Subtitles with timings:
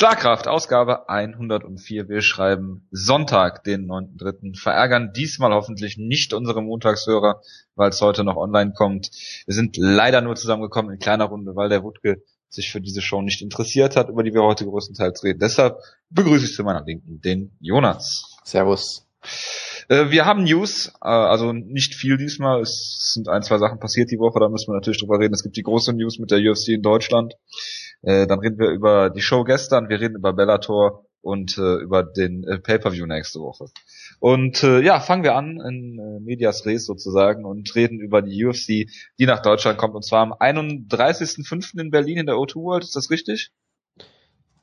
[0.00, 2.08] Schlagkraft, Ausgabe 104.
[2.08, 4.58] Wir schreiben Sonntag, den 9.3.
[4.58, 7.42] Verärgern diesmal hoffentlich nicht unsere Montagshörer,
[7.74, 9.10] weil es heute noch online kommt.
[9.44, 13.20] Wir sind leider nur zusammengekommen in kleiner Runde, weil der Wutke sich für diese Show
[13.20, 15.38] nicht interessiert hat, über die wir heute größtenteils reden.
[15.38, 15.76] Deshalb
[16.08, 18.38] begrüße ich zu meiner Linken den Jonas.
[18.42, 19.06] Servus.
[19.90, 22.62] Äh, wir haben News, äh, also nicht viel diesmal.
[22.62, 25.34] Es sind ein, zwei Sachen passiert die Woche, da müssen wir natürlich drüber reden.
[25.34, 27.34] Es gibt die große News mit der UFC in Deutschland.
[28.02, 32.02] Äh, dann reden wir über die Show gestern, wir reden über Bellator und äh, über
[32.02, 33.66] den äh, Pay-Per-View nächste Woche.
[34.20, 38.44] Und äh, ja, fangen wir an in äh, Medias Res sozusagen und reden über die
[38.44, 41.78] UFC, die nach Deutschland kommt und zwar am 31.05.
[41.78, 43.52] in Berlin in der O2 World, ist das richtig?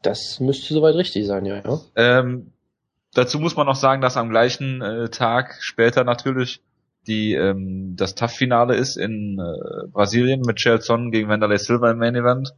[0.02, 1.64] Das müsste soweit richtig sein, ja.
[1.64, 1.82] ja.
[1.96, 2.52] Ähm,
[3.14, 6.62] dazu muss man noch sagen, dass am gleichen äh, Tag später natürlich
[7.08, 12.16] die ähm, das TAF-Finale ist in äh, Brasilien mit Chelson gegen Wanderlei Silva im Main
[12.16, 12.54] Event.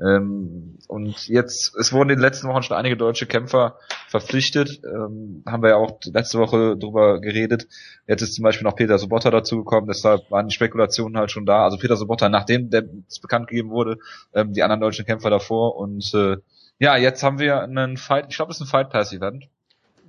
[0.00, 5.42] Ähm, und jetzt, es wurden in den letzten Wochen schon einige deutsche Kämpfer verpflichtet, ähm,
[5.44, 7.66] haben wir ja auch letzte Woche drüber geredet.
[8.06, 11.64] Jetzt ist zum Beispiel noch Peter Sobotta dazugekommen, deshalb waren die Spekulationen halt schon da.
[11.64, 12.84] Also Peter Sobotta, nachdem der
[13.20, 13.98] bekannt gegeben wurde,
[14.34, 15.76] ähm, die anderen deutschen Kämpfer davor.
[15.76, 16.36] Und äh,
[16.78, 19.48] ja, jetzt haben wir einen Fight, ich glaube, es ist ein Fight Pass Event.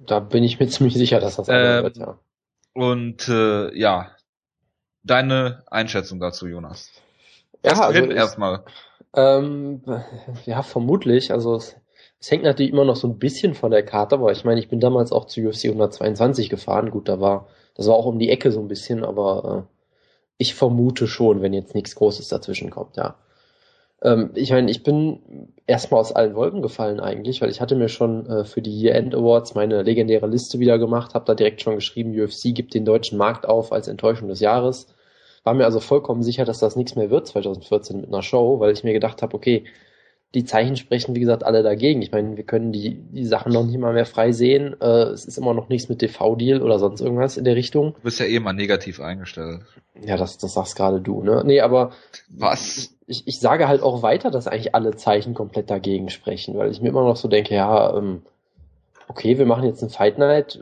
[0.06, 2.18] Da bin ich mir ziemlich sicher, dass das ähm, wird, ja.
[2.74, 4.12] Und äh, ja,
[5.04, 6.92] deine Einschätzung dazu, Jonas.
[7.66, 8.64] Ja, also erstmal.
[9.16, 9.82] Ähm,
[10.46, 11.32] ja, vermutlich.
[11.32, 11.76] Also es,
[12.20, 14.70] es, hängt natürlich immer noch so ein bisschen von der Karte, aber ich meine, ich
[14.70, 16.92] bin damals auch zu UFC 122 gefahren.
[16.92, 19.76] Gut, da war, das war auch um die Ecke so ein bisschen, aber äh,
[20.38, 23.16] ich vermute schon, wenn jetzt nichts Großes dazwischen kommt, ja.
[24.02, 27.90] Ähm, ich meine, ich bin erstmal aus allen Wolken gefallen eigentlich, weil ich hatte mir
[27.90, 31.76] schon äh, für die Year-End Awards meine legendäre Liste wieder gemacht, habe da direkt schon
[31.76, 34.88] geschrieben, UFC gibt den deutschen Markt auf als Enttäuschung des Jahres
[35.44, 38.72] war mir also vollkommen sicher, dass das nichts mehr wird 2014 mit einer Show, weil
[38.72, 39.66] ich mir gedacht habe, okay,
[40.36, 42.04] die Zeichen sprechen, wie gesagt, alle dagegen.
[42.04, 44.76] Ich meine, wir können die, die Sachen noch nicht mal mehr frei sehen.
[44.80, 47.96] Äh, es ist immer noch nichts mit TV-Deal oder sonst irgendwas in der Richtung.
[47.96, 49.62] Du bist ja eh mal negativ eingestellt.
[50.00, 51.42] Ja, das, das sagst gerade du, ne?
[51.46, 51.94] Nee, aber.
[52.30, 52.96] Was?
[53.08, 56.80] Ich, ich sage halt auch weiter, dass eigentlich alle Zeichen komplett dagegen sprechen, weil ich
[56.80, 58.22] mir immer noch so denke, ja, ähm,
[59.08, 60.60] okay, wir machen jetzt ein Fight Night.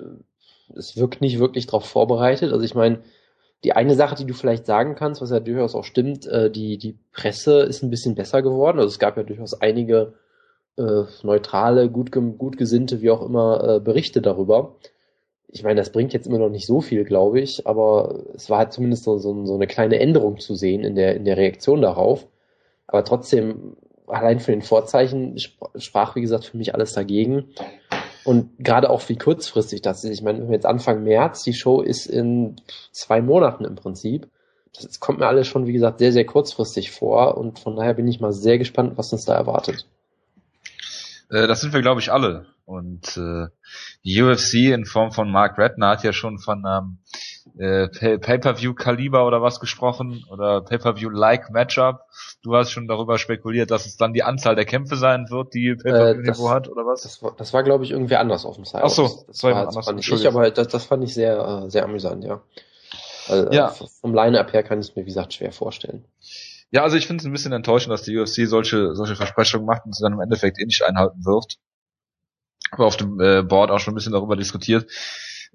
[0.78, 2.54] Es wirkt nicht wirklich darauf vorbereitet.
[2.54, 3.00] Also ich meine,
[3.64, 6.78] die eine Sache, die du vielleicht sagen kannst, was ja durchaus auch stimmt, äh, die,
[6.78, 8.80] die Presse ist ein bisschen besser geworden.
[8.80, 10.14] Also es gab ja durchaus einige
[10.78, 14.76] äh, neutrale, gut, gut gesinnte, wie auch immer, äh, Berichte darüber.
[15.50, 18.60] Ich meine, das bringt jetzt immer noch nicht so viel, glaube ich, aber es war
[18.60, 21.82] halt zumindest so, so, so eine kleine Änderung zu sehen in der, in der Reaktion
[21.82, 22.28] darauf.
[22.86, 25.38] Aber trotzdem, allein für den Vorzeichen
[25.76, 27.46] sprach, wie gesagt, für mich alles dagegen.
[28.28, 30.12] Und gerade auch wie kurzfristig das ist.
[30.12, 32.58] Ich meine, wenn wir jetzt Anfang März, die Show ist in
[32.92, 34.28] zwei Monaten im Prinzip.
[34.76, 37.38] Das kommt mir alles schon, wie gesagt, sehr, sehr kurzfristig vor.
[37.38, 39.88] Und von daher bin ich mal sehr gespannt, was uns da erwartet.
[41.30, 42.48] Äh, das sind wir, glaube ich, alle.
[42.66, 43.48] Und äh,
[44.04, 46.98] die UFC in Form von Mark Redner hat ja schon von ähm,
[47.58, 52.02] äh, Pay-per-view-Kaliber oder was gesprochen oder Pay-per-view-like Matchup.
[52.44, 55.76] Du hast schon darüber spekuliert, dass es dann die Anzahl der Kämpfe sein wird, die
[55.76, 57.04] Pay-per-view äh, hat oder was?
[57.04, 58.84] Das war, das war glaube ich irgendwie anders auf dem Site.
[58.84, 61.64] Ach so, das, das war, das fand ich, ich, aber das, das fand ich sehr
[61.66, 62.42] äh, sehr amüsant, ja.
[63.28, 63.70] Also, ja.
[64.02, 66.06] Vom Line-Up her kann ich es mir wie gesagt schwer vorstellen.
[66.72, 69.86] Ja, also ich finde es ein bisschen enttäuschend, dass die UFC solche solche Versprechungen macht
[69.86, 71.58] und sie dann im Endeffekt eh nicht einhalten wird.
[72.72, 74.88] Aber auf dem äh, Board auch schon ein bisschen darüber diskutiert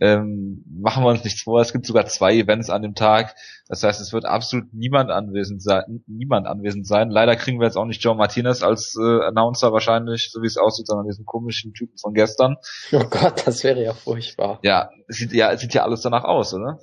[0.00, 3.34] ähm, machen wir uns nichts vor, es gibt sogar zwei Events an dem Tag.
[3.68, 7.10] Das heißt, es wird absolut niemand anwesend sein, niemand anwesend sein.
[7.10, 10.56] Leider kriegen wir jetzt auch nicht Joe Martinez als äh, Announcer wahrscheinlich, so wie es
[10.56, 12.56] aussieht, sondern diesen komischen Typen von gestern.
[12.92, 14.58] Oh Gott, das wäre ja furchtbar.
[14.62, 16.78] Ja, es sieht ja, es sieht ja alles danach aus, oder?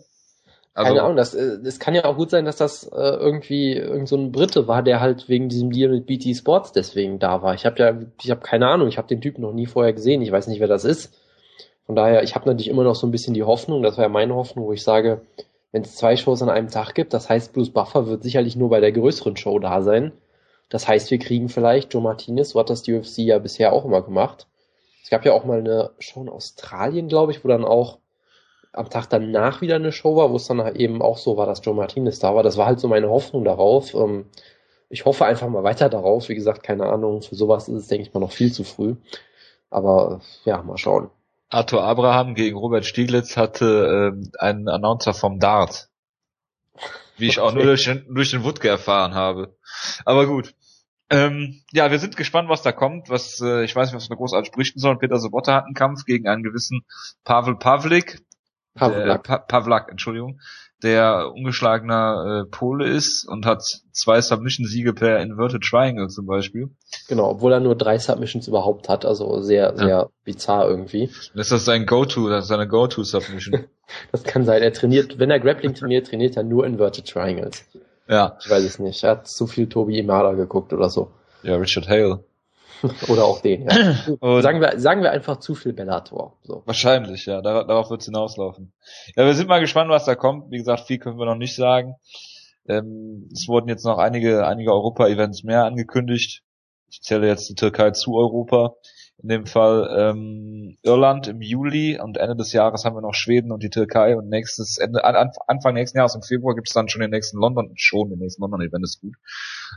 [0.80, 3.74] Also, Keine Ahnung, das, äh, das kann ja auch gut sein, dass das äh, irgendwie
[3.74, 7.42] irgend so ein Brite war, der halt wegen diesem Deal mit BT Sports deswegen da
[7.42, 7.54] war.
[7.54, 10.22] Ich habe ja, ich habe keine Ahnung, ich habe den Typen noch nie vorher gesehen,
[10.22, 11.14] ich weiß nicht, wer das ist.
[11.90, 14.10] Von daher, ich habe natürlich immer noch so ein bisschen die Hoffnung, das war ja
[14.10, 15.22] meine Hoffnung, wo ich sage,
[15.72, 18.70] wenn es zwei Shows an einem Tag gibt, das heißt, Bruce Buffer wird sicherlich nur
[18.70, 20.12] bei der größeren Show da sein.
[20.70, 23.86] Das heißt, wir kriegen vielleicht Joe Martinez, so hat das die UFC ja bisher auch
[23.86, 24.46] immer gemacht.
[25.04, 27.98] Es gab ja auch mal eine Show in Australien, glaube ich, wo dann auch
[28.72, 31.66] am Tag danach wieder eine Show war, wo es dann eben auch so war, dass
[31.66, 32.44] Joe Martinez da war.
[32.44, 33.96] Das war halt so meine Hoffnung darauf.
[33.96, 34.28] Ähm,
[34.90, 36.30] ich hoffe einfach mal weiter darauf.
[36.30, 38.94] Wie gesagt, keine Ahnung, für sowas ist es, denke ich mal, noch viel zu früh.
[39.72, 41.10] Aber ja, mal schauen.
[41.50, 45.90] Arthur Abraham gegen Robert Stieglitz hatte ähm, einen Announcer vom Dart.
[47.18, 47.48] Wie ich okay.
[47.48, 49.58] auch nur durch den, durch den Wutke erfahren habe.
[50.06, 50.54] Aber gut.
[51.12, 53.10] Ähm, ja, wir sind gespannt, was da kommt.
[53.10, 55.00] Was äh, ich weiß nicht, was wir großartig berichten sollen.
[55.00, 56.86] Peter Sobotta hat einen Kampf gegen einen gewissen
[57.24, 58.22] Pavel Pavlik.
[58.76, 59.24] Pavlak.
[59.24, 60.40] Pa Pavlak, Entschuldigung,
[60.84, 66.70] der ungeschlagener äh, Pole ist und hat zwei Submission-Siege per Inverted Triangle zum Beispiel.
[67.08, 70.10] Genau, obwohl er nur drei Submissions überhaupt hat, also sehr, sehr ja.
[70.24, 71.10] bizarr irgendwie.
[71.36, 73.66] Das ist sein Go-To, das ist seine Go-To-Submission.
[74.12, 74.62] das kann sein.
[74.62, 77.66] Er trainiert, wenn er Grappling trainiert, trainiert er nur Inverted Triangles.
[78.08, 78.38] Ja.
[78.42, 79.04] Ich weiß es nicht.
[79.04, 81.12] Er hat zu viel Tobi Imada geguckt oder so.
[81.44, 82.24] Ja, Richard Hale.
[83.08, 84.42] Oder auch den, ja.
[84.42, 86.38] sagen, wir, sagen wir einfach zu viel Bellator.
[86.44, 86.64] So.
[86.66, 87.42] Wahrscheinlich, ja.
[87.42, 88.74] Dar darauf wird es hinauslaufen.
[89.16, 90.52] Ja, wir sind mal gespannt, was da kommt.
[90.52, 91.96] Wie gesagt, viel können wir noch nicht sagen.
[92.68, 96.44] Ähm, es wurden jetzt noch einige, einige Europa-Events mehr angekündigt.
[96.90, 98.76] Ich zähle jetzt die Türkei zu Europa.
[99.22, 103.52] In dem Fall ähm, Irland im Juli und Ende des Jahres haben wir noch Schweden
[103.52, 107.02] und die Türkei und nächstes Ende Anfang nächsten Jahres im Februar gibt es dann schon
[107.02, 109.16] den nächsten London schon den nächsten London Event ist gut.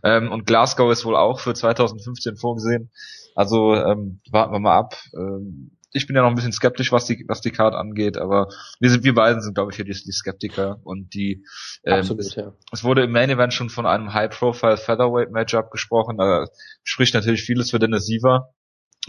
[0.05, 2.91] Ähm, und Glasgow ist wohl auch für 2015 vorgesehen.
[3.35, 4.97] Also ähm, warten wir mal ab.
[5.15, 8.49] Ähm, ich bin ja noch ein bisschen skeptisch, was die, was die Card angeht, aber
[8.81, 11.45] wir sind, wir beiden sind, glaube ich, hier die, die Skeptiker und die,
[11.85, 12.53] ähm, Absolut, es, ja.
[12.73, 16.47] es wurde im Main Event schon von einem High-Profile Featherweight Matchup gesprochen, da
[16.83, 18.55] spricht natürlich vieles für Dennis Siever,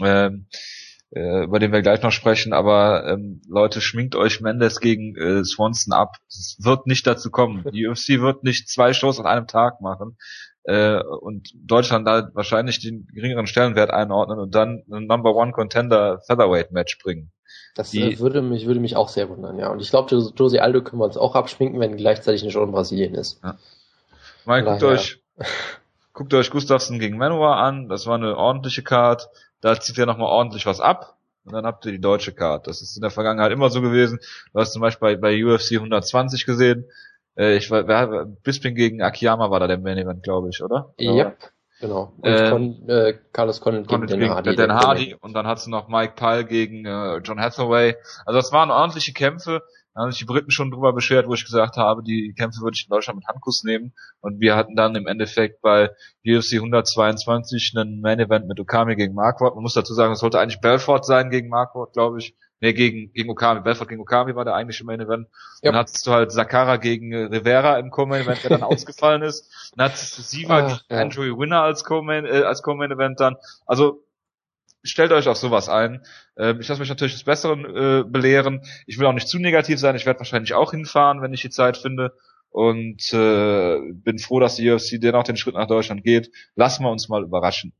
[0.00, 0.46] ähm,
[1.10, 5.44] äh, über den wir gleich noch sprechen, aber ähm, Leute, schminkt euch Mendes gegen äh,
[5.44, 6.16] Swanson ab.
[6.28, 7.64] Es wird nicht dazu kommen.
[7.72, 10.16] Die UFC wird nicht zwei Shows an einem Tag machen
[10.64, 16.20] äh, und Deutschland da wahrscheinlich den geringeren Stellenwert einordnen und dann ein Number One Contender
[16.26, 17.30] Featherweight Match bringen.
[17.76, 19.70] Das die, äh, würde mich würde mich auch sehr wundern, ja.
[19.70, 22.72] Und ich glaube, Josie Aldo können wir uns auch abschminken, wenn gleichzeitig eine Show in
[22.72, 23.40] Brasilien ist.
[23.42, 23.56] Ja.
[24.46, 25.20] Mal guckt euch
[26.12, 27.88] guckt euch Gustafsson gegen Manowar an.
[27.88, 29.28] Das war eine ordentliche Card.
[29.64, 31.16] Da zieht ihr nochmal ordentlich was ab.
[31.46, 32.66] Und dann habt ihr die deutsche Card.
[32.66, 34.18] Das ist in der Vergangenheit immer so gewesen.
[34.52, 36.84] Du hast zum Beispiel bei, bei UFC 120 gesehen,
[37.34, 40.92] äh, ich war, wer, Bisping gegen Akiyama war da der Main Event, glaube ich, oder?
[40.98, 41.50] Ja, yep,
[41.80, 42.12] genau.
[42.18, 44.54] Und äh, Con, äh, Carlos Condit gegen Dan Hardy.
[44.54, 45.16] Hardy.
[45.18, 47.96] Und dann hast du noch Mike Pyle gegen äh, John Hathaway.
[48.26, 49.62] Also das waren ordentliche Kämpfe.
[49.94, 52.74] Da haben sich die Briten schon drüber beschwert, wo ich gesagt habe, die Kämpfe würde
[52.74, 53.92] ich in Deutschland mit Handkuss nehmen.
[54.20, 55.90] Und wir hatten dann im Endeffekt bei
[56.26, 59.54] UFC 122 einen Main Event mit Okami gegen Marquardt.
[59.54, 62.34] Man muss dazu sagen, es sollte eigentlich Belfort sein gegen Marquardt, glaube ich.
[62.60, 63.60] Nee, gegen, gegen Okami.
[63.60, 65.28] Belfort gegen Okami war der eigentliche Main Event.
[65.62, 65.70] Ja.
[65.70, 69.72] Dann hattest du halt Sakara gegen äh, Rivera im Co-Main Event, der dann ausgefallen ist.
[69.76, 70.98] Dann hattest du Siva gegen ja.
[70.98, 73.36] Andrew Winner als Co-Main, äh, als Co-Main Event dann.
[73.66, 74.03] Also,
[74.84, 76.04] stellt euch auf sowas ein.
[76.36, 78.62] Ähm, ich lasse mich natürlich des Besseren äh, belehren.
[78.86, 79.96] Ich will auch nicht zu negativ sein.
[79.96, 82.12] Ich werde wahrscheinlich auch hinfahren, wenn ich die Zeit finde.
[82.50, 86.30] Und äh, bin froh, dass die UFC dennoch den Schritt nach Deutschland geht.
[86.54, 87.72] Lassen wir uns mal überraschen.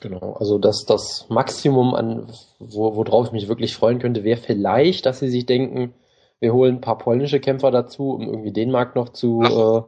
[0.00, 5.06] Genau, also das, das Maximum an, wo, worauf ich mich wirklich freuen könnte, wäre vielleicht,
[5.06, 5.94] dass sie sich denken,
[6.38, 9.82] wir holen ein paar polnische Kämpfer dazu, um irgendwie den Markt noch zu, äh,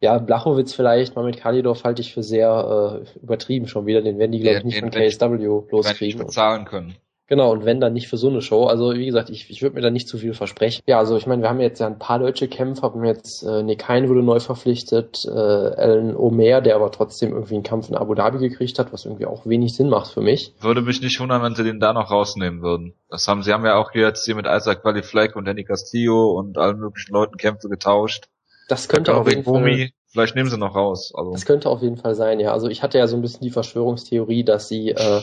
[0.00, 4.18] ja, Blachowitz vielleicht, mal mit Kalidorf halte ich für sehr äh, übertrieben schon wieder, den
[4.18, 6.20] werden die, glaube ich, nicht von KSW loskriegen.
[6.20, 6.96] bezahlen können.
[7.28, 8.64] Genau, und wenn dann nicht für so eine Show.
[8.64, 10.82] Also wie gesagt, ich, ich würde mir da nicht zu viel versprechen.
[10.86, 13.62] Ja, also ich meine, wir haben jetzt ja ein paar deutsche Kämpfer, haben jetzt äh,
[13.62, 18.14] Nekain wurde neu verpflichtet, äh, Alan Omer, der aber trotzdem irgendwie einen Kampf in Abu
[18.14, 20.54] Dhabi gekriegt hat, was irgendwie auch wenig Sinn macht für mich.
[20.60, 22.94] Würde mich nicht wundern, wenn sie den da noch rausnehmen würden.
[23.10, 26.30] Das haben sie haben ja auch jetzt hier mit Isaac Valley Fleck und Danny Castillo
[26.30, 28.28] und allen möglichen Leuten Kämpfe getauscht.
[28.68, 31.12] Das könnte auch jeden Fall, Vielleicht nehmen sie noch raus.
[31.14, 31.32] Also.
[31.32, 32.52] Das könnte auf jeden Fall sein, ja.
[32.52, 35.20] Also ich hatte ja so ein bisschen die Verschwörungstheorie, dass sie äh,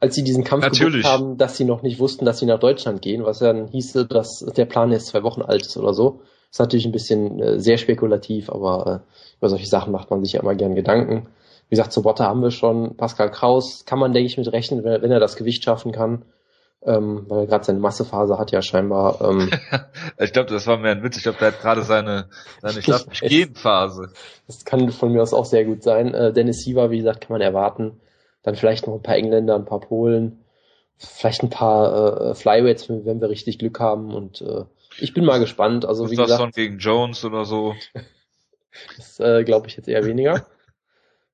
[0.00, 1.02] als sie diesen Kampf Natürlich.
[1.02, 4.06] gebucht haben, dass sie noch nicht wussten, dass sie nach Deutschland gehen, was dann hieße,
[4.06, 6.20] dass der Plan jetzt zwei Wochen alt ist oder so.
[6.50, 10.22] Das ist natürlich ein bisschen äh, sehr spekulativ, aber äh, über solche Sachen macht man
[10.22, 11.28] sich ja immer gern Gedanken.
[11.68, 12.96] Wie gesagt, zu Botte haben wir schon.
[12.96, 16.24] Pascal Kraus kann man, denke ich, mit rechnen, wenn, wenn er das Gewicht schaffen kann.
[16.86, 19.20] Ähm, weil er gerade seine Massephase hat ja scheinbar.
[19.20, 19.50] Ähm,
[20.18, 21.16] ich glaube, das war mehr ein Witz.
[21.16, 22.28] Ich glaube, der hat gerade seine,
[22.62, 22.80] seine
[23.22, 24.12] gehen Phase.
[24.46, 26.14] Das kann von mir aus auch sehr gut sein.
[26.14, 28.00] Äh, Dennis Siever, wie gesagt, kann man erwarten.
[28.44, 30.44] Dann vielleicht noch ein paar Engländer, ein paar Polen,
[30.96, 34.14] vielleicht ein paar äh, Flyweights, wenn wir richtig Glück haben.
[34.14, 34.64] Und äh,
[35.00, 35.84] ich bin mal gespannt.
[35.84, 37.74] Also wie das gesagt, dann gegen Jones oder so?
[38.96, 40.46] das äh, glaube ich jetzt eher weniger.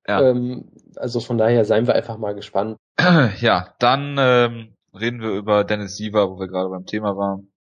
[0.09, 0.30] ja.
[0.30, 2.78] Ähm, also von daher seien wir einfach mal gespannt.
[3.40, 7.52] Ja, dann ähm, reden wir über Dennis Siever, wo wir gerade beim Thema waren.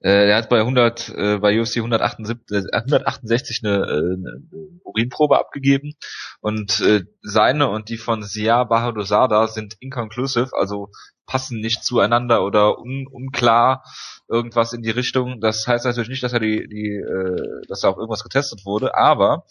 [0.00, 4.42] Äh, er hat bei 100, äh, bei UFC 178, 168 eine, eine
[4.84, 5.94] Urinprobe abgegeben
[6.40, 10.90] und äh, seine und die von Sia Bahadosada sind inconclusive, also
[11.26, 13.84] passen nicht zueinander oder un, unklar
[14.28, 15.40] irgendwas in die Richtung.
[15.40, 18.96] Das heißt natürlich nicht, dass er die, die, äh, dass da auch irgendwas getestet wurde,
[18.96, 19.44] aber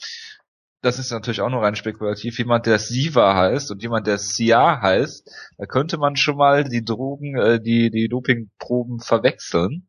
[0.82, 4.82] das ist natürlich auch nur rein spekulativ, jemand, der Siva heißt und jemand, der Sia
[4.82, 9.88] heißt, da könnte man schon mal die Drogen, äh, die, die Dopingproben verwechseln.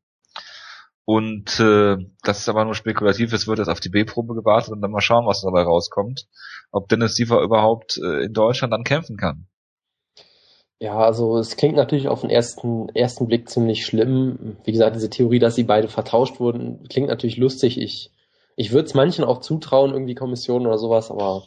[1.05, 4.81] Und äh, das ist aber nur spekulativ, es wird jetzt auf die B-Probe gewartet und
[4.81, 6.27] dann mal schauen, was dabei rauskommt.
[6.71, 9.47] Ob Dennis Siever überhaupt äh, in Deutschland dann kämpfen kann.
[10.79, 14.57] Ja, also es klingt natürlich auf den ersten, ersten Blick ziemlich schlimm.
[14.65, 17.79] Wie gesagt, diese Theorie, dass sie beide vertauscht wurden, klingt natürlich lustig.
[17.79, 18.13] Ich,
[18.61, 21.45] ich würde es manchen auch zutrauen, irgendwie Kommissionen oder sowas, aber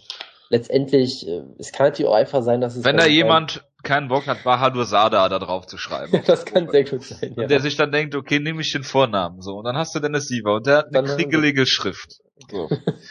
[0.49, 2.83] letztendlich, äh, es kann natürlich auch einfach sein, dass es.
[2.83, 6.23] Wenn da jemand keinen Bock hat, Bahadur Sada da drauf zu schreiben.
[6.25, 7.43] das kann sehr gut sein, ja.
[7.43, 9.57] Und der sich dann denkt, okay, nehme ich den Vornamen, so.
[9.57, 12.21] Und dann hast du Dennis Siever und der hat eine kriegelige Schrift.
[12.49, 12.69] So.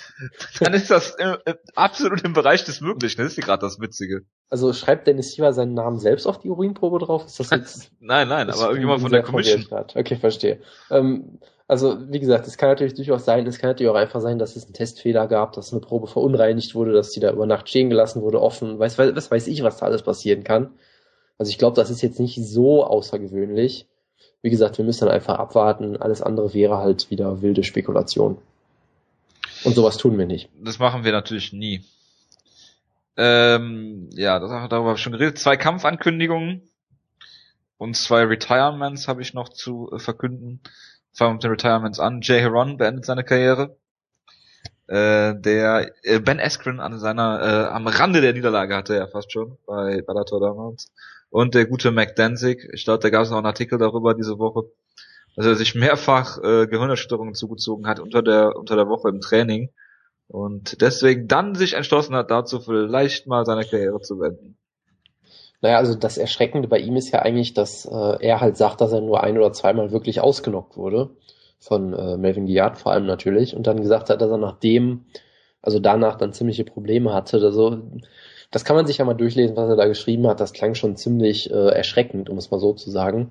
[0.60, 1.36] dann ist das äh,
[1.74, 3.20] absolut im Bereich des Möglichen.
[3.20, 4.22] Das ist hier gerade das Witzige.
[4.50, 7.26] Also schreibt Dennis Siever seinen Namen selbst auf die Urinprobe drauf?
[7.26, 7.90] Ist das jetzt?
[8.00, 9.66] nein, nein, aber irgendjemand von der Commission.
[9.94, 10.60] Okay, verstehe.
[10.90, 14.38] Ähm, also, wie gesagt, es kann natürlich durchaus sein, es kann natürlich auch einfach sein,
[14.38, 17.68] dass es einen Testfehler gab, dass eine Probe verunreinigt wurde, dass die da über Nacht
[17.68, 18.78] stehen gelassen wurde, offen.
[18.78, 20.74] Weiß, was weiß ich, was da alles passieren kann.
[21.38, 23.88] Also ich glaube, das ist jetzt nicht so außergewöhnlich.
[24.42, 25.96] Wie gesagt, wir müssen dann einfach abwarten.
[25.96, 28.38] Alles andere wäre halt wieder wilde Spekulation.
[29.64, 30.50] Und sowas tun wir nicht.
[30.60, 31.84] Das machen wir natürlich nie.
[33.16, 35.38] Ähm, ja, das, darüber habe ich schon geredet.
[35.38, 36.62] Zwei Kampfankündigungen
[37.76, 40.60] und zwei Retirements habe ich noch zu äh, verkünden.
[41.12, 42.20] Fangen wir mit den Retirements an.
[42.22, 43.76] Jay Heron beendet seine Karriere.
[44.88, 49.30] Äh, der äh, Ben Askren an seiner äh, am Rande der Niederlage hatte er fast
[49.32, 50.90] schon bei Bellator damals.
[51.30, 54.38] Und der gute Mac Danzig, ich glaube, da gab es noch einen Artikel darüber diese
[54.38, 54.70] Woche,
[55.36, 59.70] dass er sich mehrfach äh, Gehirnerschütterungen zugezogen hat unter der unter der Woche im Training
[60.28, 64.56] und deswegen dann sich entschlossen hat, dazu vielleicht mal seine Karriere zu wenden.
[65.60, 68.92] Naja, also das Erschreckende bei ihm ist ja eigentlich, dass äh, er halt sagt, dass
[68.92, 71.10] er nur ein oder zweimal wirklich ausgenockt wurde.
[71.60, 73.54] Von äh, Melvin Giard vor allem natürlich.
[73.54, 75.04] Und dann gesagt hat, dass er nachdem,
[75.60, 77.36] also danach dann ziemliche Probleme hatte.
[77.36, 77.78] Also,
[78.50, 80.40] das kann man sich ja mal durchlesen, was er da geschrieben hat.
[80.40, 83.30] Das klang schon ziemlich äh, erschreckend, um es mal so zu sagen.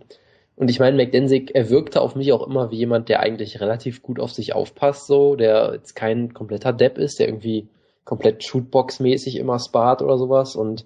[0.62, 4.04] Und ich meine, McDensick, er wirkte auf mich auch immer wie jemand, der eigentlich relativ
[4.04, 7.68] gut auf sich aufpasst, so, der jetzt kein kompletter Depp ist, der irgendwie
[8.06, 10.56] komplett Shootbox-mäßig immer spart oder sowas.
[10.56, 10.86] Und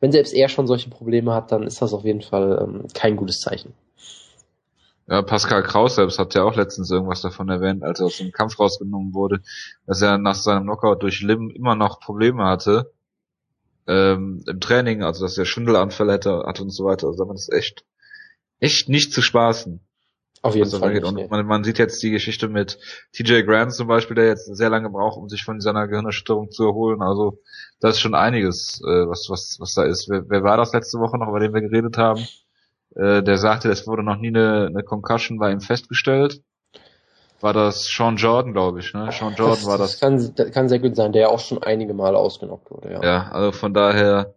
[0.00, 3.14] wenn selbst er schon solche Probleme hat, dann ist das auf jeden Fall ähm, kein
[3.14, 3.74] gutes Zeichen.
[5.06, 8.32] Ja, Pascal Kraus selbst hat ja auch letztens irgendwas davon erwähnt, als er aus dem
[8.32, 9.40] Kampf rausgenommen wurde,
[9.86, 12.90] dass er nach seinem Knockout durch Lim immer noch Probleme hatte
[13.86, 17.06] ähm, im Training, also dass er Schwindelanfälle hatte, hatte und so weiter.
[17.06, 17.84] Also das ist echt,
[18.62, 19.80] echt nicht zu spaßen.
[20.40, 20.94] Auf jeden Fall.
[20.94, 22.78] Nicht, und man, man, sieht jetzt die Geschichte mit
[23.12, 26.64] TJ Grant zum Beispiel, der jetzt sehr lange braucht, um sich von seiner Gehirnerschütterung zu
[26.64, 27.00] erholen.
[27.00, 27.38] Also
[27.80, 30.08] da ist schon einiges, äh, was, was, was da ist.
[30.08, 32.26] Wer, wer war das letzte Woche noch, über den wir geredet haben?
[32.96, 36.42] Äh, der sagte, es wurde noch nie eine, eine Concussion bei ihm festgestellt.
[37.40, 39.10] War das Sean Jordan, glaube ich, ne?
[39.12, 39.90] Sean Jordan das, war das.
[39.92, 43.02] Das kann, das kann sehr gut sein, der auch schon einige Male ausgenockt wurde, ja.
[43.02, 44.34] Ja, also von daher,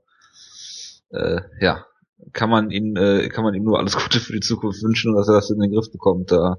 [1.12, 1.86] äh, ja,
[2.34, 5.18] kann man ihn, äh, kann man ihm nur alles Gute für die Zukunft wünschen und
[5.18, 6.32] dass er das in den Griff bekommt.
[6.32, 6.58] Da.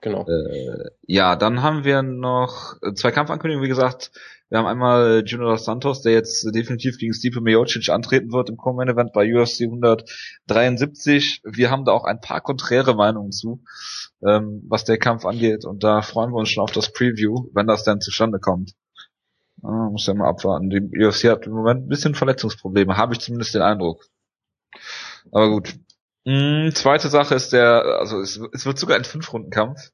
[0.00, 0.26] Genau.
[0.26, 4.12] Äh, ja, dann haben wir noch zwei Kampfankündigungen, wie gesagt.
[4.48, 8.88] Wir haben einmal Junior Santos, der jetzt definitiv gegen Stipe Miocic antreten wird im Common
[8.88, 11.42] Event bei UFC 173.
[11.44, 13.64] Wir haben da auch ein paar konträre Meinungen zu,
[14.24, 15.64] ähm, was der Kampf angeht.
[15.64, 18.74] Und da freuen wir uns schon auf das Preview, wenn das dann zustande kommt.
[19.64, 20.70] Ah, muss ja mal abwarten.
[20.70, 24.04] Die UFC hat im Moment ein bisschen Verletzungsprobleme, habe ich zumindest den Eindruck.
[25.32, 25.74] Aber gut.
[26.24, 29.92] Mhm, zweite Sache ist der, also es, es wird sogar ein Fünf-Runden-Kampf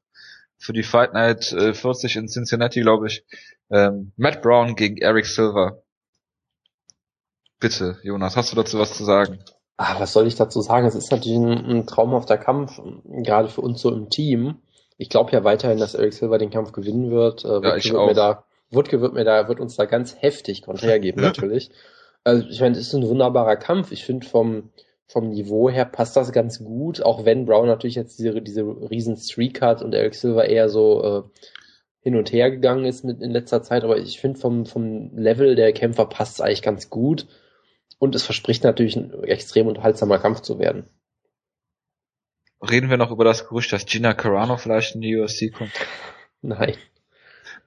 [0.57, 3.23] für die Fight Night äh, 40 in Cincinnati, glaube ich.
[3.69, 5.83] Ähm, Matt Brown gegen Eric Silver.
[7.59, 9.39] Bitte, Jonas, hast du dazu was zu sagen?
[9.77, 10.85] Ah, was soll ich dazu sagen?
[10.85, 14.59] Es ist natürlich ein, ein traumhafter Kampf, gerade für uns so im Team.
[14.97, 17.43] Ich glaube ja weiterhin, dass Eric Silver den Kampf gewinnen wird.
[17.43, 18.07] Äh, ja, ich wird auch.
[18.07, 21.71] Mir da, Wutke wird mir da, wird uns da ganz heftig konträr geben, natürlich.
[22.23, 23.91] Also ich meine, es ist ein wunderbarer Kampf.
[23.91, 24.71] Ich finde vom,
[25.07, 29.17] vom Niveau her passt das ganz gut, auch wenn Brown natürlich jetzt diese, diese riesen
[29.17, 31.39] Streak hat und Eric Silver eher so äh,
[32.01, 35.55] hin und her gegangen ist mit in letzter Zeit, aber ich finde vom, vom Level
[35.55, 37.27] der Kämpfer passt es eigentlich ganz gut
[37.97, 40.89] und es verspricht natürlich ein extrem unterhaltsamer Kampf zu werden.
[42.61, 45.71] Reden wir noch über das Gerücht, dass Gina Carano vielleicht in die UFC kommt?
[46.41, 46.75] Nein.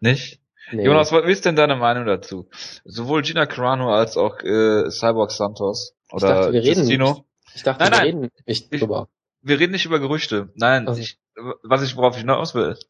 [0.01, 0.41] Nicht?
[0.73, 0.85] Nee.
[0.85, 2.49] Jonas, was ist denn deine Meinung dazu?
[2.85, 7.25] Sowohl Gina Carano als auch äh, Cyborg Santos oder ich dachte, wir reden, Justino.
[7.49, 9.09] Ich, ich dachte, nein, wir nein, reden nicht drüber.
[9.43, 10.51] Wir reden nicht über Gerüchte.
[10.55, 11.19] Nein, Also- ich,
[11.63, 12.71] was ich worauf ich hinaus will.
[12.73, 12.89] ist,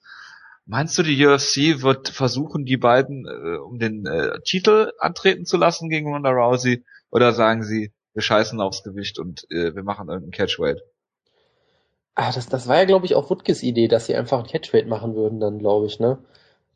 [0.68, 5.56] Meinst du, die UFC wird versuchen, die beiden äh, um den äh, Titel antreten zu
[5.56, 6.84] lassen gegen Ronda Rousey?
[7.12, 10.80] Oder sagen sie, wir scheißen aufs Gewicht und äh, wir machen irgendeinen Catchweight?
[12.16, 14.88] Ah, das, das war ja, glaube ich, auch Wutkes Idee, dass sie einfach ein Catchweight
[14.88, 16.18] machen würden, dann, glaube ich, ne?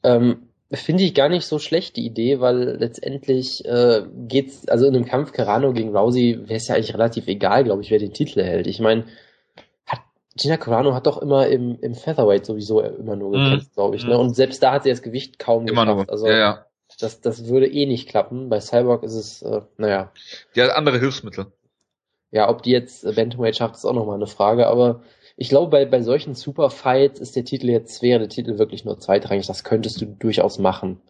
[0.04, 4.94] Ähm, Finde ich gar nicht so schlecht, die Idee, weil letztendlich äh, geht's, also in
[4.94, 8.12] einem Kampf Carano gegen Rousey wäre es ja eigentlich relativ egal, glaube ich, wer den
[8.12, 8.68] Titel erhält.
[8.68, 9.04] Ich meine,
[9.84, 9.98] hat
[10.36, 13.44] Gina Carano hat doch immer im, im Featherweight sowieso immer nur Mhm.
[13.44, 14.14] gekämpft, glaube ich, ne?
[14.14, 14.20] Mhm.
[14.20, 15.96] Und selbst da hat sie das Gewicht kaum Immer geschafft.
[16.06, 16.10] nur.
[16.10, 16.66] Also ja, ja.
[17.00, 18.48] das, das würde eh nicht klappen.
[18.48, 20.12] Bei Cyborg ist es, äh, naja,
[20.54, 21.46] Die hat andere Hilfsmittel.
[22.30, 25.02] Ja, ob die jetzt Bantamweight schafft, ist auch nochmal eine Frage, aber
[25.40, 28.98] ich glaube, bei, bei solchen Superfights ist der Titel jetzt, wäre der Titel wirklich nur
[28.98, 31.00] zweitrangig, das könntest du durchaus machen.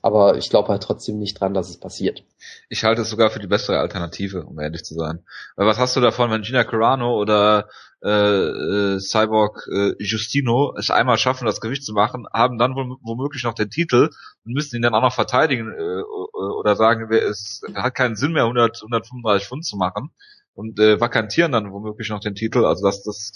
[0.00, 2.24] Aber ich glaube halt trotzdem nicht dran, dass es passiert.
[2.70, 5.26] Ich halte es sogar für die bessere Alternative, um ehrlich zu sein.
[5.56, 7.68] Weil was hast du davon, wenn Gina Carano oder
[8.02, 13.44] äh, äh, Cyborg äh, Justino es einmal schaffen, das Gewicht zu machen, haben dann womöglich
[13.44, 14.08] noch den Titel
[14.46, 16.02] und müssen ihn dann auch noch verteidigen äh,
[16.32, 20.12] oder sagen, es hat keinen Sinn mehr, 100, 135 Pfund zu machen
[20.54, 22.64] und äh, vakantieren dann womöglich noch den Titel.
[22.64, 23.32] Also das, das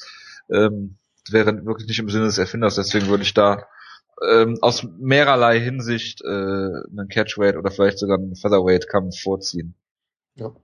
[0.51, 0.99] ähm,
[1.31, 2.77] wäre wirklich nicht im Sinne des Erfinders.
[2.77, 3.67] Deswegen würde ich da
[4.23, 9.75] ähm, aus mehrerlei Hinsicht äh, einen Catchweight oder vielleicht sogar einen Featherweight-Kampf vorziehen.
[10.37, 10.55] Ja.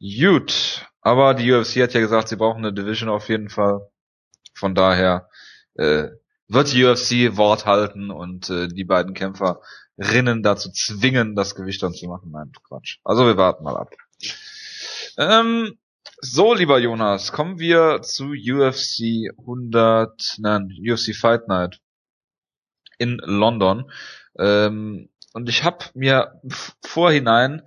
[0.00, 3.88] Gut, aber die UFC hat ja gesagt, sie brauchen eine Division auf jeden Fall.
[4.54, 5.28] Von daher
[5.74, 6.08] äh,
[6.48, 11.94] wird die UFC Wort halten und äh, die beiden Kämpferinnen dazu zwingen, das Gewicht dann
[11.94, 12.30] zu machen.
[12.30, 12.98] Nein, Quatsch.
[13.04, 13.90] Also wir warten mal ab.
[15.16, 15.78] Ähm,
[16.20, 21.80] so, lieber Jonas, kommen wir zu UFC 100, nein, UFC Fight Night
[22.98, 23.90] in London.
[24.38, 26.40] Ähm, und ich habe mir
[26.84, 27.62] vorhinein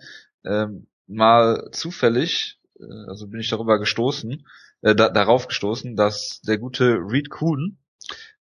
[0.45, 4.45] ähm, mal zufällig, äh, also bin ich darüber gestoßen,
[4.81, 7.77] äh, da, darauf gestoßen, dass der gute Reed Kuhn,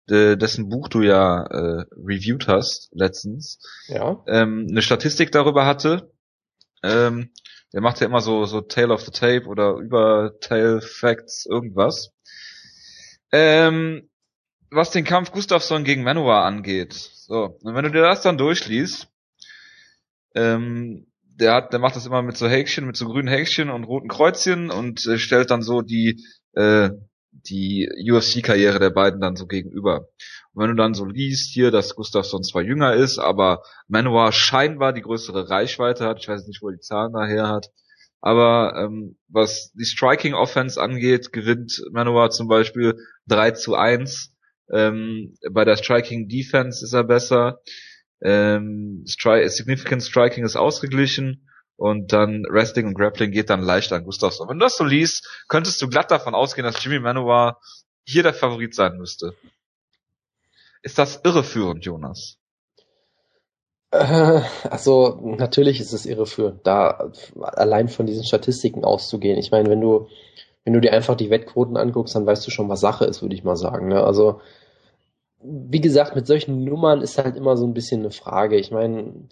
[0.09, 4.23] de, dessen Buch du ja äh, reviewed hast letztens, ja.
[4.27, 6.11] ähm, eine Statistik darüber hatte,
[6.83, 7.31] ähm,
[7.73, 12.11] der macht ja immer so, so Tale of the Tape oder über Tale Facts irgendwas.
[13.31, 14.09] Ähm,
[14.71, 16.93] was den Kampf Gustafsson gegen Manowar angeht.
[16.93, 19.07] So, und wenn du dir das dann durchliest,
[20.35, 23.83] ähm, der hat, der macht das immer mit so Häkchen, mit so grünen Häkchen und
[23.83, 26.89] roten Kreuzchen und äh, stellt dann so die, äh,
[27.31, 30.07] die UFC-Karriere der beiden dann so gegenüber.
[30.55, 34.93] Und wenn du dann so liest hier, dass Gustafsson zwar jünger ist, aber Manowar scheinbar
[34.93, 37.67] die größere Reichweite hat, ich weiß nicht, wo die Zahlen daher hat,
[38.21, 42.95] aber ähm, was die Striking Offense angeht, gewinnt Manowar zum Beispiel
[43.27, 44.33] 3 zu 1.
[44.71, 47.59] Ähm, bei der Striking Defense ist er besser.
[48.23, 54.05] Ähm, Stri Significant Striking ist ausgeglichen und dann Wrestling und Grappling geht dann leicht an
[54.05, 54.49] Gustafsson.
[54.49, 57.59] Wenn du das so liest, könntest du glatt davon ausgehen, dass Jimmy Manowar
[58.05, 59.35] hier der Favorit sein müsste.
[60.85, 62.37] Ist das irreführend, Jonas?
[63.89, 69.39] Äh, also natürlich ist es irreführend, da allein von diesen Statistiken auszugehen.
[69.39, 70.07] Ich meine, wenn du
[70.63, 73.33] wenn du dir einfach die Wettquoten anguckst, dann weißt du schon, was Sache ist, würde
[73.33, 73.87] ich mal sagen.
[73.87, 74.03] Ne?
[74.03, 74.41] Also
[75.41, 78.55] wie gesagt, mit solchen Nummern ist halt immer so ein bisschen eine Frage.
[78.57, 79.27] Ich meine,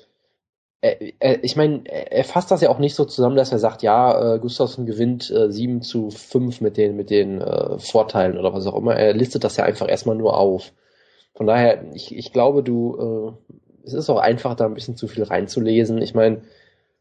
[1.44, 4.40] ich meine, er fasst das ja auch nicht so zusammen, dass er sagt, ja, äh,
[4.40, 8.76] Gustafsson gewinnt äh, 7 zu 5 mit den, mit den äh, Vorteilen oder was auch
[8.76, 8.96] immer.
[8.96, 10.74] Er listet das ja einfach erstmal nur auf.
[11.36, 15.08] Von daher, ich, ich glaube, du, äh, es ist auch einfach, da ein bisschen zu
[15.08, 16.02] viel reinzulesen.
[16.02, 16.42] Ich meine,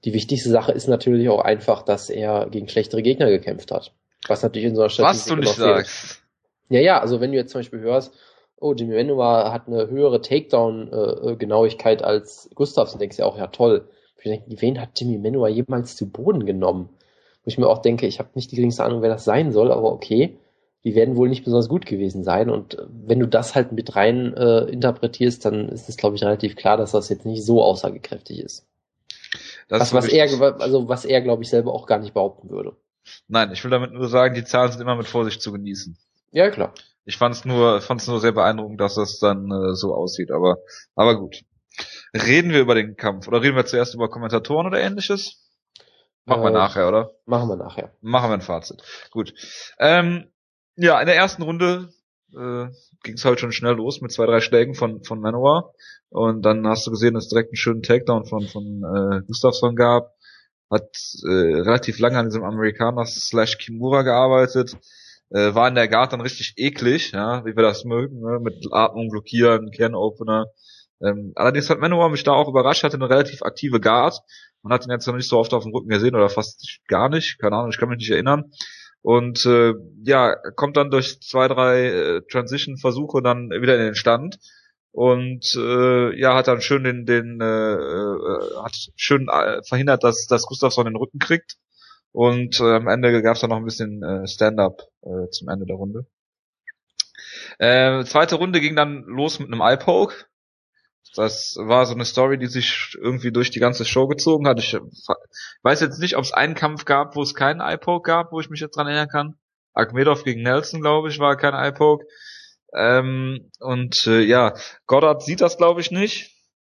[0.05, 3.93] die wichtigste Sache ist natürlich auch einfach, dass er gegen schlechtere Gegner gekämpft hat.
[4.27, 6.23] Was natürlich in so einer Statistik Was du nicht sagst.
[6.69, 8.15] Ja, ja, also wenn du jetzt zum Beispiel hörst,
[8.59, 13.49] oh, Jimmy Manuwa hat eine höhere Takedown-Genauigkeit äh, als Gustafsson, denkst du ja auch, ja
[13.49, 13.89] toll.
[14.17, 16.89] Ich denke, wen hat Jimmy Manuwa jemals zu Boden genommen?
[17.45, 19.73] Wo ich mir auch denke, ich habe nicht die geringste Ahnung, wer das sein soll,
[19.73, 20.39] aber okay
[20.85, 22.51] die werden wohl nicht besonders gut gewesen sein.
[22.51, 26.25] Und äh, wenn du das halt mit rein äh, interpretierst, dann ist es, glaube ich,
[26.25, 28.67] relativ klar, dass das jetzt nicht so aussagekräftig ist.
[29.69, 30.25] Das was, was er,
[30.61, 32.77] also was er, glaube ich, selber auch gar nicht behaupten würde.
[33.29, 35.97] Nein, ich will damit nur sagen, die Zahlen sind immer mit Vorsicht zu genießen.
[36.31, 36.75] Ja, klar.
[37.05, 40.59] Ich fand es nur, fand's nur sehr beeindruckend, dass das dann äh, so aussieht, aber,
[40.95, 41.43] aber gut.
[42.15, 45.51] Reden wir über den Kampf oder reden wir zuerst über Kommentatoren oder ähnliches?
[46.27, 47.11] Machen äh, wir nachher, oder?
[47.25, 47.93] Machen wir nachher.
[48.01, 48.83] Machen wir ein Fazit.
[49.11, 49.35] Gut.
[49.79, 50.32] Ähm,
[50.77, 51.89] ja, in der ersten Runde
[52.33, 52.67] äh,
[53.03, 55.73] ging es halt schon schnell los mit zwei, drei Schlägen von, von Manowar.
[56.09, 59.77] Und dann hast du gesehen, dass es direkt einen schönen Takedown von, von äh, Gustafsson
[59.77, 60.15] gab.
[60.71, 60.91] Hat
[61.25, 64.77] äh, relativ lange an diesem Amerikaner slash Kimura gearbeitet.
[65.31, 68.39] Äh, war in der Guard dann richtig eklig, ja, wie wir das mögen, ne?
[68.41, 70.47] mit Atmung blockieren, Can-Opener.
[71.03, 74.21] Ähm, allerdings hat Manowar mich da auch überrascht, hatte eine relativ aktive Guard.
[74.63, 77.09] Man hat ihn jetzt noch nicht so oft auf dem Rücken gesehen oder fast gar
[77.09, 78.53] nicht, keine Ahnung, ich kann mich nicht erinnern.
[79.03, 84.39] Und äh, ja, kommt dann durch zwei, drei äh, Transition-Versuche dann wieder in den Stand
[84.93, 90.27] und äh, ja, hat dann schön den, den äh, äh hat schön äh, verhindert, dass,
[90.27, 91.57] dass Gustafsson den Rücken kriegt.
[92.13, 95.65] Und äh, am Ende gab es dann noch ein bisschen äh, Stand-up äh, zum Ende
[95.65, 96.07] der Runde.
[97.59, 100.27] Äh, zweite Runde ging dann los mit einem Eye-Poke.
[101.15, 104.59] Das war so eine Story, die sich irgendwie durch die ganze Show gezogen hat.
[104.59, 104.77] Ich
[105.63, 108.49] weiß jetzt nicht, ob es einen Kampf gab, wo es keinen Eye-Poke gab, wo ich
[108.49, 109.35] mich jetzt dran erinnern kann.
[109.75, 112.07] Akmedov gegen Nelson, glaube ich, war kein Eye-Poke.
[112.75, 114.55] Ähm, und äh, ja,
[114.87, 116.31] Goddard sieht das, glaube ich, nicht.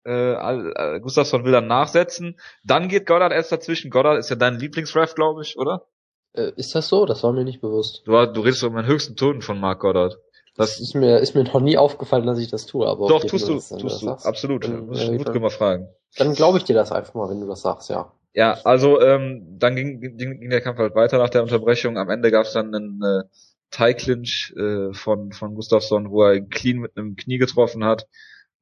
[0.06, 2.40] Äh, äh, Gustafsson will dann nachsetzen.
[2.64, 3.90] Dann geht Goddard erst dazwischen.
[3.90, 5.88] Goddard ist ja dein Lieblingsref, glaube ich, oder?
[6.34, 7.06] Äh, ist das so?
[7.06, 8.04] Das war mir nicht bewusst.
[8.06, 10.18] Du, du redest um den höchsten Ton von Mark Goddard.
[10.58, 13.08] Das ist mir, ist mir noch nie aufgefallen, dass ich das tue, aber.
[13.08, 14.64] Doch, tust du, tust du, absolut.
[14.64, 15.90] Dann, Muss ich gut mal fragen.
[16.18, 18.12] Dann glaube ich dir das einfach mal, wenn du das sagst, ja.
[18.34, 21.98] Ja, also ähm, dann ging, ging, ging der Kampf halt weiter nach der Unterbrechung.
[21.98, 23.24] Am Ende gab es dann einen äh,
[23.72, 28.08] Tie-Clinch äh, von, von Gustafsson, wo er clean mit einem Knie getroffen hat.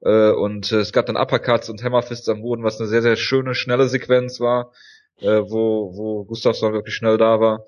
[0.02, 3.16] Äh, und äh, es gab dann Uppercuts und Hammerfists am Boden, was eine sehr, sehr
[3.16, 4.74] schöne, schnelle Sequenz war,
[5.20, 7.66] äh, wo, wo Gustafsson wirklich schnell da war.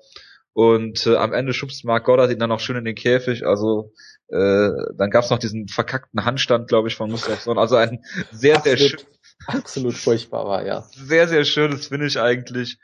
[0.56, 3.44] Und äh, am Ende schubst Mark Goddard ihn dann auch schön in den Käfig.
[3.44, 3.92] Also
[4.28, 7.58] äh, dann gab's noch diesen verkackten Handstand, glaube ich, von Gustafsson.
[7.58, 8.98] Also ein sehr, sehr schön.
[9.46, 10.86] Absolut furchtbar war, ja.
[10.94, 12.78] Sehr, sehr schönes Finish eigentlich.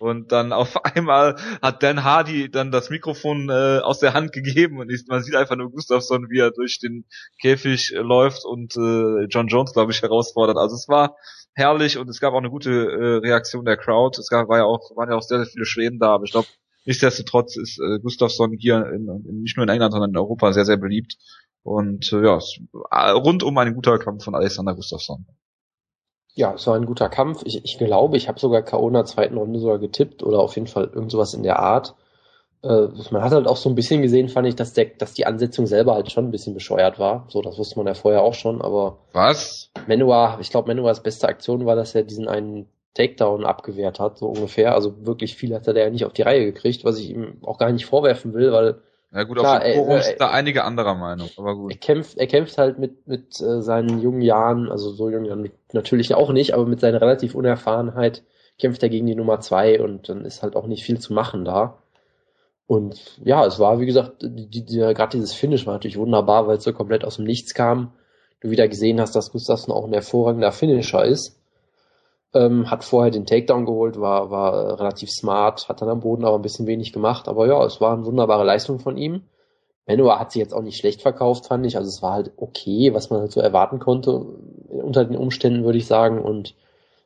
[0.00, 4.80] Und dann auf einmal hat Dan Hardy dann das Mikrofon äh, aus der Hand gegeben
[4.80, 7.04] und ich, man sieht einfach nur Gustafsson, wie er durch den
[7.40, 10.56] Käfig äh, läuft und äh, John Jones, glaube ich, herausfordert.
[10.56, 11.14] Also es war
[11.54, 14.18] herrlich und es gab auch eine gute äh, Reaktion der Crowd.
[14.18, 16.32] Es gab, war ja auch, waren ja auch sehr, sehr viele Schweden da, aber ich
[16.32, 16.48] glaube,
[16.84, 20.64] nichtsdestotrotz ist äh, Gustafsson hier in, in, nicht nur in England, sondern in Europa sehr,
[20.64, 21.16] sehr beliebt.
[21.62, 22.38] Und äh, ja,
[22.90, 25.26] äh, rundum ein guter Kampf von Alexander Gustafsson.
[26.34, 27.42] Ja, es war ein guter Kampf.
[27.44, 28.88] Ich, ich glaube, ich habe sogar K.O.
[28.88, 31.94] in der zweiten Runde sogar getippt oder auf jeden Fall irgend sowas in der Art.
[32.62, 35.26] Äh, man hat halt auch so ein bisschen gesehen, fand ich, dass, der, dass die
[35.26, 37.26] Ansetzung selber halt schon ein bisschen bescheuert war.
[37.28, 38.98] So, das wusste man ja vorher auch schon, aber.
[39.12, 39.70] Was?
[39.86, 44.26] Menua, ich glaube, Menuas beste Aktion war, dass er diesen einen Takedown abgewehrt hat, so
[44.26, 44.74] ungefähr.
[44.74, 47.58] Also wirklich viel hat er ja nicht auf die Reihe gekriegt, was ich ihm auch
[47.58, 48.80] gar nicht vorwerfen will, weil
[49.14, 51.70] ja gut, Klar, auf dem Forum sind da einige anderer Meinung, aber gut.
[51.70, 55.50] Er kämpft, er kämpft halt mit, mit äh, seinen jungen Jahren, also so jungen Jahren
[55.72, 58.22] natürlich auch nicht, aber mit seiner relativ Unerfahrenheit
[58.58, 61.44] kämpft er gegen die Nummer zwei und dann ist halt auch nicht viel zu machen
[61.44, 61.78] da.
[62.66, 66.46] Und ja, es war, wie gesagt, die, die, die, gerade dieses Finish war natürlich wunderbar,
[66.46, 67.92] weil es so komplett aus dem Nichts kam.
[68.40, 71.38] Du wieder gesehen hast, dass Gustafsson auch ein hervorragender Finisher ist.
[72.34, 76.36] Ähm, hat vorher den Takedown geholt, war, war relativ smart, hat dann am Boden aber
[76.36, 77.28] ein bisschen wenig gemacht.
[77.28, 79.22] Aber ja, es war eine wunderbare Leistung von ihm.
[79.86, 81.76] Menua hat sich jetzt auch nicht schlecht verkauft, fand ich.
[81.76, 85.78] Also es war halt okay, was man halt so erwarten konnte unter den Umständen, würde
[85.78, 86.22] ich sagen.
[86.22, 86.54] Und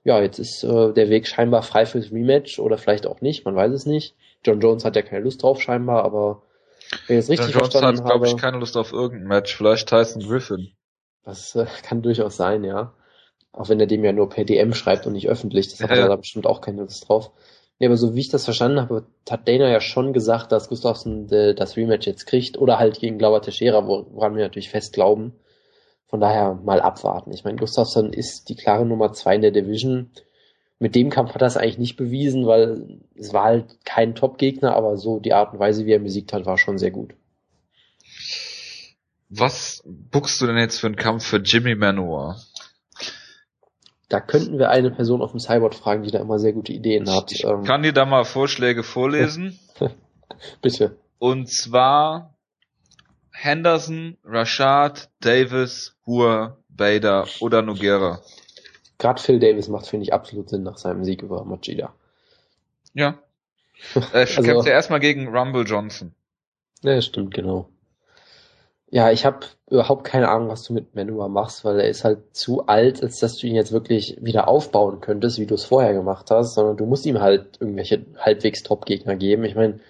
[0.04, 3.56] ja, jetzt ist äh, der Weg scheinbar frei fürs Rematch oder vielleicht auch nicht, man
[3.56, 4.14] weiß es nicht.
[4.44, 6.42] John Jones hat ja keine Lust drauf scheinbar, aber
[7.08, 9.56] wenn ich es richtig John Jones verstanden hat, glaube ich, keine Lust auf irgendein Match.
[9.56, 10.70] Vielleicht Tyson Griffin.
[11.24, 12.92] Das äh, kann durchaus sein, ja.
[13.56, 15.68] Auch wenn er dem ja nur per DM schreibt und nicht öffentlich.
[15.68, 15.96] Das hat ja.
[15.96, 17.32] er da bestimmt auch keine Lust drauf.
[17.78, 21.28] Nee, aber so wie ich das verstanden habe, hat Dana ja schon gesagt, dass Gustafsson
[21.30, 25.32] äh, das Rematch jetzt kriegt oder halt gegen Glauber Teixeira, woran wir natürlich fest glauben.
[26.06, 27.32] Von daher mal abwarten.
[27.32, 30.10] Ich meine, Gustafsson ist die klare Nummer zwei in der Division.
[30.78, 34.76] Mit dem Kampf hat er es eigentlich nicht bewiesen, weil es war halt kein Top-Gegner,
[34.76, 37.14] aber so die Art und Weise, wie er besiegt hat, war schon sehr gut.
[39.28, 42.36] Was buchst du denn jetzt für einen Kampf für Jimmy Manoa?
[44.16, 47.06] Da könnten wir eine Person auf dem Cyborg fragen, die da immer sehr gute Ideen
[47.14, 47.32] hat.
[47.32, 49.58] Ich ähm, kann dir da mal Vorschläge vorlesen.
[50.62, 50.96] Bitte.
[51.18, 52.34] Und zwar
[53.30, 58.22] Henderson, Rashad, Davis, Hur, Bader oder Noguera.
[58.96, 61.92] Gerade Phil Davis macht, finde ich, absolut Sinn nach seinem Sieg über Machida.
[62.94, 63.18] Ja.
[63.94, 66.14] Er also, kämpft ja erstmal gegen Rumble Johnson.
[66.80, 67.68] Ja, stimmt, genau.
[68.96, 72.34] Ja, ich habe überhaupt keine Ahnung, was du mit Menua machst, weil er ist halt
[72.34, 75.92] zu alt, als dass du ihn jetzt wirklich wieder aufbauen könntest, wie du es vorher
[75.92, 79.44] gemacht hast, sondern du musst ihm halt irgendwelche halbwegs Top-Gegner geben.
[79.44, 79.80] Ich meine,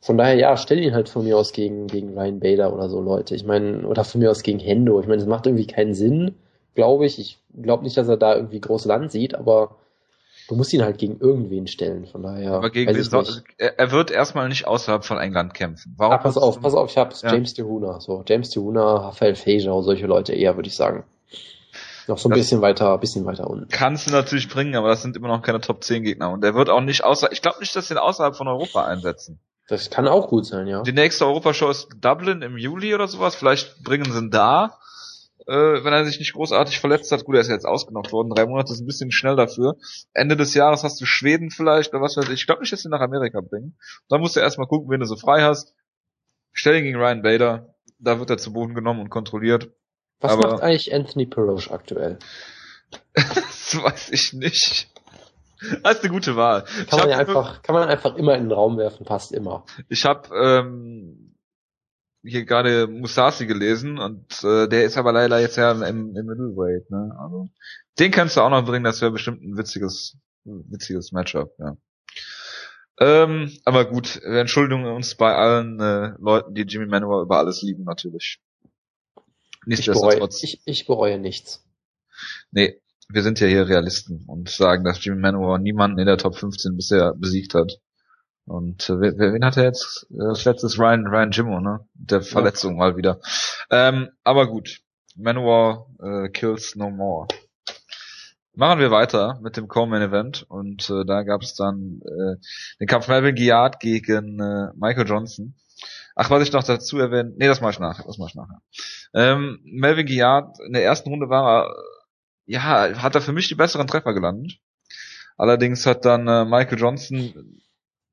[0.00, 3.02] von daher, ja, stell ihn halt von mir aus gegen, gegen Ryan Bader oder so
[3.02, 3.34] Leute.
[3.34, 4.98] Ich meine, oder von mir aus gegen Hendo.
[5.00, 6.34] Ich meine, das macht irgendwie keinen Sinn,
[6.74, 7.18] glaube ich.
[7.18, 9.76] Ich glaube nicht, dass er da irgendwie groß Land sieht, aber
[10.48, 12.52] du musst ihn halt gegen irgendwen stellen, von daher.
[12.52, 13.26] Aber gegen wen soll,
[13.58, 15.94] er wird erstmal nicht außerhalb von England kämpfen.
[15.96, 17.22] Warum ah, pass auf, pass auf, ich hab's.
[17.22, 17.32] Ja.
[17.32, 18.22] James DeHuna, so.
[18.26, 21.04] James DeHuna, Rafael Feja, solche Leute eher, würde ich sagen.
[22.08, 23.68] Noch so ein das bisschen weiter, bisschen weiter unten.
[23.68, 26.30] Kannst du natürlich bringen, aber das sind immer noch keine Top 10 Gegner.
[26.30, 28.84] Und er wird auch nicht außer, ich glaube nicht, dass sie ihn außerhalb von Europa
[28.84, 29.40] einsetzen.
[29.68, 30.82] Das kann auch gut sein, ja.
[30.82, 33.34] Die nächste Europashow ist Dublin im Juli oder sowas.
[33.34, 34.78] Vielleicht bringen sie ihn da
[35.46, 37.24] äh, wenn er sich nicht großartig verletzt hat.
[37.24, 38.30] Gut, er ist jetzt ausgenockt worden.
[38.30, 39.76] Drei Monate ist ein bisschen schnell dafür.
[40.12, 42.40] Ende des Jahres hast du Schweden vielleicht oder was weiß ich.
[42.40, 43.78] Ich glaube nicht, dass sie nach Amerika bringen.
[44.08, 45.74] Dann musst du erstmal gucken, wen du so frei hast.
[46.52, 47.74] Stell ihn gegen Ryan Bader.
[47.98, 49.70] Da wird er zu Boden genommen und kontrolliert.
[50.20, 52.18] Was Aber, macht eigentlich Anthony Peroche aktuell?
[53.14, 54.88] das weiß ich nicht.
[55.82, 56.64] Das ist eine gute Wahl.
[56.90, 59.64] Kann man, ja einfach, kann man einfach immer in den Raum werfen, passt immer.
[59.88, 61.35] Ich habe ähm,
[62.26, 66.90] hier gerade Musasi gelesen und äh, der ist aber leider jetzt ja im, im Middleweight,
[66.90, 67.16] ne?
[67.18, 67.48] Also
[67.98, 71.76] den kannst du auch noch bringen, das wäre bestimmt ein witziges, witziges Matchup, ja.
[72.98, 77.62] Ähm, aber gut, wir entschuldigen uns bei allen äh, Leuten, die Jimmy Manuel über alles
[77.62, 78.40] lieben, natürlich.
[79.66, 80.42] Nichtsdestotrotz.
[80.42, 81.64] Ich bereue, ich, ich bereue nichts.
[82.50, 86.36] Nee, wir sind ja hier Realisten und sagen, dass Jimmy Manuel niemanden in der Top
[86.36, 87.78] 15 bisher besiegt hat.
[88.46, 90.06] Und äh, wen hat er jetzt?
[90.10, 91.86] Das letzte ist Ryan, Ryan Jimmo, ne?
[91.94, 92.78] Der Verletzung ja.
[92.78, 93.20] mal wieder.
[93.70, 94.80] Ähm, aber gut.
[95.16, 97.26] Manowar äh, kills no more.
[98.54, 102.36] Machen wir weiter mit dem Co-Main Event und äh, da gab es dann äh,
[102.80, 105.54] den Kampf Melvin Giard gegen äh, Michael Johnson.
[106.14, 108.62] Ach, was ich noch dazu erwähnen, nee, das mach ich nachher, das mach ich nachher.
[109.12, 111.74] Ähm, Melvin Giard, in der ersten Runde war er,
[112.46, 114.58] ja, hat er für mich die besseren Treffer gelandet.
[115.36, 117.60] Allerdings hat dann äh, Michael Johnson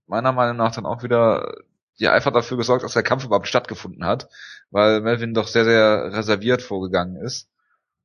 [0.08, 1.54] meiner Meinung nach dann auch wieder
[1.96, 4.30] ja einfach dafür gesorgt, dass der Kampf überhaupt stattgefunden hat,
[4.72, 7.50] weil Melvin doch sehr, sehr reserviert vorgegangen ist.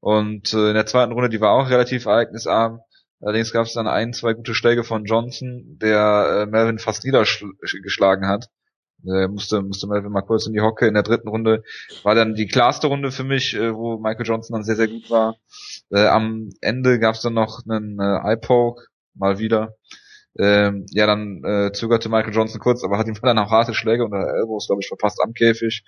[0.00, 2.80] Und äh, in der zweiten Runde, die war auch relativ ereignisarm.
[3.20, 8.28] Allerdings gab es dann ein, zwei gute Schläge von Johnson, der äh, Melvin fast niedergeschlagen
[8.28, 8.48] hat.
[8.98, 10.86] Der musste, musste Melvin mal kurz in die Hocke.
[10.86, 11.62] In der dritten Runde
[12.02, 15.10] war dann die klarste Runde für mich, äh, wo Michael Johnson dann sehr, sehr gut
[15.10, 15.36] war.
[15.90, 19.74] Äh, am Ende gab es dann noch einen äh, Eye-Poke, mal wieder.
[20.38, 24.04] Ähm, ja, dann äh, zögerte Michael Johnson kurz, aber hat ihm dann auch harte Schläge
[24.04, 25.84] und der Elbows, glaube ich, verpasst am Käfig.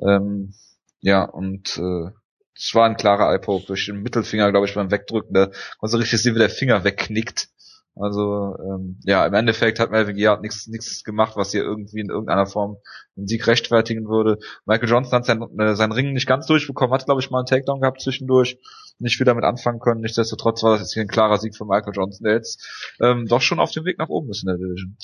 [0.00, 0.54] Ähm,
[1.00, 2.10] ja, und äh,
[2.56, 5.34] es war ein klarer Eye-Poke durch den Mittelfinger, glaube ich, beim Wegdrücken.
[5.34, 7.48] Da konnte richtig sehen, wie der Finger wegknickt.
[7.94, 12.08] Also ähm, ja, im Endeffekt hat Melvin Giard nichts nichts gemacht, was hier irgendwie in
[12.08, 12.78] irgendeiner Form
[13.16, 14.38] einen Sieg rechtfertigen würde.
[14.64, 17.46] Michael Johnson hat sein, äh, sein Ring nicht ganz durchbekommen, hat glaube ich mal einen
[17.46, 18.58] Takedown gehabt zwischendurch,
[19.02, 20.00] nicht wieder mit anfangen können.
[20.00, 23.42] Nichtsdestotrotz war das jetzt hier ein klarer Sieg für Michael Johnson, der jetzt ähm, doch
[23.42, 24.96] schon auf dem Weg nach oben ist in der Division.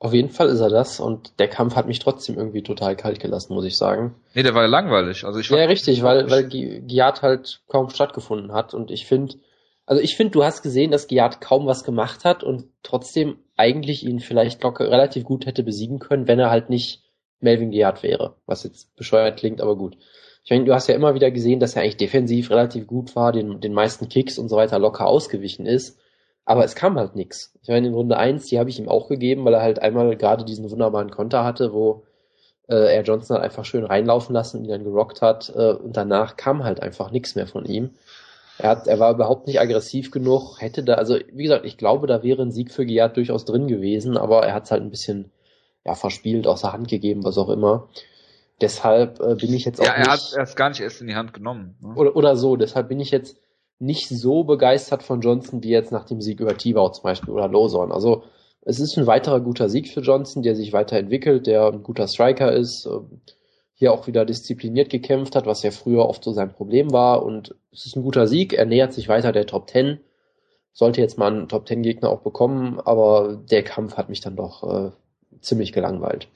[0.00, 3.18] Auf jeden Fall ist er das und der Kampf hat mich trotzdem irgendwie total kalt
[3.18, 4.14] gelassen, muss ich sagen.
[4.32, 5.24] Nee, der war ja langweilig.
[5.24, 9.34] Also ich ja, richtig, weil, weil Giat halt kaum stattgefunden hat und ich finde,
[9.86, 14.06] also ich finde, du hast gesehen, dass Giat kaum was gemacht hat und trotzdem eigentlich
[14.06, 17.02] ihn vielleicht locker relativ gut hätte besiegen können, wenn er halt nicht
[17.40, 19.96] Melvin Giat wäre, was jetzt bescheuert klingt, aber gut.
[20.48, 23.32] Ich meine, du hast ja immer wieder gesehen, dass er eigentlich defensiv relativ gut war,
[23.32, 25.98] den, den meisten Kicks und so weiter locker ausgewichen ist.
[26.46, 27.52] Aber es kam halt nix.
[27.60, 30.16] Ich meine, in Runde eins, die habe ich ihm auch gegeben, weil er halt einmal
[30.16, 32.04] gerade diesen wunderbaren Konter hatte, wo
[32.66, 35.52] äh, er Johnson halt einfach schön reinlaufen lassen und ihn dann gerockt hat.
[35.54, 37.90] Äh, und danach kam halt einfach nichts mehr von ihm.
[38.56, 42.06] Er, hat, er war überhaupt nicht aggressiv genug, hätte da, also wie gesagt, ich glaube,
[42.06, 44.90] da wäre ein Sieg für Giat durchaus drin gewesen, aber er hat es halt ein
[44.90, 45.30] bisschen
[45.84, 47.90] ja, verspielt, außer Hand gegeben, was auch immer.
[48.60, 49.84] Deshalb äh, bin ich jetzt auch.
[49.84, 51.76] Ja, er nicht, hat es gar nicht erst in die Hand genommen.
[51.80, 51.94] Ne?
[51.94, 53.36] Oder, oder so, deshalb bin ich jetzt
[53.78, 57.48] nicht so begeistert von Johnson wie jetzt nach dem Sieg über Tibau zum Beispiel oder
[57.48, 57.92] Lawson.
[57.92, 58.24] Also
[58.62, 62.52] es ist ein weiterer guter Sieg für Johnson, der sich weiterentwickelt, der ein guter Striker
[62.52, 63.20] ist, ähm,
[63.74, 67.22] hier auch wieder diszipliniert gekämpft hat, was ja früher oft so sein Problem war.
[67.22, 70.00] Und es ist ein guter Sieg, er nähert sich weiter der Top 10.
[70.72, 74.34] Sollte jetzt mal einen Top 10 Gegner auch bekommen, aber der Kampf hat mich dann
[74.34, 74.90] doch äh,
[75.40, 76.28] ziemlich gelangweilt.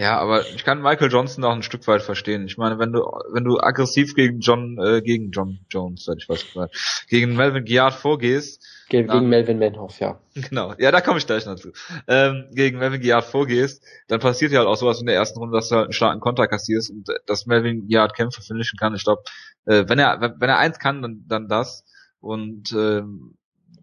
[0.00, 2.46] Ja, aber ich kann Michael Johnson auch ein Stück weit verstehen.
[2.46, 3.00] Ich meine, wenn du
[3.34, 7.66] wenn du aggressiv gegen John äh, gegen John Jones, seit ich weiß nicht, gegen Melvin
[7.66, 10.18] Giard vorgehst, gegen, dann, Melvin Manhoff, ja.
[10.34, 11.72] Genau, ja, da komme ich gleich noch zu.
[12.08, 15.54] Ähm, gegen Melvin Giard vorgehst, dann passiert ja halt auch sowas in der ersten Runde,
[15.54, 18.94] dass du halt einen starken Konter kassierst und äh, dass Melvin Giard Kämpfe finishen kann.
[18.94, 19.20] Ich glaube,
[19.66, 21.84] äh, wenn er wenn er eins kann, dann, dann das.
[22.20, 23.36] Und ähm,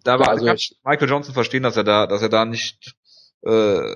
[0.03, 2.95] da war ja, also kann Michael Johnson verstehen, dass er da, dass er da nicht
[3.45, 3.95] äh,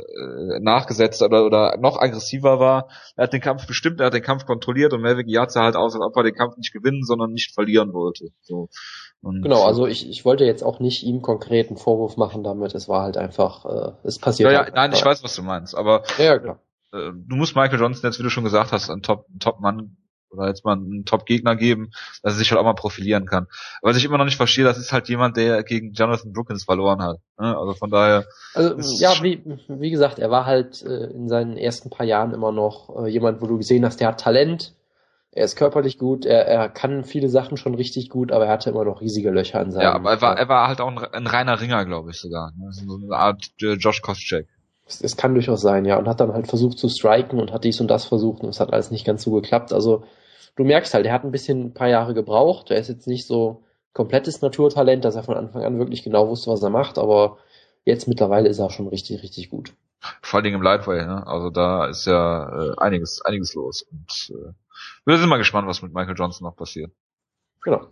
[0.59, 2.89] nachgesetzt oder, oder noch aggressiver war.
[3.15, 5.95] Er hat den Kampf bestimmt, er hat den Kampf kontrolliert und Melvin sah halt aus,
[5.95, 8.29] als ob er den Kampf nicht gewinnen, sondern nicht verlieren wollte.
[8.41, 8.69] So.
[9.21, 12.73] Und genau, also ich, ich wollte jetzt auch nicht ihm konkreten Vorwurf machen damit.
[12.73, 14.51] Es war halt einfach, äh, es passiert.
[14.51, 16.59] Ja, ja halt nein, ich weiß, was du meinst, aber ja, klar.
[16.93, 19.97] Äh, du musst Michael Johnson jetzt, wie du schon gesagt hast, ein Top, Top-Mann
[20.31, 21.91] oder jetzt mal einen Top-Gegner geben,
[22.23, 23.47] dass er sich halt auch mal profilieren kann.
[23.81, 27.01] Was ich immer noch nicht verstehe, das ist halt jemand, der gegen Jonathan Brookins verloren
[27.01, 27.17] hat.
[27.39, 27.57] Ne?
[27.57, 28.25] Also von daher.
[28.53, 32.51] Also ja, wie, wie gesagt, er war halt äh, in seinen ersten paar Jahren immer
[32.51, 34.73] noch äh, jemand, wo du gesehen hast, der hat Talent,
[35.33, 38.69] er ist körperlich gut, er, er kann viele Sachen schon richtig gut, aber er hatte
[38.69, 39.83] immer noch riesige Löcher in seinem.
[39.83, 42.51] Ja, aber er war, er war halt auch ein, ein reiner Ringer, glaube ich sogar.
[42.57, 42.67] Ne?
[42.71, 44.47] So eine Art äh, Josh Koscheck.
[44.85, 45.97] Es, es kann durchaus sein, ja.
[45.97, 48.59] Und hat dann halt versucht zu striken und hat dies und das versucht und es
[48.59, 49.71] hat alles nicht ganz so geklappt.
[49.71, 50.03] Also
[50.55, 52.71] du merkst halt, er hat ein bisschen ein paar Jahre gebraucht.
[52.71, 56.51] Er ist jetzt nicht so komplettes Naturtalent, dass er von Anfang an wirklich genau wusste,
[56.51, 57.37] was er macht, aber
[57.83, 59.73] jetzt mittlerweile ist er schon richtig, richtig gut.
[60.21, 61.27] Vor allen Dingen im Lightweight, ne?
[61.27, 63.83] Also da ist ja äh, einiges, einiges los.
[63.83, 64.53] Und äh,
[65.05, 66.91] wir sind mal gespannt, was mit Michael Johnson noch passiert.
[67.61, 67.87] Genau.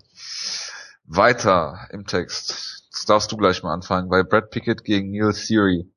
[1.03, 2.87] Weiter im Text.
[2.91, 4.09] Das darfst du gleich mal anfangen.
[4.09, 5.91] Bei Brad Pickett gegen Neil Theory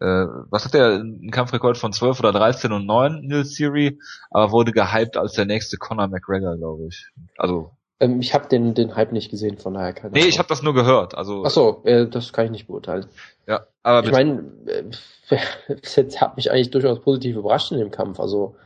[0.00, 3.98] äh, was hat der, ein Kampfrekord von 12 oder 13 und 9, Neil Theory,
[4.30, 7.08] aber wurde gehypt als der nächste Conor McGregor, glaube ich.
[7.38, 10.28] Also ähm, ich habe den den Hype nicht gesehen, von daher keine Nee, Ahnung.
[10.28, 11.14] ich habe das nur gehört.
[11.14, 13.06] Also Ach so, äh, das kann ich nicht beurteilen.
[13.46, 14.84] Ja, aber ich meine, äh,
[15.68, 18.20] jetzt hat mich eigentlich durchaus positiv überrascht in dem Kampf.
[18.20, 18.56] Also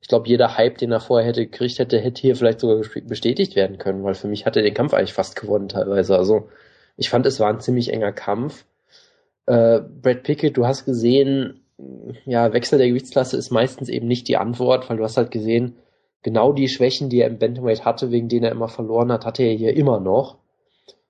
[0.00, 3.54] ich glaube, jeder Hype, den er vorher hätte gekriegt hätte, hätte hier vielleicht sogar bestätigt
[3.54, 6.16] werden können, weil für mich hat er den Kampf eigentlich fast gewonnen teilweise.
[6.16, 6.48] Also
[6.96, 8.64] ich fand, es war ein ziemlich enger Kampf
[9.46, 11.60] Äh, Brad Pickett, du hast gesehen,
[12.26, 15.76] ja, Wechsel der Gewichtsklasse ist meistens eben nicht die Antwort, weil du hast halt gesehen,
[16.22, 19.42] genau die Schwächen, die er im Bantamweight hatte, wegen denen er immer verloren hat, hatte
[19.42, 20.38] er hier immer noch.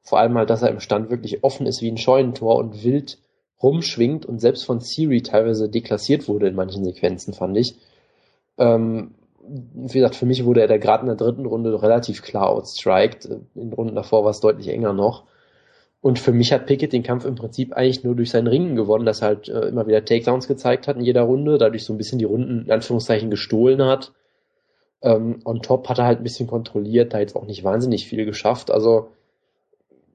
[0.03, 3.18] Vor allem halt, dass er im Stand wirklich offen ist wie ein Scheunentor und wild
[3.62, 7.77] rumschwingt und selbst von Siri teilweise deklassiert wurde in manchen Sequenzen, fand ich.
[8.59, 9.14] Ähm,
[9.45, 13.29] wie gesagt, für mich wurde er da gerade in der dritten Runde relativ klar outstriked.
[13.55, 15.25] In Runden davor war es deutlich enger noch.
[16.03, 19.07] Und für mich hat Pickett den Kampf im Prinzip eigentlich nur durch sein Ringen gewonnen,
[19.07, 21.97] dass er halt äh, immer wieder Takedowns gezeigt hat in jeder Runde, dadurch so ein
[21.97, 24.12] bisschen die Runden in Anführungszeichen gestohlen hat.
[25.01, 28.25] Ähm, on top hat er halt ein bisschen kontrolliert, da jetzt auch nicht wahnsinnig viel
[28.25, 28.73] geschafft.
[28.73, 29.12] Also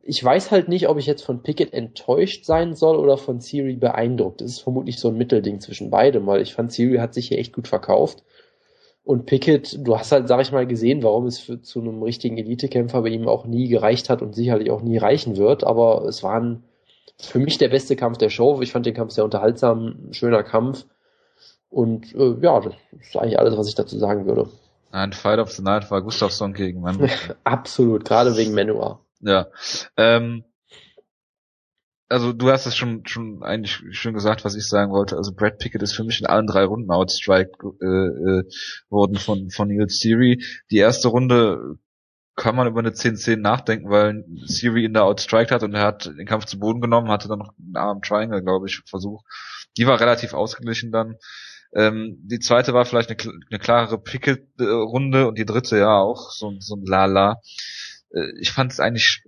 [0.04, 3.78] ich weiß halt nicht, ob ich jetzt von Pickett enttäuscht sein soll oder von Siri
[3.78, 4.41] beeindruckt.
[4.41, 7.39] Es ist vermutlich so ein Mittelding zwischen beidem, weil ich fand, Siri hat sich hier
[7.39, 8.23] echt gut verkauft.
[9.08, 12.38] Und Pickett, du hast halt, sag ich mal, gesehen, warum es für, zu einem richtigen
[12.38, 15.63] Elitekämpfer bei ihm auch nie gereicht hat und sicherlich auch nie reichen wird.
[15.63, 16.63] Aber es war ein,
[17.17, 18.60] für mich der beste Kampf der Show.
[18.62, 20.84] Ich fand den Kampf sehr unterhaltsam, schöner Kampf.
[21.70, 24.50] Und äh, ja, das ist eigentlich alles, was ich dazu sagen würde.
[24.91, 27.08] Ein Fight of the Night war Gustafsson gegen Manu.
[27.46, 29.00] Absolut, gerade wegen Manua.
[29.22, 29.48] Ja.
[29.96, 30.43] Ähm,
[32.10, 35.17] also du hast es schon schon eigentlich schön gesagt, was ich sagen wollte.
[35.17, 38.43] Also Brad Pickett ist für mich in allen drei Runden outstrike äh, äh,
[38.89, 40.43] worden von von Neil Siri.
[40.72, 41.78] Die erste Runde
[42.36, 46.06] kann man über eine 10-10 nachdenken, weil Siri ihn da outstriked hat und er hat
[46.06, 49.24] den Kampf zu Boden genommen, hatte dann noch einen Arm Triangle, glaube ich, Versuch.
[49.76, 51.15] Die war relativ ausgeglichen dann.
[51.74, 56.54] Ähm, die zweite war vielleicht eine, eine klarere Pickett-Runde und die dritte ja auch, so,
[56.60, 57.34] so ein Lala.
[57.34, 57.38] Äh,
[58.39, 59.24] ich fand es eigentlich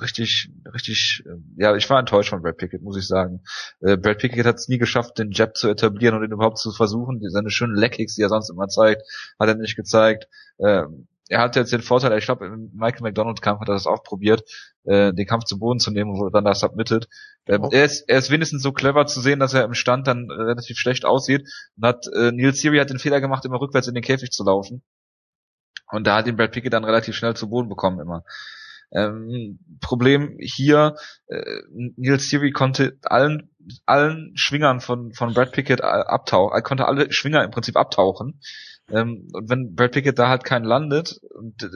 [0.00, 3.42] richtig, richtig, äh, ja, ich war enttäuscht von Brad Pickett, muss ich sagen.
[3.80, 6.72] Äh, Brad Pickett hat es nie geschafft, den Jab zu etablieren und ihn überhaupt zu
[6.72, 7.20] versuchen.
[7.30, 9.02] Seine schönen Leckkicks, die er sonst immer zeigt,
[9.38, 10.28] hat er nicht gezeigt.
[10.58, 13.86] Ähm, er hat jetzt den Vorteil, ich glaube, im Michael McDonald Kampf hat er das
[13.86, 14.42] auch probiert,
[14.84, 17.08] äh, den Kampf zu Boden zu nehmen, wo er dann das submittet.
[17.46, 17.68] Ähm, oh.
[17.70, 20.78] er, ist, er ist wenigstens so clever zu sehen, dass er im Stand dann relativ
[20.78, 24.02] schlecht aussieht und hat, äh, Neil Siri hat den Fehler gemacht, immer rückwärts in den
[24.02, 24.82] Käfig zu laufen.
[25.90, 28.24] Und da hat ihn Brad Pickett dann relativ schnell zu Boden bekommen immer.
[28.90, 30.94] Ähm, Problem hier,
[31.26, 31.62] äh,
[31.96, 33.50] Neil Siri konnte allen
[33.86, 38.40] allen Schwingern von von Brad Pickett abtauchen, er konnte alle Schwinger im Prinzip abtauchen
[38.90, 41.68] ähm, und wenn Brad Pickett da halt keinen landet und äh,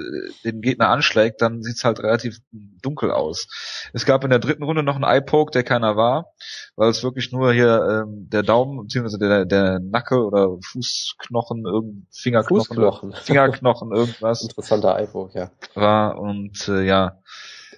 [0.45, 3.47] den Gegner anschlägt, dann sieht's halt relativ dunkel aus.
[3.93, 6.33] Es gab in der dritten Runde noch einen Eye-Poke, der keiner war,
[6.75, 12.07] weil es wirklich nur hier ähm, der Daumen, beziehungsweise der, der Nacke oder Fußknochen, irgend
[12.11, 13.13] Fingerknochen, Fußknochen.
[13.13, 14.43] Fingerknochen, irgendwas.
[14.49, 15.51] Interessanter Eye-Poke, ja.
[15.75, 17.19] War und äh, ja.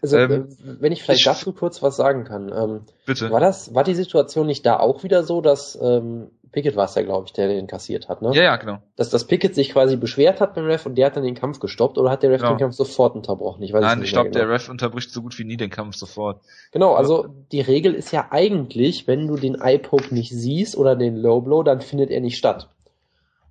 [0.05, 2.53] Also, ähm, äh, wenn ich vielleicht ich, dazu kurz was sagen kann.
[2.55, 3.31] Ähm, bitte.
[3.31, 6.95] War das, war die Situation nicht da auch wieder so, dass ähm, Pickett war es
[6.95, 8.31] ja, glaube ich, der den kassiert hat, ne?
[8.35, 8.79] Ja, ja, genau.
[8.97, 11.59] Dass das Pickett sich quasi beschwert hat beim Ref und der hat dann den Kampf
[11.59, 12.53] gestoppt oder hat der Ref genau.
[12.53, 13.63] den Kampf sofort unterbrochen?
[13.63, 14.45] Ich weiß Nein, ich glaube, genau.
[14.45, 16.43] der Ref unterbricht so gut wie nie den Kampf sofort.
[16.71, 21.17] Genau, also die Regel ist ja eigentlich, wenn du den Eye-Poke nicht siehst oder den
[21.17, 22.69] Low Blow, dann findet er nicht statt.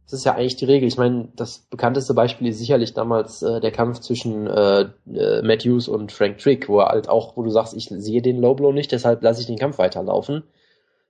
[0.05, 0.87] Das ist ja eigentlich die Regel.
[0.87, 5.87] Ich meine, das bekannteste Beispiel ist sicherlich damals äh, der Kampf zwischen äh, äh, Matthews
[5.87, 8.73] und Frank Trick, wo er halt auch, wo du sagst, ich sehe den Low Blow
[8.73, 10.43] nicht, deshalb lasse ich den Kampf weiterlaufen.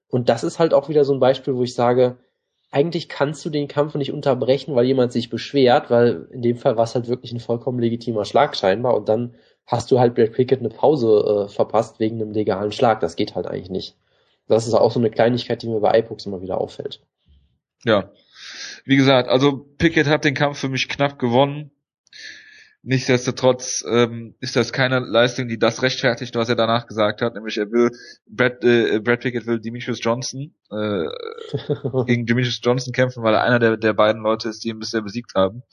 [0.10, 2.18] Und das ist halt auch wieder so ein Beispiel, wo ich sage,
[2.74, 6.76] eigentlich kannst du den Kampf nicht unterbrechen, weil jemand sich beschwert, weil in dem Fall
[6.78, 10.34] war es halt wirklich ein vollkommen legitimer Schlag scheinbar und dann hast du halt Brad
[10.34, 13.00] Pickett eine Pause äh, verpasst wegen einem legalen Schlag.
[13.00, 13.96] Das geht halt eigentlich nicht.
[14.48, 17.02] Das ist auch so eine Kleinigkeit, die mir bei iPox immer wieder auffällt.
[17.86, 18.12] Ja.
[18.86, 21.72] Wie gesagt, also Pickett hat den Kampf für mich knapp gewonnen.
[22.86, 27.58] Nichtsdestotrotz ähm, ist das keine Leistung, die das rechtfertigt, was er danach gesagt hat, nämlich
[27.58, 27.92] er will
[28.28, 31.06] Brad, äh, Brad Pickett will Demetrius Johnson äh,
[32.08, 35.02] gegen Demetrius Johnson kämpfen, weil er einer der, der beiden Leute ist, die ihn bisher
[35.02, 35.64] besiegt haben.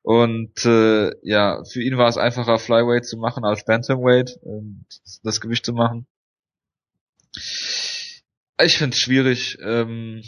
[0.00, 4.62] Und äh, ja, für ihn war es einfacher, Flyweight zu machen als Bantamweight, äh,
[5.22, 6.06] das Gewicht zu machen.
[8.60, 9.58] Ich finde es schwierig.
[9.60, 10.22] Ähm,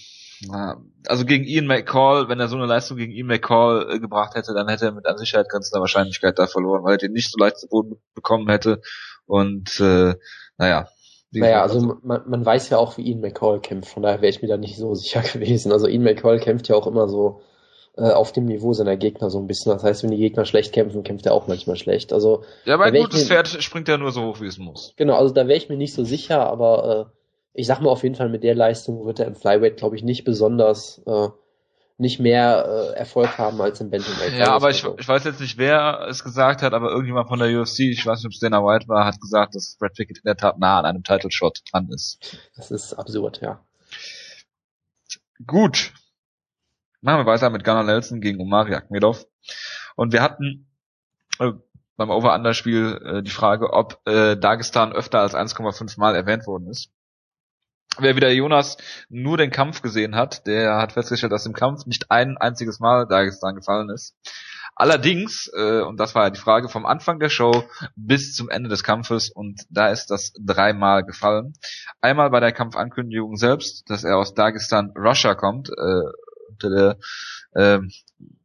[1.07, 4.55] also gegen Ian McCall, wenn er so eine Leistung gegen Ian McCall äh, gebracht hätte,
[4.55, 7.39] dann hätte er mit an Sicherheit grenzender Wahrscheinlichkeit da verloren, weil er den nicht so
[7.39, 8.81] leicht zu Boden bekommen hätte.
[9.27, 10.15] Und äh,
[10.59, 10.89] naja.
[11.31, 14.41] Naja, also man, man weiß ja auch, wie Ian McCall kämpft, von daher wäre ich
[14.41, 15.73] mir da nicht so sicher gewesen.
[15.73, 17.41] Also Ian McCall kämpft ja auch immer so
[17.97, 19.73] äh, auf dem Niveau seiner Gegner so ein bisschen.
[19.73, 22.13] Das heißt, wenn die Gegner schlecht kämpfen, kämpft er auch manchmal schlecht.
[22.13, 24.95] Also Ja, aber ein gutes mir, Pferd springt ja nur so hoch, wie es muss.
[24.97, 27.24] Genau, also da wäre ich mir nicht so sicher, aber äh,
[27.55, 30.03] ich sag mal auf jeden Fall, mit der Leistung wird er im Flyweight, glaube ich,
[30.03, 31.29] nicht besonders, äh,
[31.97, 34.37] nicht mehr äh, Erfolg haben als im Bantamweight.
[34.37, 37.49] Ja, aber ich, ich weiß jetzt nicht, wer es gesagt hat, aber irgendjemand von der
[37.49, 40.25] UFC, ich weiß nicht, ob es Dana White war, hat gesagt, dass Brad Pickett in
[40.27, 42.37] der Tat nah an einem Title Shot dran ist.
[42.57, 43.61] Das ist absurd, ja.
[45.47, 45.93] Gut.
[47.01, 49.27] Machen wir weiter mit Gunnar Nelson gegen Omari Akmedov.
[49.95, 50.67] Und wir hatten
[51.39, 51.53] äh,
[51.97, 56.91] beim Over-Under-Spiel äh, die Frage, ob äh, Dagestan öfter als 1,5 Mal erwähnt worden ist.
[57.99, 58.77] Wer wieder Jonas
[59.09, 63.07] nur den Kampf gesehen hat, der hat festgestellt, dass im Kampf nicht ein einziges Mal
[63.07, 64.15] Dagestan gefallen ist.
[64.77, 67.65] Allerdings, äh, und das war ja die Frage vom Anfang der Show
[67.95, 71.53] bis zum Ende des Kampfes, und da ist das dreimal gefallen.
[72.01, 76.03] Einmal bei der Kampfankündigung selbst, dass er aus Dagestan, Russia kommt, äh,
[76.51, 76.99] unter der
[77.53, 77.79] äh,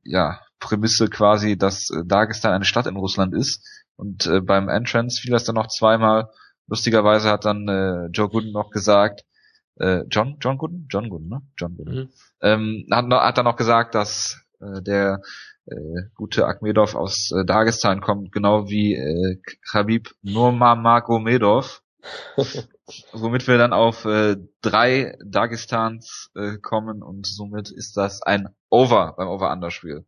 [0.04, 3.66] ja, Prämisse quasi, dass Dagestan eine Stadt in Russland ist.
[3.96, 6.30] Und äh, beim Entrance fiel das dann noch zweimal.
[6.68, 9.24] Lustigerweise hat dann äh, Joe Gooden noch gesagt,
[9.80, 10.88] äh, John, John Gooden?
[10.90, 11.42] John Gooden, ne?
[11.58, 11.96] John Gooden.
[11.96, 12.10] Mhm.
[12.42, 15.22] Ähm, hat, hat dann noch gesagt, dass äh, der
[15.66, 15.76] äh,
[16.16, 21.82] gute Akmedov aus äh, Dagestan kommt, genau wie äh, Khabib Nurmagomedov.
[23.14, 29.16] womit wir dann auf äh, drei Dagestans äh, kommen und somit ist das ein Over
[29.18, 30.06] beim Over-Under-Spiel.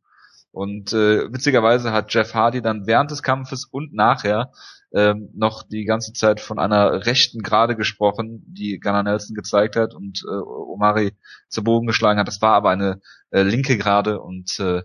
[0.51, 4.51] Und äh, witzigerweise hat Jeff Hardy dann während des Kampfes und nachher
[4.93, 9.93] ähm, noch die ganze Zeit von einer rechten Gerade gesprochen, die Gunnar Nelson gezeigt hat
[9.95, 11.13] und äh, Omari
[11.47, 12.27] zu Bogen geschlagen hat.
[12.27, 12.99] Das war aber eine
[13.29, 14.83] äh, linke Gerade und äh,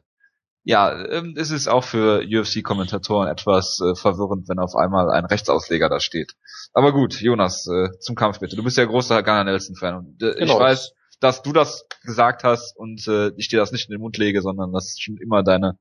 [0.63, 5.89] ja, ähm, es ist auch für UFC-Kommentatoren etwas äh, verwirrend, wenn auf einmal ein Rechtsausleger
[5.89, 6.33] da steht.
[6.73, 8.57] Aber gut, Jonas, äh, zum Kampf bitte.
[8.57, 10.55] Du bist ja großer Gunnar Nelson-Fan und äh, genau.
[10.55, 14.01] ich weiß, dass du das gesagt hast und äh, ich dir das nicht in den
[14.01, 15.79] Mund lege, sondern das schon immer deine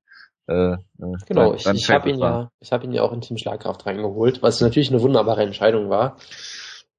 [0.48, 0.78] äh, äh
[1.28, 3.38] genau, dein, dein ich, ich habe ihn ja, ich habe ihn ja auch in Team
[3.38, 6.18] Schlagkraft reingeholt, was natürlich eine wunderbare Entscheidung war.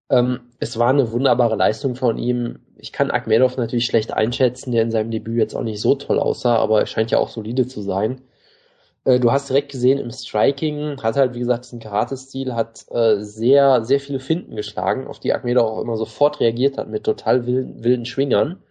[0.09, 2.61] Ähm, es war eine wunderbare Leistung von ihm.
[2.76, 6.18] Ich kann Akmedov natürlich schlecht einschätzen, der in seinem Debüt jetzt auch nicht so toll
[6.20, 8.22] aussah, aber er scheint ja auch solide zu sein.
[9.07, 13.21] Äh, du hast direkt gesehen im Striking, hat halt wie gesagt diesen Karate-Stil, hat äh,
[13.21, 17.47] sehr, sehr viele Finden geschlagen, auf die Akmedov auch immer sofort reagiert hat mit total
[17.47, 18.63] wilden, wilden Schwingern.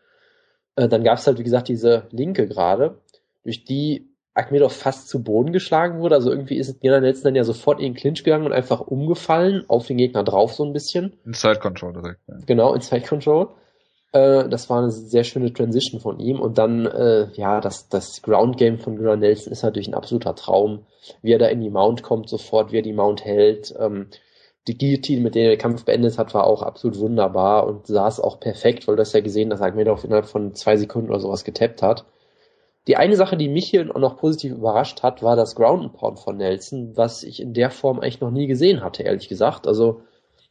[0.75, 2.97] Äh, dann gab es halt wie gesagt diese linke gerade,
[3.43, 6.15] durch die Akmedov fast zu Boden geschlagen wurde.
[6.15, 9.63] Also irgendwie ist Nina Nelson dann ja sofort in den Clinch gegangen und einfach umgefallen,
[9.69, 11.13] auf den Gegner drauf so ein bisschen.
[11.25, 12.19] Inside Control direkt.
[12.27, 12.35] Ja.
[12.45, 13.47] Genau, Inside Control.
[14.15, 16.39] Äh, das war eine sehr schöne Transition von ihm.
[16.39, 20.35] Und dann, äh, ja, das, das Ground Game von Gunnar Nelson ist natürlich ein absoluter
[20.35, 20.85] Traum.
[21.21, 23.75] Wie er da in die Mount kommt sofort, wie er die Mount hält.
[23.77, 24.07] Ähm,
[24.67, 28.21] die Guillotine, mit der er den Kampf beendet hat, war auch absolut wunderbar und saß
[28.21, 31.43] auch perfekt, weil du hast ja gesehen, dass Akmedov innerhalb von zwei Sekunden oder sowas
[31.43, 32.05] getappt hat.
[32.87, 36.19] Die eine Sache, die mich hier noch positiv überrascht hat, war das Ground and Pound
[36.19, 39.67] von Nelson, was ich in der Form eigentlich noch nie gesehen hatte, ehrlich gesagt.
[39.67, 40.01] Also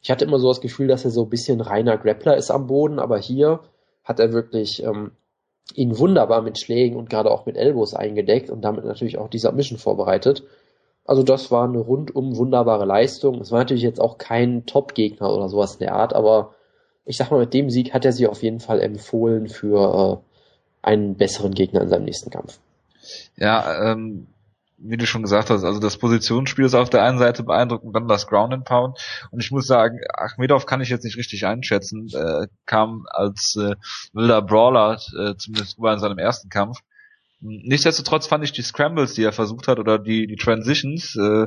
[0.04, 2.66] ich hatte immer so das Gefühl, dass er so ein bisschen reiner Grappler ist am
[2.66, 3.60] Boden, aber hier
[4.04, 5.12] hat er wirklich ähm,
[5.74, 9.38] ihn wunderbar mit Schlägen und gerade auch mit Elbows eingedeckt und damit natürlich auch die
[9.38, 10.44] Submission vorbereitet.
[11.06, 13.40] Also das war eine rundum wunderbare Leistung.
[13.40, 16.54] Es war natürlich jetzt auch kein Top-Gegner oder sowas in der Art, aber
[17.06, 20.86] ich sag mal, mit dem Sieg hat er sich auf jeden Fall empfohlen für äh,
[20.86, 22.58] einen besseren Gegner in seinem nächsten Kampf.
[23.36, 24.26] Ja, ähm,
[24.76, 28.08] wie du schon gesagt hast, also das Positionsspiel ist auf der einen Seite beeindruckend, dann
[28.08, 28.98] das Ground and Pound.
[29.30, 32.08] Und ich muss sagen, Achmedov kann ich jetzt nicht richtig einschätzen.
[32.12, 33.76] Äh, kam als äh,
[34.12, 36.78] wilder Brawler, äh, zumindest über in seinem ersten Kampf.
[37.40, 41.46] Nichtsdestotrotz fand ich die Scrambles, die er versucht hat, oder die, die Transitions, äh,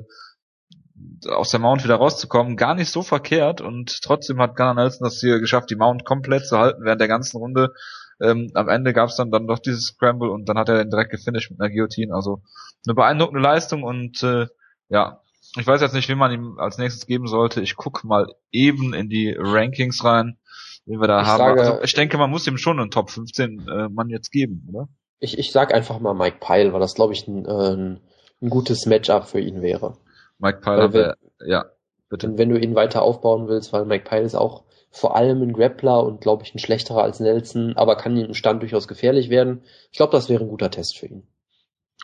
[1.28, 5.20] aus der Mount wieder rauszukommen, gar nicht so verkehrt und trotzdem hat Gunnar Nelson das
[5.20, 7.74] hier geschafft, die Mount komplett zu halten während der ganzen Runde
[8.22, 10.90] ähm, am Ende gab es dann, dann doch dieses Scramble und dann hat er den
[10.90, 12.14] direkt gefinisht mit einer Guillotine.
[12.14, 12.42] Also
[12.86, 14.48] eine beeindruckende Leistung und äh,
[14.90, 15.22] ja,
[15.56, 17.62] ich weiß jetzt nicht, wie man ihm als nächstes geben sollte.
[17.62, 20.38] Ich guck mal eben in die Rankings rein,
[20.86, 21.38] wie wir da ich haben.
[21.38, 24.68] Sage, also ich denke, man muss ihm schon einen Top 15 äh, Mann jetzt geben,
[24.70, 24.90] oder?
[25.20, 28.02] Ich, ich sag einfach mal Mike Pyle, weil das glaube ich ein, äh, ein,
[28.42, 29.98] ein gutes Matchup für ihn wäre.
[30.38, 31.14] Mike Pyle, wenn,
[31.48, 31.66] ja,
[32.10, 32.38] bitte.
[32.38, 36.04] Wenn du ihn weiter aufbauen willst, weil Mike Pyle ist auch vor allem ein Grappler
[36.04, 39.64] und glaube ich ein schlechterer als Nelson, aber kann im Stand durchaus gefährlich werden.
[39.92, 41.28] Ich glaube, das wäre ein guter Test für ihn.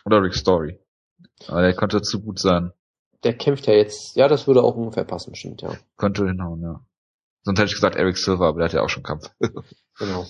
[0.04, 0.78] Oder Rick Story.
[1.48, 2.72] Aber der könnte zu gut sein.
[3.22, 5.74] Der kämpft ja jetzt, ja, das würde auch ungefähr passen, stimmt, ja.
[5.96, 6.80] Könnte hinhauen, ja.
[7.42, 9.30] Sonst hätte ich gesagt Eric Silver, aber der hat ja auch schon Kampf.
[9.98, 10.26] genau.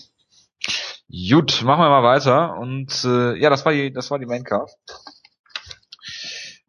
[1.09, 2.57] Gut, machen wir mal weiter.
[2.59, 4.71] Und äh, ja, das war die, das war die Maincard.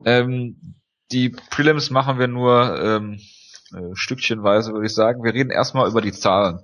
[0.03, 0.75] Ähm,
[1.11, 3.19] die Prelims machen wir nur ähm,
[3.75, 5.23] äh, stückchenweise, würde ich sagen.
[5.23, 6.59] Wir reden erstmal über die Zahlen.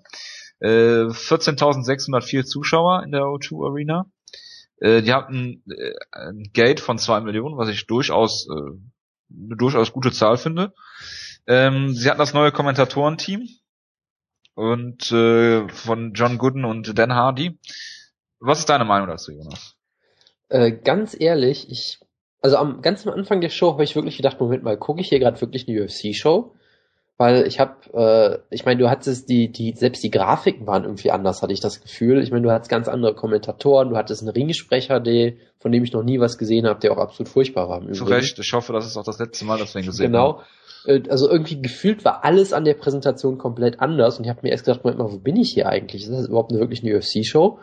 [0.59, 4.05] Äh, 14.604 Zuschauer in der O2 Arena.
[4.77, 9.91] Äh, die hatten äh, ein Gate von zwei Millionen, was ich durchaus äh, eine durchaus
[9.93, 10.73] gute Zahl finde.
[11.47, 13.47] Ähm, sie hatten das neue Kommentatorenteam
[14.55, 17.59] und äh, von John Gooden und Dan Hardy.
[18.39, 19.75] Was ist deine Meinung dazu, Jonas?
[20.49, 21.99] Äh, ganz ehrlich, ich
[22.41, 25.09] also am ganz am Anfang der Show habe ich wirklich gedacht, Moment mal, gucke ich
[25.09, 26.55] hier gerade wirklich eine UFC-Show?
[27.21, 31.11] Weil ich habe, äh, ich meine, du hattest die, die, selbst die Grafiken waren irgendwie
[31.11, 32.19] anders, hatte ich das Gefühl.
[32.23, 35.93] Ich meine, du hattest ganz andere Kommentatoren, du hattest einen Ringsprecher, der, von dem ich
[35.93, 37.79] noch nie was gesehen habe, der auch absolut furchtbar war.
[37.79, 40.13] Im Zu Recht, ich hoffe, das ist auch das letzte Mal, dass wir ihn gesehen
[40.13, 40.39] genau.
[40.39, 41.03] haben.
[41.03, 44.49] Äh, also irgendwie gefühlt war alles an der Präsentation komplett anders und ich habe mir
[44.49, 46.01] erst gedacht, Moment mal, wo bin ich hier eigentlich?
[46.01, 47.59] Ist das überhaupt eine, wirklich eine UFC-Show?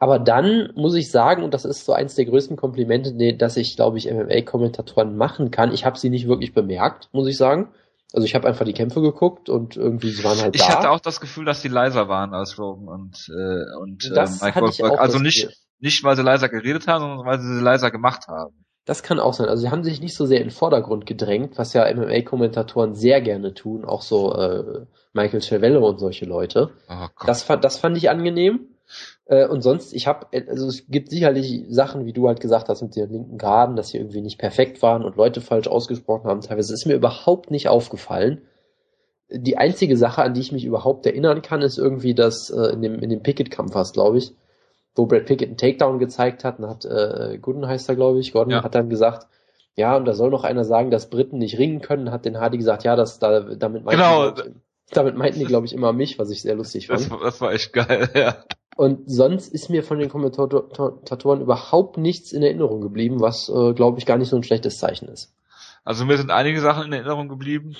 [0.00, 3.76] Aber dann muss ich sagen, und das ist so eins der größten Komplimente, dass ich,
[3.76, 5.72] glaube ich, MMA-Kommentatoren machen kann.
[5.72, 7.68] Ich habe sie nicht wirklich bemerkt, muss ich sagen.
[8.12, 10.68] Also ich habe einfach die Kämpfe geguckt und irgendwie sie waren halt ich da.
[10.68, 14.40] Ich hatte auch das Gefühl, dass die leiser waren als Rogan und äh, und das
[14.40, 14.98] äh, Mike Goldberg.
[14.98, 15.48] Also nicht
[15.78, 18.64] nicht weil sie leiser geredet haben, sondern weil sie sie leiser gemacht haben.
[18.86, 19.48] Das kann auch sein.
[19.48, 23.20] Also sie haben sich nicht so sehr in den Vordergrund gedrängt, was ja MMA-Kommentatoren sehr
[23.20, 26.70] gerne tun, auch so äh, Michael Cervello und solche Leute.
[26.88, 28.77] Oh das, das fand ich angenehm.
[29.28, 32.82] Äh, und sonst, ich habe, also es gibt sicherlich Sachen, wie du halt gesagt hast,
[32.82, 36.40] mit den linken Graden, dass sie irgendwie nicht perfekt waren und Leute falsch ausgesprochen haben.
[36.40, 38.42] Teilweise ist mir überhaupt nicht aufgefallen.
[39.30, 42.80] Die einzige Sache, an die ich mich überhaupt erinnern kann, ist irgendwie, dass äh, in
[42.80, 44.34] dem, in dem Picket-Kampf war glaube ich,
[44.94, 48.32] wo Brad Pickett einen Takedown gezeigt hat, und hat äh, Gooden heißt er, glaube ich,
[48.32, 48.64] Gordon ja.
[48.64, 49.28] hat dann gesagt,
[49.76, 52.56] ja, und da soll noch einer sagen, dass Briten nicht ringen können, hat den Hardy
[52.56, 54.30] gesagt, ja, das, da, damit meinten genau.
[54.30, 54.42] die,
[54.90, 57.12] damit meinten die, glaube ich, immer mich, was ich sehr lustig fand.
[57.12, 58.42] Das, das war echt geil, ja.
[58.78, 63.98] Und sonst ist mir von den Kommentatoren überhaupt nichts in Erinnerung geblieben, was, äh, glaube
[63.98, 65.34] ich, gar nicht so ein schlechtes Zeichen ist.
[65.82, 67.74] Also mir sind einige Sachen in Erinnerung geblieben.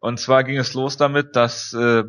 [0.00, 2.02] Und zwar ging es los damit, dass äh,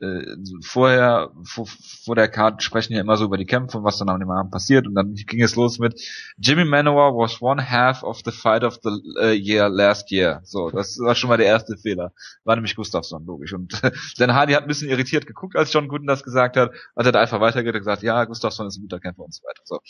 [0.00, 3.98] äh, vorher, vor, vor der Karte sprechen ja immer so über die Kämpfe und was
[3.98, 6.00] dann an Abend passiert und dann ging es los mit
[6.38, 8.90] Jimmy Manowar was one half of the fight of the
[9.20, 10.40] uh, year last year.
[10.44, 12.12] So, das war schon mal der erste Fehler.
[12.44, 13.52] War nämlich Gustafsson, logisch.
[13.52, 13.82] Und
[14.18, 17.12] äh, Hardy hat ein bisschen irritiert geguckt, als John Gooden das gesagt hat, hat er
[17.12, 19.62] da einfach weitergeht und gesagt, ja, Gustafsson ist ein guter Kämpfer und so weiter.
[19.64, 19.80] So.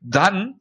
[0.00, 0.60] Dann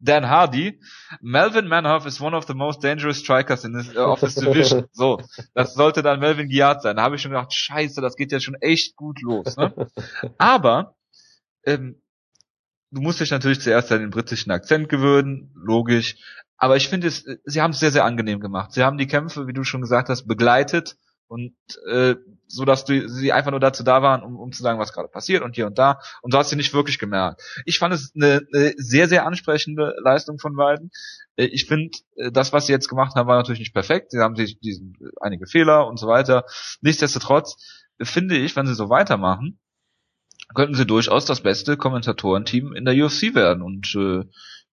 [0.00, 0.80] Dan Hardy,
[1.20, 4.88] Melvin Manhoff is one of the most dangerous strikers in this, uh, of this division.
[4.92, 5.20] So,
[5.54, 6.96] das sollte dann Melvin Giat sein.
[6.96, 9.56] Da habe ich schon gedacht, scheiße, das geht ja schon echt gut los.
[9.56, 9.74] Ne?
[10.38, 10.96] Aber
[11.66, 12.00] ähm,
[12.90, 16.16] du musst dich natürlich zuerst an den britischen Akzent gewöhnen, logisch.
[16.56, 18.72] Aber ich finde es, sie haben es sehr, sehr angenehm gemacht.
[18.72, 20.96] Sie haben die Kämpfe, wie du schon gesagt hast, begleitet
[21.30, 21.54] und
[21.86, 22.16] äh,
[22.48, 25.08] so dass du sie einfach nur dazu da waren, um, um zu sagen, was gerade
[25.08, 27.40] passiert und hier und da und du hast sie nicht wirklich gemerkt.
[27.66, 30.90] Ich fand es eine, eine sehr sehr ansprechende Leistung von beiden.
[31.36, 34.10] Äh, ich finde, äh, das was sie jetzt gemacht haben, war natürlich nicht perfekt.
[34.10, 36.44] Sie haben sich diesen einige Fehler und so weiter.
[36.80, 37.56] Nichtsdestotrotz
[38.02, 39.60] finde ich, wenn sie so weitermachen,
[40.52, 44.24] könnten sie durchaus das beste Kommentatorenteam in der UFC werden und äh,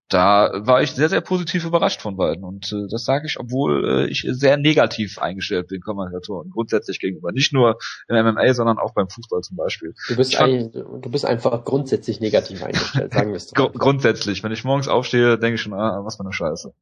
[0.09, 2.43] da war ich sehr, sehr positiv überrascht von beiden.
[2.43, 7.31] Und äh, das sage ich, obwohl äh, ich sehr negativ eingestellt bin Kommentatoren grundsätzlich gegenüber.
[7.31, 7.77] Nicht nur
[8.07, 9.93] im MMA, sondern auch beim Fußball zum Beispiel.
[10.07, 13.73] Du bist, fand, du bist einfach grundsätzlich negativ eingestellt, sagen wir es doch.
[13.73, 14.43] grundsätztzlich.
[14.43, 16.73] Wenn ich morgens aufstehe, denke ich schon, ah, was für eine Scheiße.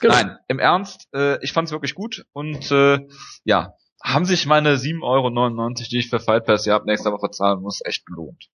[0.00, 0.14] Genau.
[0.14, 3.00] Nein, im Ernst, äh, ich fand es wirklich gut und äh,
[3.44, 7.30] ja, haben sich meine 7,99 Euro, die ich für Fight Pass ja ab nächster Woche
[7.30, 8.50] zahlen muss, echt gelohnt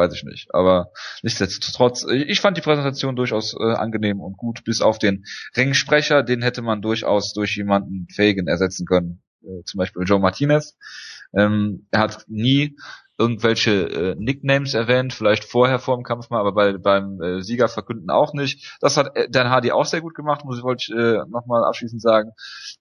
[0.00, 0.48] weiß ich nicht.
[0.54, 0.90] Aber
[1.22, 5.24] nichtsdestotrotz, ich fand die Präsentation durchaus äh, angenehm und gut, bis auf den
[5.56, 9.22] Ringsprecher, den hätte man durchaus durch jemanden Fähigen ersetzen können.
[9.42, 10.76] Äh, zum Beispiel Joe Martinez.
[11.36, 12.76] Ähm, er hat nie
[13.18, 17.68] irgendwelche äh, Nicknames erwähnt, vielleicht vorher vor dem Kampf mal, aber bei, beim äh, Sieger
[17.68, 18.78] verkünden auch nicht.
[18.80, 21.62] Das hat äh, Dan Hardy auch sehr gut gemacht, muss ich wollte ich äh, nochmal
[21.64, 22.30] abschließend sagen.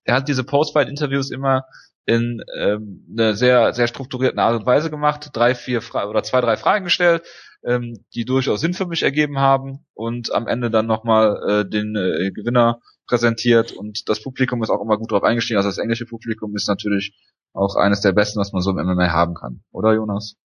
[0.05, 1.65] Er hat diese Post-Fight-Interviews immer
[2.05, 6.41] in ähm, einer sehr, sehr strukturierten Art und Weise gemacht, drei, vier Fra oder zwei,
[6.41, 7.23] drei Fragen gestellt,
[7.63, 11.95] ähm, die durchaus Sinn für mich ergeben haben und am Ende dann nochmal äh, den
[11.95, 15.57] äh, Gewinner präsentiert und das Publikum ist auch immer gut drauf eingestiegen.
[15.57, 17.15] Also das englische Publikum ist natürlich
[17.53, 20.35] auch eines der besten, was man so im MMA haben kann, oder Jonas?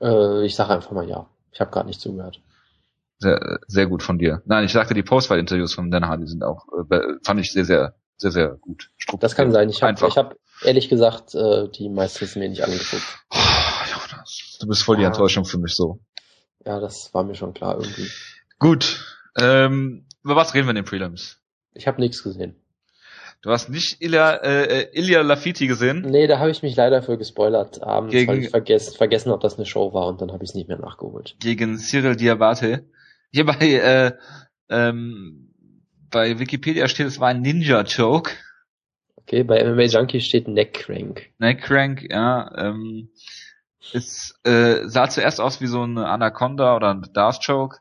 [0.00, 1.28] Äh, ich sage einfach mal ja.
[1.52, 2.40] Ich habe gerade nicht zugehört.
[3.18, 4.42] Sehr, sehr gut von dir.
[4.44, 7.94] Nein, ich sagte, die Postfight-Interviews von Dan Hardy sind auch, äh, fand ich sehr, sehr,
[8.16, 8.90] sehr, sehr gut.
[9.18, 9.68] Das kann sein.
[9.70, 13.02] Ich habe hab ehrlich gesagt äh, die meistens mir nicht angeguckt.
[13.30, 13.36] Oh,
[13.90, 15.08] Jonas, du bist voll die ja.
[15.08, 16.00] Enttäuschung für mich so.
[16.64, 18.08] Ja, das war mir schon klar irgendwie.
[18.58, 19.04] Gut.
[19.40, 21.38] Ähm, über was reden wir in den Prelims?
[21.74, 22.56] Ich habe nichts gesehen.
[23.40, 26.00] Du hast nicht Ilya, äh, Ilya Lafiti gesehen?
[26.00, 29.40] Nee, da habe ich mich leider für gespoilert abends, gegen, weil ich vergessen, vergessen habe,
[29.40, 31.36] dass eine Show war und dann habe ich es nicht mehr nachgeholt.
[31.38, 32.86] Gegen Cyril Diabate.
[33.30, 34.12] Hier bei, äh,
[34.68, 35.54] ähm,
[36.10, 38.32] bei Wikipedia steht, es war ein Ninja-Choke.
[39.28, 41.28] Okay, bei MMA Junkie steht Neckcrank.
[41.36, 42.50] Neckcrank, ja.
[42.56, 43.10] Ähm,
[43.92, 47.02] es äh, sah zuerst aus wie so eine Anaconda oder ein
[47.44, 47.76] Choke.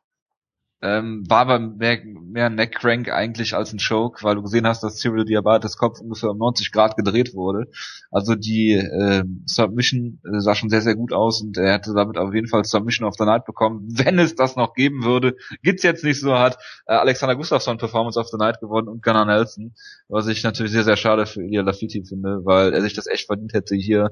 [0.80, 4.84] Ähm, war aber mehr, mehr ein Neckcrank eigentlich als ein Choke, weil du gesehen hast,
[4.84, 7.66] dass Cyril Diabates Kopf ungefähr um 90 Grad gedreht wurde.
[8.12, 12.32] Also die äh, Submission sah schon sehr, sehr gut aus und er hätte damit auf
[12.32, 15.36] jeden Fall Submission of the Night bekommen, wenn es das noch geben würde.
[15.64, 19.26] Gibt's jetzt nicht so, hat äh, Alexander Gustafsson Performance of the Night gewonnen und Gunnar
[19.26, 19.74] Nelson,
[20.10, 23.26] was ich natürlich sehr, sehr schade für Ilya Lafiti finde, weil er sich das echt
[23.26, 24.12] verdient hätte hier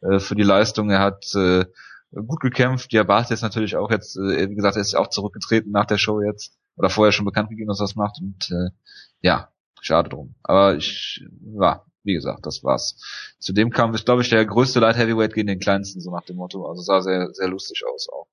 [0.00, 0.88] äh, für die Leistung.
[0.88, 1.66] Er hat äh,
[2.12, 2.92] gut gekämpft.
[2.92, 6.20] Diabate ist natürlich auch jetzt, äh, wie gesagt, er ist auch zurückgetreten nach der Show
[6.22, 8.70] jetzt oder vorher schon bekannt gegeben, dass er das macht und äh,
[9.20, 9.50] ja,
[9.80, 10.34] schade drum.
[10.42, 11.24] Aber ich,
[11.60, 12.98] ja, wie gesagt, das war's.
[13.38, 16.24] Zu dem kam, ist, glaube ich, der größte Light Heavyweight gegen den kleinsten, so nach
[16.24, 16.66] dem Motto.
[16.66, 18.28] Also sah sehr, sehr lustig aus auch.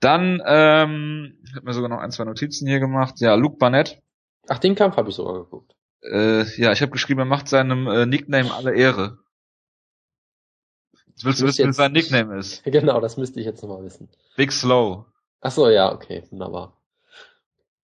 [0.00, 3.20] Dann, ähm, ich habe mir sogar noch ein, zwei Notizen hier gemacht.
[3.20, 4.02] Ja, Luke Barnett.
[4.48, 5.74] Ach, den Kampf habe ich sogar geguckt.
[6.02, 9.18] Äh, ja, ich habe geschrieben, er macht seinem äh, Nickname alle Ehre.
[11.16, 12.62] Jetzt willst du wissen, was sein Nickname ist?
[12.64, 14.08] Genau, das müsste ich jetzt nochmal wissen.
[14.36, 15.06] Big Slow.
[15.40, 16.76] Ach so, ja, okay, wunderbar.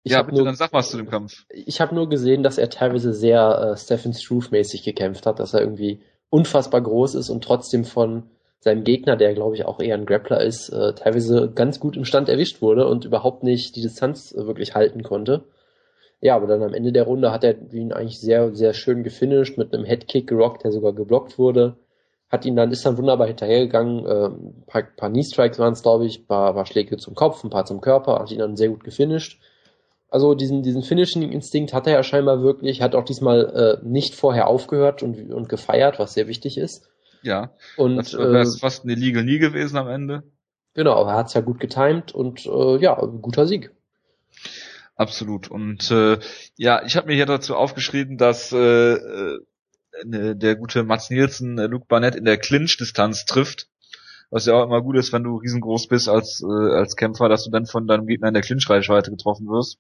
[0.04, 1.46] Ich ja, bitte, nur, dann sag was zu dem Kampf.
[1.50, 5.60] Ich habe nur gesehen, dass er teilweise sehr äh, Stephen Struve-mäßig gekämpft hat, dass er
[5.60, 6.00] irgendwie
[6.30, 8.24] unfassbar groß ist und trotzdem von
[8.60, 12.06] seinem Gegner, der glaube ich auch eher ein Grappler ist, äh, teilweise ganz gut im
[12.06, 15.44] Stand erwischt wurde und überhaupt nicht die Distanz äh, wirklich halten konnte.
[16.22, 19.58] Ja, aber dann am Ende der Runde hat er ihn eigentlich sehr, sehr schön gefinisht,
[19.58, 21.76] mit einem Headkick gerockt, der sogar geblockt wurde.
[22.30, 26.06] Hat ihn dann, ist dann wunderbar hinterhergegangen, äh, ein paar, paar Knee-Strikes waren es, glaube
[26.06, 28.84] ich, paar, paar Schläge zum Kopf, ein paar zum Körper, hat ihn dann sehr gut
[28.84, 29.40] gefinisht.
[30.10, 34.48] Also diesen, diesen Finishing-Instinkt hat er ja scheinbar wirklich, hat auch diesmal äh, nicht vorher
[34.48, 36.90] aufgehört und, und gefeiert, was sehr wichtig ist.
[37.24, 40.24] Ja, und, das wäre äh, fast eine Legal nie gewesen am Ende.
[40.74, 43.72] Genau, aber er hat es ja gut getimt und äh, ja, guter Sieg.
[44.96, 45.50] Absolut.
[45.50, 46.20] Und äh,
[46.56, 49.40] ja, ich habe mir hier dazu aufgeschrieben, dass äh, äh,
[50.06, 53.68] der gute Mats Nielsen äh, Luke Barnett in der Clinch-Distanz trifft.
[54.30, 57.46] Was ja auch immer gut ist, wenn du riesengroß bist als, äh, als Kämpfer, dass
[57.46, 59.80] du dann von deinem Gegner in der Clinch-Reichweite getroffen wirst.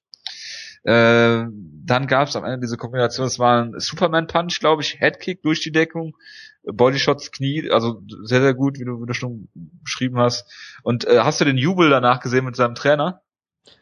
[0.83, 5.41] Äh, dann gab es am Ende diese Kombination, es war ein Superman-Punch, glaube ich, Headkick
[5.41, 6.15] durch die Deckung,
[6.63, 9.49] Bodyshots Knie, also sehr, sehr gut, wie du, wie du schon
[9.83, 10.49] beschrieben hast.
[10.83, 13.21] Und äh, hast du den Jubel danach gesehen mit seinem Trainer?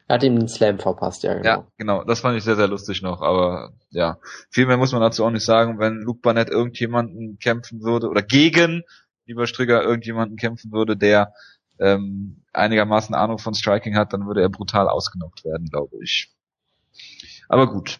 [0.07, 1.49] Er hat ihm den Slam verpasst, ja, genau.
[1.49, 2.03] Ja, genau.
[2.03, 3.21] Das fand ich sehr, sehr lustig noch.
[3.21, 4.19] Aber ja,
[4.51, 5.79] viel mehr muss man dazu auch nicht sagen.
[5.79, 8.83] Wenn Luke Barnett irgendjemanden kämpfen würde oder gegen
[9.25, 11.33] lieber Strigger irgendjemanden kämpfen würde, der
[11.79, 16.31] ähm, einigermaßen Ahnung von Striking hat, dann würde er brutal ausgenockt werden, glaube ich.
[17.49, 17.99] Aber gut.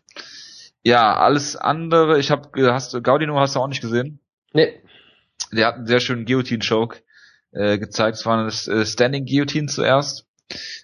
[0.83, 4.19] Ja, alles andere, ich habe, hast du, Gaudino hast du auch nicht gesehen?
[4.53, 4.81] Nee.
[5.51, 7.01] Der hat einen sehr schönen Guillotine-Choke
[7.51, 8.17] äh, gezeigt.
[8.17, 10.27] Es war eine äh, Standing Guillotine zuerst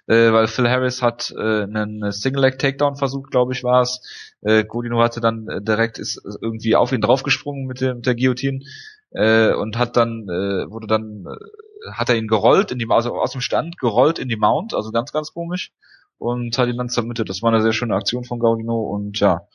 [0.08, 4.02] äh, weil Phil Harris hat äh, einen Single-Leg-Takedown versucht, glaube ich, war es.
[4.42, 8.16] Äh, Godino hatte dann äh, direkt ist irgendwie auf ihn draufgesprungen mit, dem, mit der
[8.16, 8.64] Guillotine
[9.12, 13.16] äh, und hat dann äh, wurde dann äh, hat er ihn gerollt in die also
[13.16, 15.72] aus dem Stand gerollt in die Mount, also ganz ganz komisch
[16.18, 17.30] und hat ihn dann zermittet.
[17.30, 19.48] Das war eine sehr schöne Aktion von Gaudino und ja,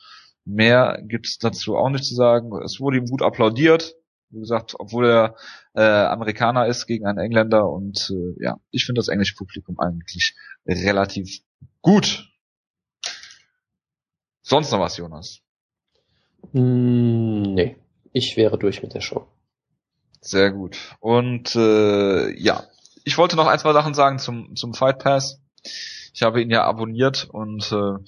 [0.43, 2.51] mehr gibt's dazu auch nicht zu sagen.
[2.63, 3.95] Es wurde ihm gut applaudiert.
[4.29, 5.35] Wie gesagt, obwohl er
[5.73, 10.35] äh, Amerikaner ist gegen einen Engländer und äh, ja, ich finde das englische Publikum eigentlich
[10.65, 11.39] relativ
[11.81, 12.29] gut.
[14.41, 15.39] Sonst noch was, Jonas?
[16.53, 17.77] Mm, nee,
[18.11, 19.27] ich wäre durch mit der Show.
[20.21, 20.77] Sehr gut.
[20.99, 22.63] Und äh, ja,
[23.05, 25.41] ich wollte noch ein, zwei Sachen sagen zum, zum Fight Pass.
[26.13, 28.03] Ich habe ihn ja abonniert und äh,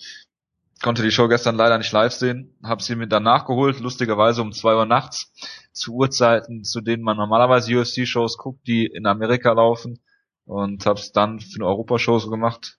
[0.81, 4.51] konnte die Show gestern leider nicht live sehen, habe sie mir dann nachgeholt, lustigerweise um
[4.51, 5.31] zwei Uhr nachts,
[5.71, 9.99] zu Uhrzeiten, zu denen man normalerweise UFC-Shows guckt, die in Amerika laufen
[10.45, 12.77] und habe es dann für eine Europashow so gemacht.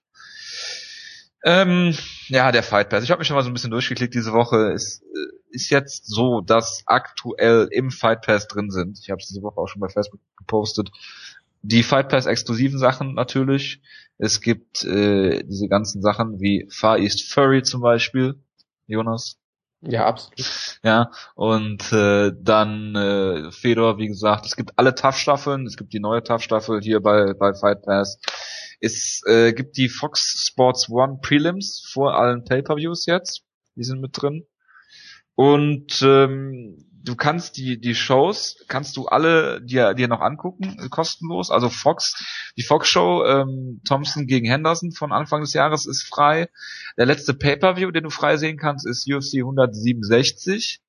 [1.43, 1.95] Ähm,
[2.27, 3.03] ja, der Fight Pass.
[3.03, 4.73] Ich habe mich schon mal so ein bisschen durchgeklickt diese Woche.
[4.73, 8.99] Es äh, ist jetzt so, dass aktuell im Fight Pass drin sind.
[9.01, 10.91] Ich habe es diese Woche auch schon bei Facebook gepostet
[11.61, 13.81] die Fight Pass exklusiven Sachen natürlich.
[14.23, 18.35] Es gibt äh, diese ganzen Sachen wie Far East Furry zum Beispiel,
[18.85, 19.39] Jonas.
[19.81, 20.79] Ja, absolut.
[20.83, 25.99] Ja, und äh, dann äh, Fedor, wie gesagt, es gibt alle TAF-Staffeln, es gibt die
[25.99, 28.19] neue TAF-Staffel hier bei, bei Fight Pass.
[28.79, 33.41] Es äh, gibt die Fox Sports One Prelims vor allen Pay-Per-Views jetzt.
[33.75, 34.45] Die sind mit drin.
[35.33, 40.89] Und ähm, du kannst die, die Shows, kannst du alle dir, dir noch angucken, äh,
[40.89, 41.51] kostenlos.
[41.51, 46.49] Also Fox, die Fox Show, ähm, Thompson gegen Henderson von Anfang des Jahres ist frei.
[46.97, 50.81] Der letzte Pay-Per-View, den du frei sehen kannst, ist UFC 167.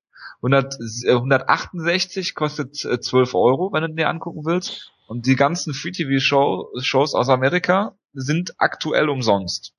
[0.43, 4.93] 100, äh, 168 kostet äh, 12 Euro, wenn du dir angucken willst.
[5.07, 9.75] Und die ganzen Free-TV-Shows aus Amerika sind aktuell umsonst.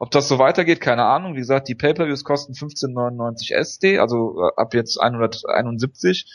[0.00, 1.34] Ob das so weitergeht, keine Ahnung.
[1.34, 6.30] Wie gesagt, die Pay-Per-Views kosten 15,99 SD, also äh, ab jetzt 171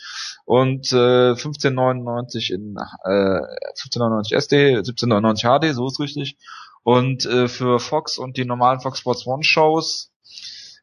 [0.45, 3.39] und äh, 15,99 in äh,
[3.79, 6.37] 15,99 SD, 17,99 HD, so ist richtig.
[6.83, 10.11] Und äh, für Fox und die normalen Fox Sports One Shows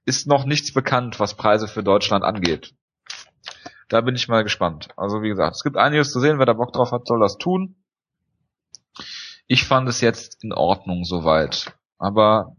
[0.07, 2.75] ist noch nichts bekannt, was Preise für Deutschland angeht.
[3.91, 4.89] Da bin ich mal gespannt.
[4.97, 6.39] Also wie gesagt, es gibt einiges zu sehen.
[6.39, 7.77] Wer da Bock drauf hat, soll das tun.
[9.47, 11.75] Ich fand es jetzt in Ordnung soweit.
[11.99, 12.57] Aber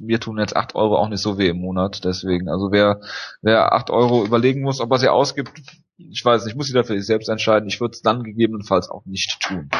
[0.00, 2.04] mir tun jetzt acht Euro auch nicht so weh im Monat.
[2.04, 3.00] Deswegen, also wer,
[3.42, 5.52] wer acht Euro überlegen muss, ob er sie ausgibt,
[5.96, 7.68] ich weiß nicht, muss sie dafür sich selbst entscheiden.
[7.68, 9.70] Ich würde es dann gegebenenfalls auch nicht tun.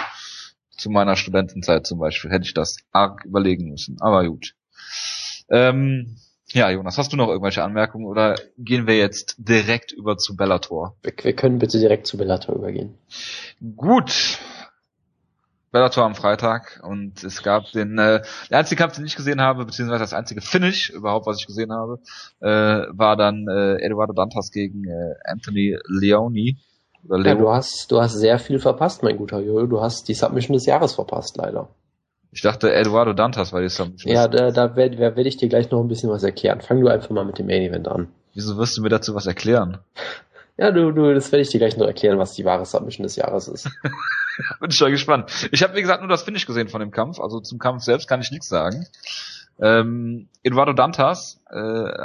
[0.70, 3.96] Zu meiner Studentenzeit zum Beispiel hätte ich das arg überlegen müssen.
[4.00, 4.54] Aber gut.
[5.50, 6.16] Ähm,
[6.52, 10.96] Ja, Jonas, hast du noch irgendwelche Anmerkungen oder gehen wir jetzt direkt über zu Bellator?
[11.02, 12.94] Wir, wir können bitte direkt zu Bellator übergehen.
[13.76, 14.38] Gut.
[15.74, 19.66] Bellator am Freitag und es gab den, äh, der einzige Kampf, den ich gesehen habe,
[19.66, 21.98] beziehungsweise das einzige Finish überhaupt, was ich gesehen habe,
[22.40, 26.58] äh, war dann äh, Eduardo Dantas gegen äh, Anthony Leone.
[27.08, 27.28] Oder Leo.
[27.32, 29.66] Ja, du hast, du hast sehr viel verpasst, mein guter Jojo.
[29.66, 31.68] Du hast die Submission des Jahres verpasst, leider.
[32.30, 34.12] Ich dachte, Eduardo Dantas war die Submission.
[34.14, 36.60] Ja, da, da werde werd ich dir gleich noch ein bisschen was erklären.
[36.60, 38.06] Fang du einfach mal mit dem Main Event an.
[38.32, 39.78] Wieso wirst du mir dazu was erklären?
[40.56, 43.16] Ja, du, du, das werde ich dir gleich noch erklären, was die wahre Submission des
[43.16, 43.68] Jahres ist.
[44.60, 45.48] Bin schon gespannt.
[45.52, 47.20] Ich habe, wie gesagt, nur das Finish gesehen von dem Kampf.
[47.20, 48.86] Also zum Kampf selbst kann ich nichts sagen.
[49.60, 51.56] Ähm, Eduardo Dantas äh,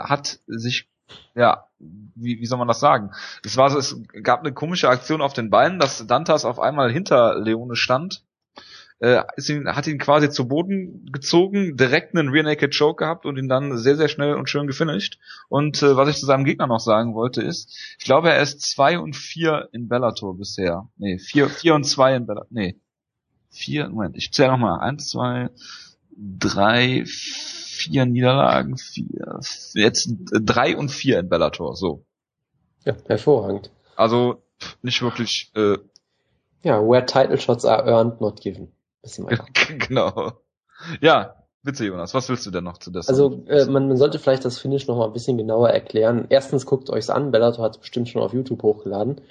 [0.03, 0.87] hat sich,
[1.35, 3.11] ja, wie, wie soll man das sagen?
[3.43, 6.91] Es war so, es gab eine komische Aktion auf den Beinen, dass Dantas auf einmal
[6.91, 8.23] hinter Leone stand
[8.99, 13.25] äh, ist ihn, hat ihn quasi zu Boden gezogen, direkt einen Rear Naked Choke gehabt
[13.25, 15.19] und ihn dann sehr, sehr schnell und schön gefinisht.
[15.47, 18.61] Und äh, was ich zu seinem Gegner noch sagen wollte ist, ich glaube, er ist
[18.61, 20.89] zwei und vier in Bellator bisher.
[20.97, 22.47] Nee, vier, vier und zwei in Bellator.
[22.49, 22.79] Nee.
[23.51, 24.79] Vier, Moment, ich zähle nochmal.
[24.79, 25.49] Eins, zwei,
[26.15, 29.39] drei, vier Niederlagen, vier,
[29.73, 32.05] jetzt drei und vier in Bellator, so.
[32.85, 33.71] Ja, hervorragend.
[33.95, 34.43] Also,
[34.81, 35.77] nicht wirklich, äh,
[36.63, 38.71] ja, where title shots are earned, not given.
[39.01, 39.45] Bisschen weiter.
[39.87, 40.33] genau.
[41.01, 43.09] Ja, bitte Jonas, was willst du denn noch zu das?
[43.09, 46.25] Also äh, man, man sollte vielleicht das Finish noch mal ein bisschen genauer erklären.
[46.29, 49.21] Erstens guckt euch's an, Bellator hat es bestimmt schon auf YouTube hochgeladen.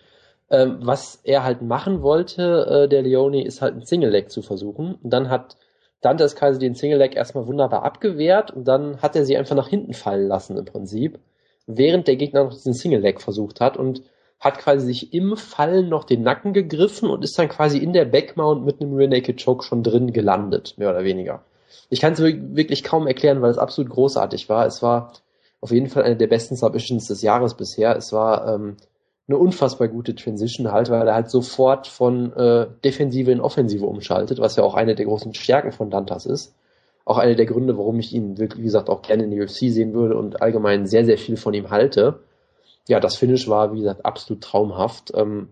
[0.51, 4.41] Ähm, was er halt machen wollte, äh, der Leone, ist halt ein Single Leg zu
[4.41, 4.95] versuchen.
[4.95, 5.57] Und dann hat
[6.01, 9.57] Dante das quasi den Single Leg erstmal wunderbar abgewehrt und dann hat er sie einfach
[9.57, 11.19] nach hinten fallen lassen im Prinzip,
[11.66, 14.03] während der Gegner noch diesen Single Leg versucht hat und
[14.41, 18.05] hat quasi sich im Fallen noch den Nacken gegriffen und ist dann quasi in der
[18.05, 21.43] Backmount mit einem Rear Naked Choke schon drin gelandet, mehr oder weniger.
[21.91, 24.66] Ich kann es wirklich kaum erklären, weil es absolut großartig war.
[24.66, 25.12] Es war
[25.61, 27.97] auf jeden Fall eine der besten Submissions des Jahres bisher.
[27.97, 28.76] Es war ähm,
[29.26, 34.39] eine unfassbar gute Transition halt, weil er halt sofort von äh, Defensive in Offensive umschaltet,
[34.39, 36.55] was ja auch eine der großen Stärken von Dantas ist.
[37.05, 39.95] Auch eine der Gründe, warum ich ihn, wie gesagt, auch gerne in der UFC sehen
[39.95, 42.20] würde und allgemein sehr, sehr viel von ihm halte
[42.89, 45.12] ja, das Finish war, wie gesagt, absolut traumhaft.
[45.14, 45.51] Ähm,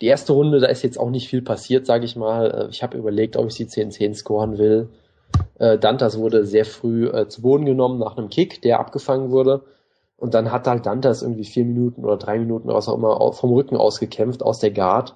[0.00, 2.50] die erste Runde, da ist jetzt auch nicht viel passiert, sage ich mal.
[2.50, 4.88] Äh, ich habe überlegt, ob ich sie 10-10 scoren will.
[5.58, 9.62] Äh, Dantas wurde sehr früh äh, zu Boden genommen nach einem Kick, der abgefangen wurde.
[10.16, 13.52] Und dann hat halt Dantas irgendwie vier Minuten oder drei Minuten, was auch immer, vom
[13.52, 15.14] Rücken ausgekämpft, aus der Guard.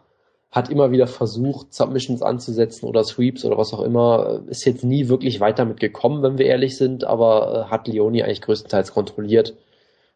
[0.51, 4.43] Hat immer wieder versucht, Submissions anzusetzen oder Sweeps oder was auch immer.
[4.49, 8.23] Ist jetzt nie wirklich weit damit gekommen, wenn wir ehrlich sind, aber äh, hat Leoni
[8.23, 9.55] eigentlich größtenteils kontrolliert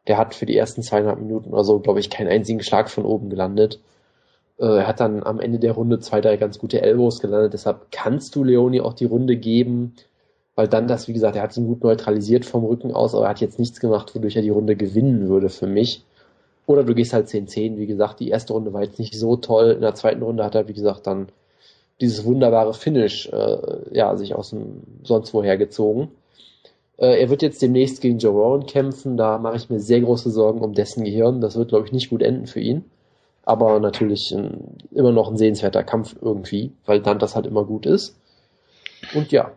[0.07, 3.05] der hat für die ersten zweieinhalb Minuten oder so, glaube ich, keinen einzigen Schlag von
[3.05, 3.81] oben gelandet.
[4.59, 7.55] Äh, er hat dann am Ende der Runde zwei, drei ganz gute Elbows gelandet.
[7.55, 9.95] Deshalb kannst du Leoni auch die Runde geben,
[10.55, 13.31] weil dann das, wie gesagt, er hat ihn gut neutralisiert vom Rücken aus, aber er
[13.31, 16.05] hat jetzt nichts gemacht, wodurch er die Runde gewinnen würde für mich.
[16.67, 17.79] Oder du gehst halt 10-10.
[17.79, 19.73] Wie gesagt, die erste Runde war jetzt nicht so toll.
[19.73, 21.29] In der zweiten Runde hat er, wie gesagt, dann
[22.01, 23.59] dieses wunderbare Finish äh,
[23.93, 26.13] ja, sich aus dem sonst woher gezogen.
[27.01, 29.17] Äh, er wird jetzt demnächst gegen Joe Rowan kämpfen.
[29.17, 31.41] Da mache ich mir sehr große Sorgen um dessen Gehirn.
[31.41, 32.85] Das wird, glaube ich, nicht gut enden für ihn.
[33.43, 37.87] Aber natürlich ein, immer noch ein sehenswerter Kampf irgendwie, weil dann das halt immer gut
[37.87, 38.17] ist.
[39.15, 39.53] Und ja.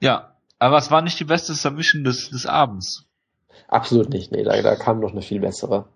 [0.00, 3.04] Ja, aber es war nicht die beste Submission des, des Abends.
[3.68, 5.86] Absolut nicht, nee, da, da kam noch eine viel bessere.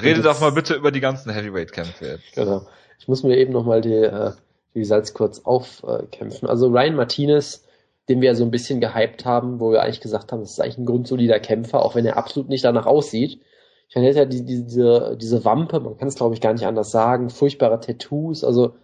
[0.00, 2.34] Rede doch mal bitte über die ganzen Heavyweight-Kämpfe jetzt.
[2.34, 2.66] Genau.
[2.98, 4.32] Ich muss mir eben nochmal die, äh,
[4.74, 6.48] die Salz kurz aufkämpfen.
[6.48, 7.64] Also Ryan Martinez
[8.08, 10.78] den wir so ein bisschen gehypt haben, wo wir eigentlich gesagt haben, das ist eigentlich
[10.78, 13.40] ein grundsolider Kämpfer, auch wenn er absolut nicht danach aussieht.
[13.88, 16.52] Ich meine, er hat ja die, diese, diese Wampe, man kann es glaube ich gar
[16.52, 18.74] nicht anders sagen, furchtbare Tattoos, also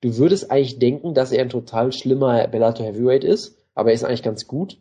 [0.00, 4.04] du würdest eigentlich denken, dass er ein total schlimmer Bellator Heavyweight ist, aber er ist
[4.04, 4.78] eigentlich ganz gut.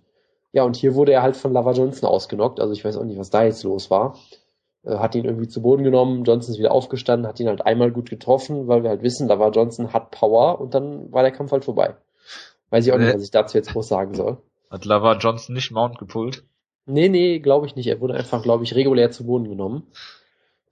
[0.51, 3.19] Ja, und hier wurde er halt von Lava Johnson ausgenockt, also ich weiß auch nicht,
[3.19, 4.17] was da jetzt los war.
[4.83, 7.91] Äh, hat ihn irgendwie zu Boden genommen, Johnson ist wieder aufgestanden, hat ihn halt einmal
[7.91, 11.51] gut getroffen, weil wir halt wissen, Lava Johnson hat Power und dann war der Kampf
[11.51, 11.95] halt vorbei.
[12.69, 14.37] Weiß ich auch nicht, was ich dazu jetzt groß sagen soll.
[14.69, 16.43] Hat Lava Johnson nicht Mount gepullt?
[16.85, 17.87] Nee, nee, glaube ich nicht.
[17.87, 19.87] Er wurde einfach, glaube ich, regulär zu Boden genommen.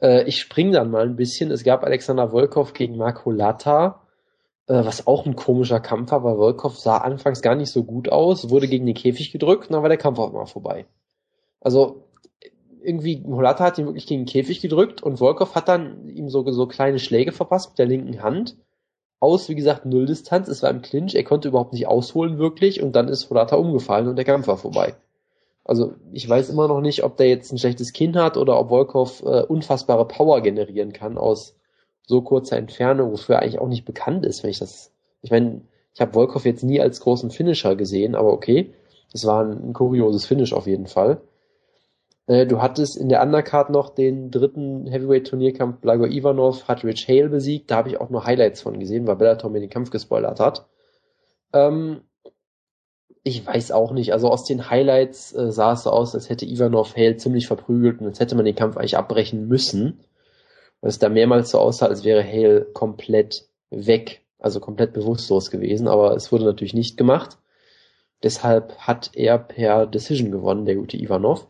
[0.02, 1.52] Äh, ich spring dann mal ein bisschen.
[1.52, 4.02] Es gab Alexander Volkov gegen Marco Lata,
[4.68, 8.10] äh, was auch ein komischer Kampf war, weil Volkov sah anfangs gar nicht so gut
[8.10, 10.86] aus, wurde gegen den Käfig gedrückt und dann war der Kampf auch mal vorbei.
[11.60, 12.04] Also
[12.84, 16.50] irgendwie, Holata hat ihn wirklich gegen den Käfig gedrückt und Volkov hat dann ihm so,
[16.52, 18.56] so kleine Schläge verpasst mit der linken Hand
[19.20, 20.48] aus, wie gesagt, Nulldistanz.
[20.48, 24.08] Es war im Clinch, er konnte überhaupt nicht ausholen wirklich und dann ist Holata umgefallen
[24.08, 24.96] und der Kampf war vorbei.
[25.64, 28.70] Also ich weiß immer noch nicht, ob der jetzt ein schlechtes Kinn hat oder ob
[28.70, 31.56] Volkov äh, unfassbare Power generieren kann aus
[32.04, 34.94] so kurzer Entfernung, wofür er eigentlich auch nicht bekannt ist, wenn ich das.
[35.22, 35.62] Ich meine,
[35.94, 38.74] ich habe Volkov jetzt nie als großen Finisher gesehen, aber okay.
[39.12, 41.22] Das war ein, ein kurioses Finish auf jeden Fall.
[42.28, 45.80] Äh, du hattest in der Undercard noch den dritten Heavyweight-Turnierkampf.
[45.80, 47.72] Blago Ivanov hat Rich Hale besiegt.
[47.72, 50.68] Da habe ich auch nur Highlights von gesehen, weil Bellator mir den Kampf gespoilert hat.
[51.54, 52.02] Ähm,
[53.24, 54.14] ich weiß auch nicht.
[54.14, 58.02] Also aus den Highlights äh, sah es so aus, als hätte Ivanov Hale ziemlich verprügelt
[58.02, 60.00] und als hätte man den Kampf eigentlich abbrechen müssen.
[60.82, 65.88] Weil es da mehrmals so aussah, als wäre Hale komplett weg, also komplett bewusstlos gewesen.
[65.88, 67.38] Aber es wurde natürlich nicht gemacht.
[68.22, 71.48] Deshalb hat er per Decision gewonnen, der gute Ivanov.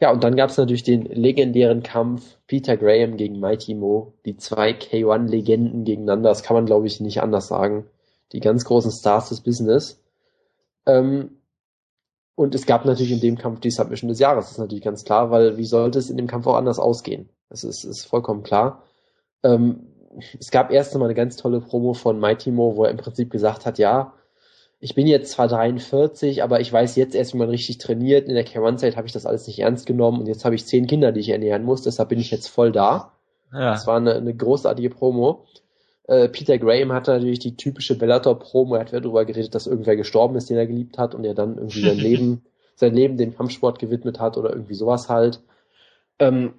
[0.00, 4.14] Ja, und dann gab es natürlich den legendären Kampf Peter Graham gegen Mighty Mo.
[4.24, 6.30] Die zwei K1-Legenden gegeneinander.
[6.30, 7.86] Das kann man, glaube ich, nicht anders sagen.
[8.32, 10.02] Die ganz großen Stars des Business.
[10.86, 11.36] Ähm,
[12.34, 14.46] und es gab natürlich in dem Kampf die Submission des Jahres.
[14.46, 17.28] Das ist natürlich ganz klar, weil wie sollte es in dem Kampf auch anders ausgehen?
[17.50, 18.84] Das ist, ist vollkommen klar.
[19.42, 19.86] Ähm,
[20.38, 23.30] es gab erst einmal eine ganz tolle Promo von Mighty Mo, wo er im Prinzip
[23.30, 24.14] gesagt hat, ja,
[24.80, 28.28] ich bin jetzt zwar 43, aber ich weiß jetzt erst, wie man richtig trainiert.
[28.28, 30.86] In der K1-Zeit habe ich das alles nicht ernst genommen und jetzt habe ich zehn
[30.86, 33.12] Kinder, die ich ernähren muss, deshalb bin ich jetzt voll da.
[33.52, 33.72] Ja.
[33.72, 35.44] Das war eine, eine großartige Promo.
[36.04, 40.36] Äh, Peter Graham hatte natürlich die typische Bellator-Promo, er hat darüber geredet, dass irgendwer gestorben
[40.36, 43.78] ist, den er geliebt hat und er dann irgendwie sein Leben, sein Leben dem Kampfsport
[43.78, 45.42] gewidmet hat oder irgendwie sowas halt.
[46.18, 46.54] Ähm,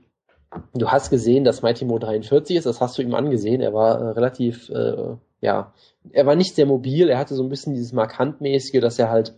[0.75, 3.99] du hast gesehen, dass Mighty Mo 43 ist, das hast du ihm angesehen, er war
[3.99, 5.73] äh, relativ, äh, ja,
[6.11, 9.33] er war nicht sehr mobil, er hatte so ein bisschen dieses markantmäßige, dass er halt,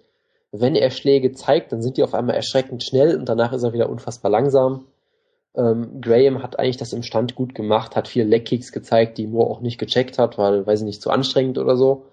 [0.51, 3.73] wenn er Schläge zeigt, dann sind die auf einmal erschreckend schnell und danach ist er
[3.73, 4.85] wieder unfassbar langsam.
[5.55, 9.49] Ähm, Graham hat eigentlich das im Stand gut gemacht, hat viel Leckkicks gezeigt, die Moore
[9.49, 12.05] auch nicht gecheckt hat, weil, weiß ich nicht, zu anstrengend oder so.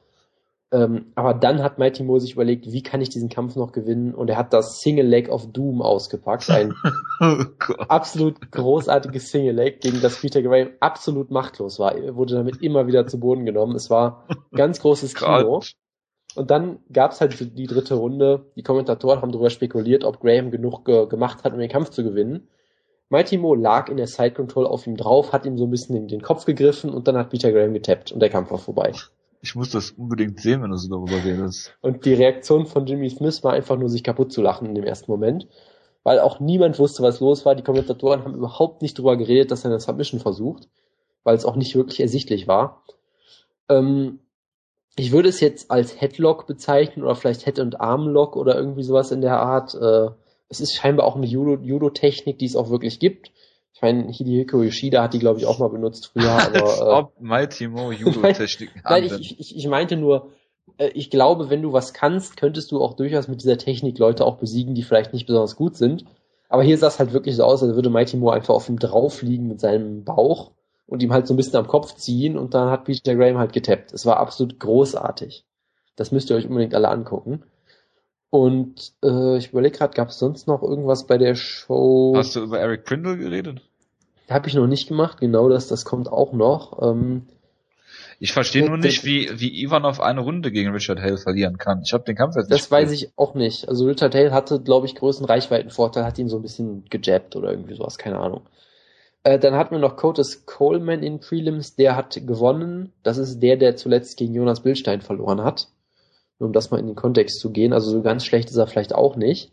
[0.73, 4.15] Ähm, aber dann hat Mighty Moore sich überlegt, wie kann ich diesen Kampf noch gewinnen?
[4.15, 6.49] Und er hat das Single Leg of Doom ausgepackt.
[6.49, 6.75] Ein
[7.21, 7.45] oh
[7.89, 11.97] absolut großartiges Single Leg, gegen das Peter Graham absolut machtlos war.
[11.97, 13.75] Er wurde damit immer wieder zu Boden genommen.
[13.75, 15.63] Es war ganz großes Kino.
[16.37, 18.47] Und dann gab es halt die dritte Runde.
[18.55, 22.05] Die Kommentatoren haben darüber spekuliert, ob Graham genug ge gemacht hat, um den Kampf zu
[22.05, 22.49] gewinnen.
[23.09, 25.97] Mighty Mo lag in der Side Control auf ihm drauf, hat ihm so ein bisschen
[25.97, 28.93] in den Kopf gegriffen und dann hat Peter Graham getappt und der Kampf war vorbei.
[29.43, 31.75] Ich muss das unbedingt sehen, wenn du so darüber redest.
[31.81, 34.85] Und die Reaktion von Jimmy Smith war einfach nur, sich kaputt zu lachen in dem
[34.85, 35.47] ersten Moment.
[36.03, 37.55] Weil auch niemand wusste, was los war.
[37.55, 40.69] Die Kommentatoren haben überhaupt nicht darüber geredet, dass er eine Submission versucht.
[41.25, 42.85] Weil es auch nicht wirklich ersichtlich war.
[43.69, 44.21] Ähm,
[44.97, 49.13] ich würde es jetzt als Headlock bezeichnen oder vielleicht Head- und Armlock oder irgendwie sowas
[49.13, 49.75] in der Art.
[49.75, 50.09] Äh,
[50.49, 53.31] es ist scheinbar auch eine Judo-Technik, die es auch wirklich gibt.
[53.73, 56.31] Ich meine, Hidehiko Yoshida hat die, glaube ich, auch mal benutzt früher.
[56.31, 60.31] Aber, äh, Ob Mighty Mo Judo-Techniken Nein, ich, ich, ich meinte nur,
[60.79, 64.25] äh, ich glaube, wenn du was kannst, könntest du auch durchaus mit dieser Technik Leute
[64.25, 66.05] auch besiegen, die vielleicht nicht besonders gut sind.
[66.49, 68.79] Aber hier sah es halt wirklich so aus, als würde Mighty Mo einfach auf ihm
[68.79, 70.51] drauf liegen mit seinem Bauch
[70.87, 73.53] und ihm halt so ein bisschen am Kopf ziehen und dann hat Peter Graham halt
[73.53, 73.93] getappt.
[73.93, 75.45] Es war absolut großartig.
[75.95, 77.45] Das müsst ihr euch unbedingt alle angucken.
[78.31, 82.15] Und äh, ich überlege gerade, gab es sonst noch irgendwas bei der Show?
[82.17, 83.61] Hast du über Eric Prindle geredet?
[84.29, 86.81] Habe ich noch nicht gemacht, genau das, das kommt auch noch.
[86.81, 87.27] Ähm,
[88.21, 91.81] ich verstehe nur nicht, wie, wie Ivanov eine Runde gegen Richard Hale verlieren kann.
[91.85, 92.61] Ich habe den Kampf jetzt nicht.
[92.61, 93.69] Das weiß ich auch nicht.
[93.69, 97.51] Also Richard Hale hatte, glaube ich, größten Reichweitenvorteil, hat ihn so ein bisschen gejabbt oder
[97.51, 98.43] irgendwie sowas, keine Ahnung.
[99.25, 102.93] Äh, dann hatten wir noch Curtis Coleman in Prelims, der hat gewonnen.
[103.03, 105.69] Das ist der, der zuletzt gegen Jonas Bildstein verloren hat.
[106.41, 107.73] Nur um das mal in den Kontext zu gehen.
[107.73, 109.53] Also so ganz schlecht ist er vielleicht auch nicht.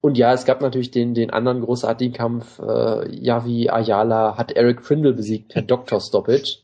[0.00, 2.60] Und ja, es gab natürlich den, den anderen großartigen Kampf.
[2.60, 6.60] Äh, Yavi Ayala hat Eric Prindle besiegt per Doctor Stoppage.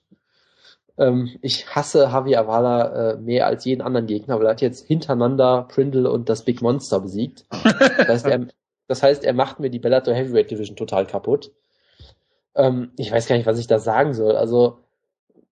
[0.96, 4.86] Ähm, ich hasse Javi Ayala äh, mehr als jeden anderen Gegner, weil er hat jetzt
[4.86, 7.44] hintereinander Prindle und das Big Monster besiegt.
[7.50, 8.46] Das heißt, er,
[8.86, 11.50] das heißt, er macht mir die Bellator Heavyweight Division total kaputt.
[12.54, 14.36] Ähm, ich weiß gar nicht, was ich da sagen soll.
[14.36, 14.83] Also,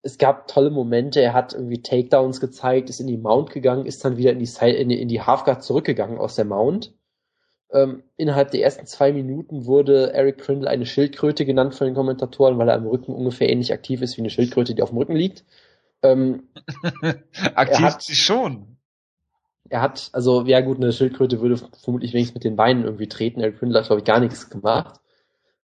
[0.02, 1.22] es gab tolle Momente.
[1.22, 4.46] Er hat irgendwie Takedowns gezeigt, ist in die Mount gegangen, ist dann wieder in die,
[4.46, 6.94] Side, in die, in die Halfguard zurückgegangen aus der Mount
[7.72, 12.58] ähm, innerhalb der ersten zwei Minuten wurde Eric Prindle eine Schildkröte genannt von den Kommentatoren,
[12.58, 15.16] weil er am Rücken ungefähr ähnlich aktiv ist wie eine Schildkröte, die auf dem Rücken
[15.16, 15.46] liegt.
[16.02, 16.50] Ähm,
[17.56, 18.78] aktiv hat, sie schon.
[19.70, 23.40] Er hat, also, ja gut, eine Schildkröte würde vermutlich wenigstens mit den Beinen irgendwie treten.
[23.40, 25.00] Eric Prindle hat, glaube ich, gar nichts gemacht.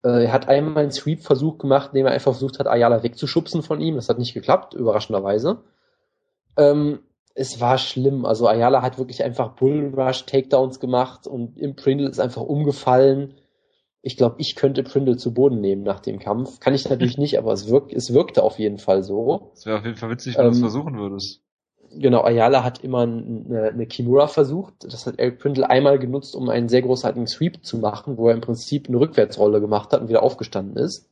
[0.03, 3.81] Äh, er hat einmal einen Sweep-Versuch gemacht, indem er einfach versucht hat, Ayala wegzuschubsen von
[3.81, 3.97] ihm.
[3.97, 5.63] Das hat nicht geklappt, überraschenderweise.
[6.57, 7.01] Ähm,
[7.35, 8.25] es war schlimm.
[8.25, 13.35] Also Ayala hat wirklich einfach Bullrush Takedowns gemacht und im Prindle ist einfach umgefallen.
[14.01, 16.61] Ich glaube, ich könnte Prindle zu Boden nehmen nach dem Kampf.
[16.61, 19.51] Kann ich natürlich nicht, aber es, wirkt, es wirkte auf jeden Fall so.
[19.53, 21.43] Es wäre auf jeden Fall witzig, wenn ähm, du es versuchen würdest.
[21.91, 24.75] Genau, Ayala hat immer eine, eine Kimura versucht.
[24.81, 28.35] Das hat Eric Prindle einmal genutzt, um einen sehr großartigen Sweep zu machen, wo er
[28.35, 31.09] im Prinzip eine Rückwärtsrolle gemacht hat und wieder aufgestanden ist.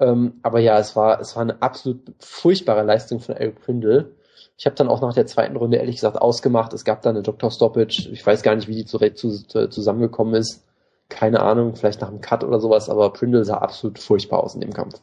[0.00, 4.12] Ähm, aber ja, es war, es war eine absolut furchtbare Leistung von Eric Prindle
[4.56, 6.72] Ich habe dann auch nach der zweiten Runde ehrlich gesagt ausgemacht.
[6.72, 7.50] Es gab da eine Dr.
[7.50, 8.10] Stoppage.
[8.12, 9.30] Ich weiß gar nicht, wie die zurecht zu,
[9.68, 10.64] zusammengekommen ist.
[11.08, 14.60] Keine Ahnung, vielleicht nach einem Cut oder sowas, aber Prindle sah absolut furchtbar aus in
[14.60, 15.00] dem Kampf.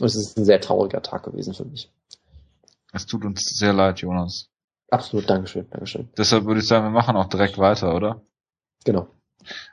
[0.00, 1.90] Und es ist ein sehr trauriger Tag gewesen für mich.
[2.96, 4.48] Es tut uns sehr leid, Jonas.
[4.90, 6.08] Absolut, Dankeschön, Dankeschön.
[6.16, 8.22] Deshalb würde ich sagen, wir machen auch direkt weiter, oder?
[8.86, 9.08] Genau.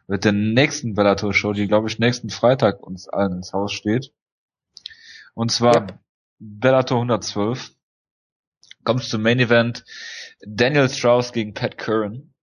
[0.07, 4.11] Mit der nächsten Bellator-Show, die glaube ich nächsten Freitag uns allen ins Haus steht.
[5.36, 5.99] Und zwar ja.
[6.39, 7.74] Bellator 112.
[8.84, 9.86] Kommt zum Main Event.
[10.45, 12.34] Daniel Strauss gegen Pat Curran.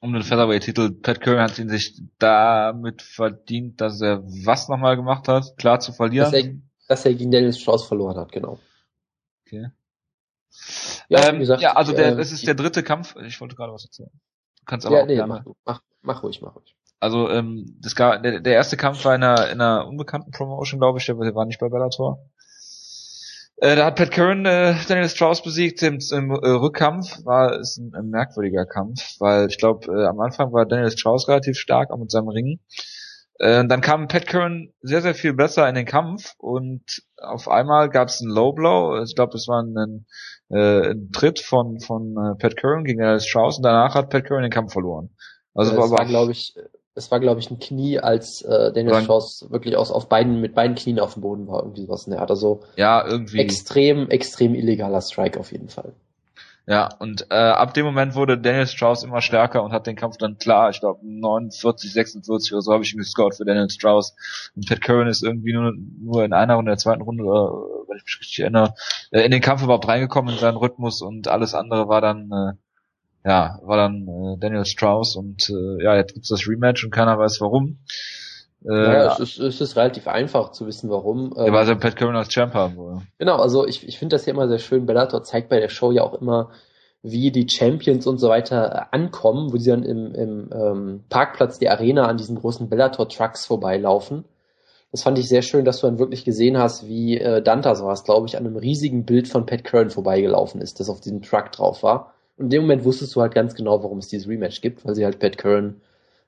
[0.00, 0.90] Um den Featherweight-Titel.
[0.90, 5.56] Pat Curran hat ihn sich damit verdient, dass er was nochmal gemacht hat?
[5.56, 6.30] Klar zu verlieren.
[6.30, 6.54] Dass er,
[6.88, 8.58] dass er gegen Daniel Strauss verloren hat, genau.
[9.46, 9.70] Okay.
[11.08, 13.16] Ja, ähm, gesagt, ja also der, äh, das ist der dritte Kampf.
[13.26, 14.10] Ich wollte gerade was erzählen.
[14.58, 16.76] Du kannst aber ja, nee, mach, mach, mach ruhig, mach ruhig.
[17.00, 20.78] Also ähm, das gar, der, der erste Kampf war in einer, in einer unbekannten Promotion,
[20.78, 22.30] glaube ich, der war nicht bei Bellator.
[23.56, 27.24] Äh, da hat Pat Curran äh, Daniel Strauss besiegt im, im äh, Rückkampf.
[27.24, 31.28] War ist ein, ein merkwürdiger Kampf, weil ich glaube, äh, am Anfang war Daniel Strauss
[31.28, 32.58] relativ stark, auch mit seinem Ring.
[33.38, 37.88] Äh, dann kam Pat Curran sehr, sehr viel besser in den Kampf und auf einmal
[37.88, 39.02] gab es einen Low Blow.
[39.02, 40.06] Ich glaube, es war ein,
[40.50, 44.24] äh, ein Tritt von, von äh, Pat Curran gegen Daniel Strauss und danach hat Pat
[44.24, 45.10] Curran den Kampf verloren.
[45.54, 46.54] Also ja, war, war glaube ich,
[46.94, 50.40] es war, glaube ich, ein Knie, als äh, Daniel Dann, Strauss wirklich aus auf beiden
[50.40, 52.06] mit beiden Knien auf dem Boden war, irgendwie was.
[52.06, 52.18] Ne?
[52.20, 55.94] Also so ja, irgendwie extrem, extrem illegaler Strike auf jeden Fall.
[56.66, 60.16] Ja, und äh, ab dem Moment wurde Daniel Strauss immer stärker und hat den Kampf
[60.16, 64.14] dann klar, ich glaube 49, 46 oder so habe ich ihn gescored für Daniel Strauss.
[64.54, 67.50] Und Pat Curran ist irgendwie nur, nur in einer Runde, der zweiten Runde, oder,
[67.88, 68.74] wenn ich mich richtig erinnere,
[69.10, 72.52] äh, in den Kampf überhaupt reingekommen in seinen Rhythmus und alles andere war dann äh,
[73.24, 77.18] ja, war dann äh, Daniel Strauss und äh, ja, jetzt gibt's das Rematch und keiner
[77.18, 77.78] weiß warum.
[78.64, 81.34] Äh, naja, es ist, es ist relativ einfach zu wissen, warum.
[81.36, 83.06] Ja, weil sie Pat Curran als Champ haben wollen.
[83.18, 84.86] Genau, also ich, ich finde das ja immer sehr schön.
[84.86, 86.50] Bellator zeigt bei der Show ja auch immer,
[87.02, 91.58] wie die Champions und so weiter äh, ankommen, wo sie dann im, im ähm, Parkplatz
[91.58, 94.24] der Arena an diesen großen Bellator-Trucks vorbeilaufen.
[94.92, 97.92] Das fand ich sehr schön, dass du dann wirklich gesehen hast, wie äh, Dantas war
[97.92, 101.22] es, glaube ich, an einem riesigen Bild von Pat Curran vorbeigelaufen ist, das auf diesem
[101.22, 104.60] Truck drauf war in dem Moment wusstest du halt ganz genau, warum es dieses Rematch
[104.60, 105.80] gibt, weil sie halt Pat Curran,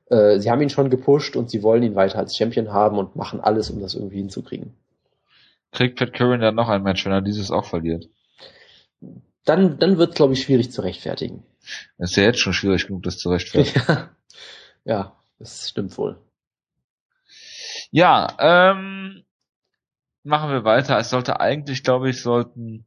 [0.06, 3.16] äh, sie haben ihn schon gepusht und sie wollen ihn weiter als Champion haben und
[3.16, 4.74] machen alles, um das irgendwie hinzukriegen.
[5.72, 8.08] Kriegt Pat Curran dann noch ein Match, wenn er dieses auch verliert?
[9.44, 11.42] Dann, dann wird es, glaube ich, schwierig zu rechtfertigen.
[11.98, 13.82] Es ist ja jetzt schon schwierig genug, das zu rechtfertigen.
[13.88, 14.10] ja.
[14.84, 16.18] ja, das stimmt wohl.
[17.90, 19.24] Ja, ähm,
[20.22, 20.98] machen wir weiter.
[20.98, 22.86] Es sollte eigentlich, glaube ich, sollten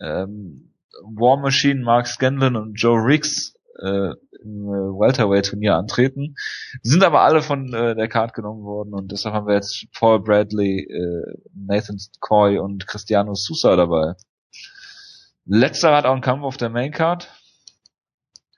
[0.00, 0.72] ähm,
[1.02, 6.34] War Machine, Mark Scanlon und Joe Riggs äh, im äh, Welterweight-Turnier antreten.
[6.82, 10.22] Sind aber alle von äh, der Card genommen worden und deshalb haben wir jetzt Paul
[10.22, 14.14] Bradley, äh, Nathan Coy und Cristiano Sousa dabei.
[15.46, 17.28] Letzter hat auch einen Kampf auf der Main Card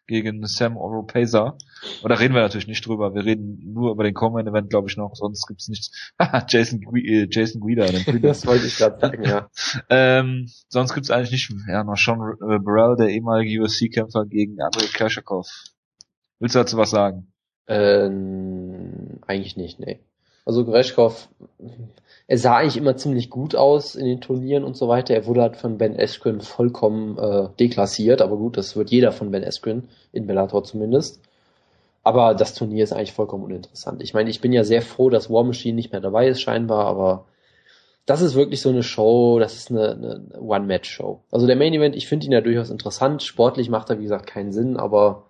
[0.06, 1.56] gegen Sam Oropesa.
[2.02, 3.14] Und da reden wir natürlich nicht drüber.
[3.14, 5.14] Wir reden nur über den Common Event, glaube ich, noch.
[5.14, 6.12] Sonst gibt's nichts.
[6.48, 7.86] Jason, äh, Jason Guida.
[7.86, 9.48] das wollte ich gerade sagen, ja.
[9.90, 11.52] ähm, sonst gibt's eigentlich nicht.
[11.68, 15.48] Ja, noch Sean äh, Burrell, der ehemalige UFC-Kämpfer gegen Andrei Kershakov.
[16.38, 17.32] Willst du dazu was sagen?
[17.68, 20.00] Ähm, eigentlich nicht, nee.
[20.44, 21.28] Also Greshkov,
[22.32, 25.12] er sah eigentlich immer ziemlich gut aus in den Turnieren und so weiter.
[25.12, 29.30] Er wurde halt von Ben Askren vollkommen äh, deklassiert, aber gut, das wird jeder von
[29.30, 31.20] Ben Askren, in Bellator zumindest.
[32.02, 34.02] Aber das Turnier ist eigentlich vollkommen uninteressant.
[34.02, 36.86] Ich meine, ich bin ja sehr froh, dass War Machine nicht mehr dabei ist, scheinbar,
[36.86, 37.26] aber
[38.06, 41.20] das ist wirklich so eine Show, das ist eine, eine One-Match-Show.
[41.30, 43.22] Also der Main Event, ich finde ihn ja durchaus interessant.
[43.22, 45.24] Sportlich macht er, wie gesagt, keinen Sinn, aber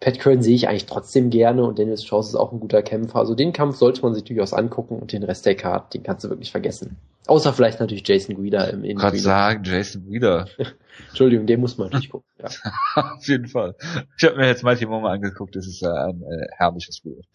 [0.00, 3.18] Pat Curran sehe ich eigentlich trotzdem gerne und Dennis Strauss ist auch ein guter Kämpfer.
[3.18, 6.24] Also den Kampf sollte man sich durchaus angucken und den Rest der Card, den kannst
[6.24, 6.96] du wirklich vergessen.
[7.26, 10.46] Außer vielleicht natürlich Jason Guida im Ich Gerade sagen, Jason Guida.
[11.08, 12.28] Entschuldigung, den muss man natürlich gucken.
[12.38, 12.48] Ja.
[13.16, 13.74] Auf jeden Fall.
[14.16, 17.26] Ich habe mir jetzt Mighty Momo angeguckt, das ist ja ein äh, herrliches Bild.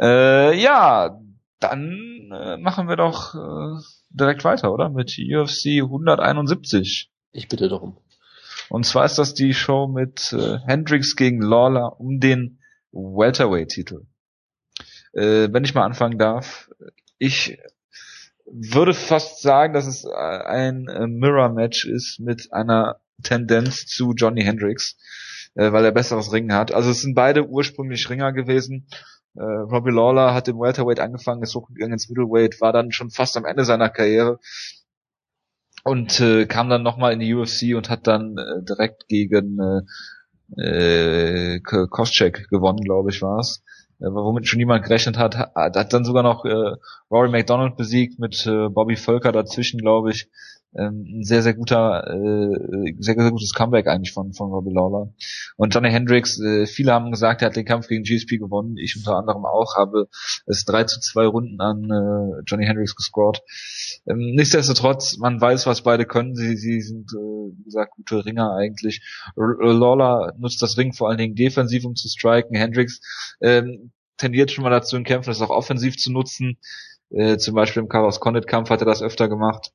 [0.00, 1.20] Äh, ja,
[1.58, 4.90] dann äh, machen wir doch äh, direkt weiter, oder?
[4.90, 7.10] Mit UFC 171.
[7.32, 7.96] Ich bitte darum.
[8.68, 12.60] Und zwar ist das die Show mit äh, Hendrix gegen Lawler um den
[12.92, 14.06] Welterweight-Titel.
[15.12, 16.70] Äh, wenn ich mal anfangen darf,
[17.18, 17.58] ich
[18.46, 24.96] würde fast sagen, dass es ein äh, Mirror-Match ist mit einer Tendenz zu Johnny Hendrix,
[25.54, 26.72] äh, weil er besseres Ringen hat.
[26.72, 28.86] Also es sind beide ursprünglich Ringer gewesen.
[29.36, 33.36] Äh, Robbie Lawler hat im Welterweight angefangen, ist hochgegangen ins Middleweight, war dann schon fast
[33.36, 34.38] am Ende seiner Karriere
[35.84, 39.82] und äh, kam dann nochmal in die UFC und hat dann äh, direkt gegen äh,
[40.60, 43.62] äh, Koscheck gewonnen, glaube ich, war es.
[44.00, 46.76] Äh, womit schon niemand gerechnet hat, hat, hat dann sogar noch äh,
[47.10, 50.28] Rory McDonald besiegt mit äh, Bobby Völker dazwischen, glaube ich.
[50.76, 55.12] Ähm, ein sehr, sehr guter, äh, sehr, sehr gutes Comeback eigentlich von, von Robbie Lawler.
[55.56, 58.76] Und Johnny Hendricks, äh, viele haben gesagt, er hat den Kampf gegen GSP gewonnen.
[58.76, 60.08] Ich unter anderem auch, habe
[60.46, 63.42] es drei zu zwei Runden an äh, Johnny Hendricks gescored.
[64.06, 66.34] Ähm, nichtsdestotrotz, man weiß, was beide können.
[66.34, 69.02] Sie, sie sind, äh, wie gesagt, gute Ringer eigentlich.
[69.36, 72.56] R Lawler nutzt das Ring vor allen Dingen defensiv, um zu striken.
[72.56, 73.00] Hendricks
[73.40, 76.58] ähm, tendiert schon mal dazu in Kämpfen, das auch offensiv zu nutzen.
[77.10, 79.72] Äh, zum Beispiel im Carlos Condit Kampf hat er das öfter gemacht.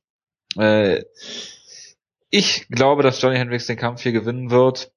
[0.56, 1.04] Äh,
[2.30, 4.92] ich glaube, dass Johnny Hendricks den Kampf hier gewinnen wird.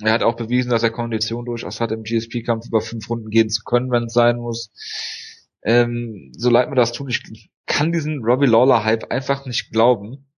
[0.00, 3.50] Er hat auch bewiesen, dass er Kondition durchaus hat, im GSP-Kampf über fünf Runden gehen
[3.50, 4.72] zu können, wenn es sein muss.
[5.62, 10.31] Ähm, so leid mir das tut, ich kann diesen Robbie Lawler-Hype einfach nicht glauben.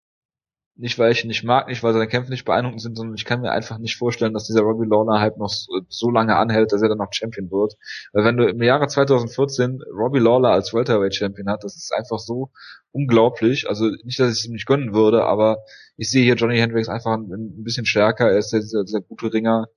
[0.77, 3.25] Nicht, weil ich ihn nicht mag, nicht, weil seine Kämpfe nicht beeindruckend sind, sondern ich
[3.25, 5.53] kann mir einfach nicht vorstellen, dass dieser Robbie Lawler halt noch
[5.89, 7.75] so lange anhält, dass er dann noch Champion wird.
[8.13, 12.19] Weil wenn du im Jahre 2014 Robbie Lawler als Welterweight Champion hat, das ist einfach
[12.19, 12.51] so
[12.91, 13.69] unglaublich.
[13.69, 15.59] Also nicht, dass ich es ihm nicht gönnen würde, aber
[15.97, 18.29] ich sehe hier Johnny Hendricks einfach ein, ein bisschen stärker.
[18.29, 19.69] Er ist dieser, dieser gute Ringer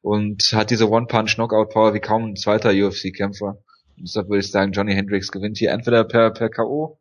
[0.00, 3.58] und hat diese One-Punch-Knockout-Power wie kaum ein zweiter UFC-Kämpfer.
[3.96, 6.98] Deshalb würde ich sagen, Johnny Hendricks gewinnt hier entweder per, per K.O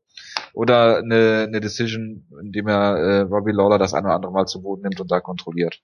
[0.58, 4.64] oder eine, eine Decision, indem er äh, Robbie Lawler das ein oder andere Mal zu
[4.64, 5.82] Boden nimmt und da kontrolliert.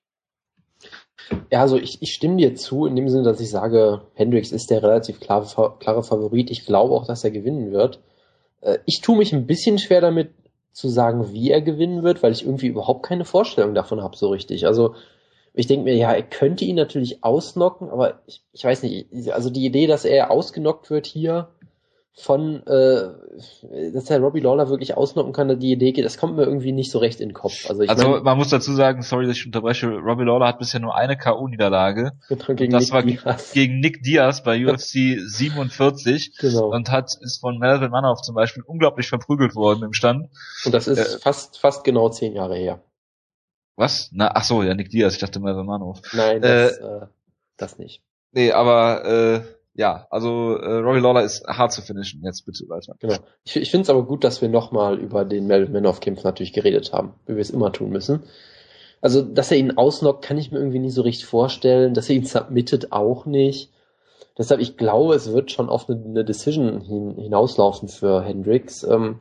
[1.51, 4.71] Ja, also ich, ich stimme dir zu, in dem Sinne, dass ich sage, Hendricks ist
[4.71, 6.49] der relativ klare, klare Favorit.
[6.49, 8.01] Ich glaube auch, dass er gewinnen wird.
[8.61, 10.31] Äh, ich tue mich ein bisschen schwer damit
[10.71, 14.29] zu sagen, wie er gewinnen wird, weil ich irgendwie überhaupt keine Vorstellung davon habe, so
[14.29, 14.65] richtig.
[14.65, 14.95] Also
[15.53, 19.51] ich denke mir, ja, er könnte ihn natürlich ausnocken, aber ich, ich weiß nicht, also
[19.51, 21.49] die Idee, dass er ausgenockt wird hier,
[22.15, 26.43] von, äh, dass der Robbie Lawler wirklich ausnocken kann, die Idee geht, das kommt mir
[26.43, 27.67] irgendwie nicht so recht in den Kopf.
[27.67, 30.59] Also, ich also mein, man muss dazu sagen, sorry, dass ich unterbreche, Robbie Lawler hat
[30.59, 32.11] bisher nur eine K.O.-Niederlage.
[32.55, 33.51] Gegen das Nick war Diaz.
[33.53, 36.71] gegen Nick Diaz bei UFC 47 genau.
[36.71, 40.29] und hat ist von Melvin Manoff zum Beispiel unglaublich verprügelt worden im Stand.
[40.65, 42.83] Und das ist äh, fast fast genau zehn Jahre her.
[43.75, 44.09] Was?
[44.11, 46.01] Na, ach so, ja, Nick Diaz, ich dachte Melvin Manoff.
[46.13, 47.07] Nein, das, äh, äh,
[47.57, 48.03] das nicht.
[48.31, 49.41] Nee, aber äh,
[49.75, 52.21] ja, also äh, Rory Lawler ist hart zu finishen.
[52.23, 52.95] Jetzt bitte weiter.
[52.99, 53.15] Genau.
[53.43, 56.93] Ich, ich finde es aber gut, dass wir nochmal über den Melvin Manoff-Kampf natürlich geredet
[56.93, 58.23] haben, wie wir es immer tun müssen.
[59.01, 61.93] Also, dass er ihn ausnockt, kann ich mir irgendwie nicht so richtig vorstellen.
[61.93, 63.71] Dass er ihn submittet, auch nicht.
[64.37, 68.83] Deshalb, ich glaube, es wird schon auf eine, eine Decision hin, hinauslaufen für Hendricks.
[68.83, 69.19] Ähm,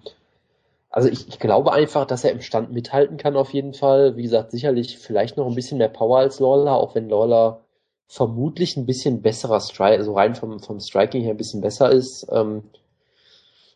[0.90, 4.16] also ich, ich glaube einfach, dass er im Stand mithalten kann auf jeden Fall.
[4.16, 7.61] Wie gesagt, sicherlich vielleicht noch ein bisschen mehr Power als Lawler, auch wenn Lawler
[8.12, 12.26] vermutlich ein bisschen besserer Strike, also rein vom, vom Striking her ein bisschen besser ist.
[12.30, 12.64] Ähm,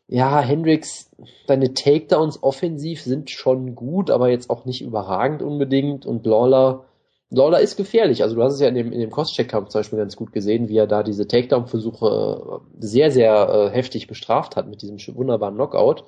[0.09, 1.11] ja, Hendricks,
[1.49, 6.05] seine Takedowns offensiv sind schon gut, aber jetzt auch nicht überragend unbedingt.
[6.05, 6.85] Und Lawler,
[7.31, 8.23] Lawler ist gefährlich.
[8.23, 10.69] Also du hast es ja in dem, in dem Crosscheck-Kampf zum Beispiel ganz gut gesehen,
[10.69, 15.55] wie er da diese Takedown-Versuche äh, sehr, sehr äh, heftig bestraft hat mit diesem wunderbaren
[15.55, 16.05] Knockout.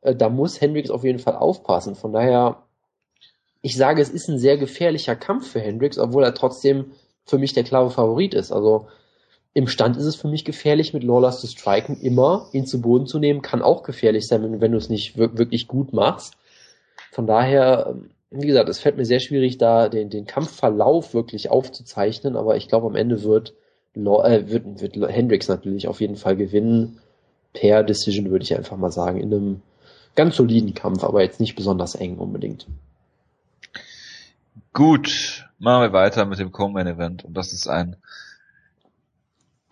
[0.00, 1.94] Äh, da muss Hendricks auf jeden Fall aufpassen.
[1.94, 2.64] Von daher,
[3.62, 6.86] ich sage, es ist ein sehr gefährlicher Kampf für Hendricks, obwohl er trotzdem
[7.24, 8.52] für mich der klare Favorit ist.
[8.52, 8.86] Also
[9.54, 13.06] im Stand ist es für mich gefährlich, mit Lawless zu striken, immer ihn zu Boden
[13.06, 16.34] zu nehmen, kann auch gefährlich sein, wenn, wenn du es nicht wirklich gut machst.
[17.12, 21.50] Von daher, ähm, wie gesagt, es fällt mir sehr schwierig, da den, den Kampfverlauf wirklich
[21.50, 23.54] aufzuzeichnen, aber ich glaube, am Ende wird,
[23.94, 26.98] Law, äh, wird, wird Hendricks natürlich auf jeden Fall gewinnen.
[27.52, 29.62] Per Decision würde ich einfach mal sagen, in einem
[30.16, 32.66] ganz soliden Kampf, aber jetzt nicht besonders eng unbedingt.
[34.72, 37.96] Gut, machen wir weiter mit dem Co-Main Event und das ist ein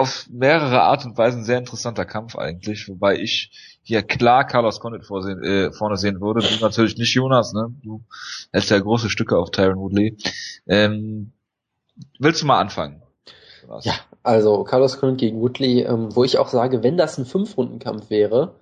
[0.02, 5.04] auf mehrere Art und Weisen sehr interessanter Kampf eigentlich, wobei ich hier klar Carlos Condit
[5.04, 6.40] vorsehen, äh, vorne sehen würde.
[6.40, 7.72] Du natürlich nicht Jonas, ne?
[7.82, 8.02] Du
[8.52, 10.16] hältst ja große Stücke auf Tyron Woodley.
[10.66, 11.32] Ähm,
[12.18, 13.02] willst du mal anfangen?
[13.68, 13.84] Was?
[13.84, 13.94] Ja,
[14.24, 18.56] also Carlos Condit gegen Woodley, ähm, wo ich auch sage, wenn das ein Fünf-Runden-Kampf wäre,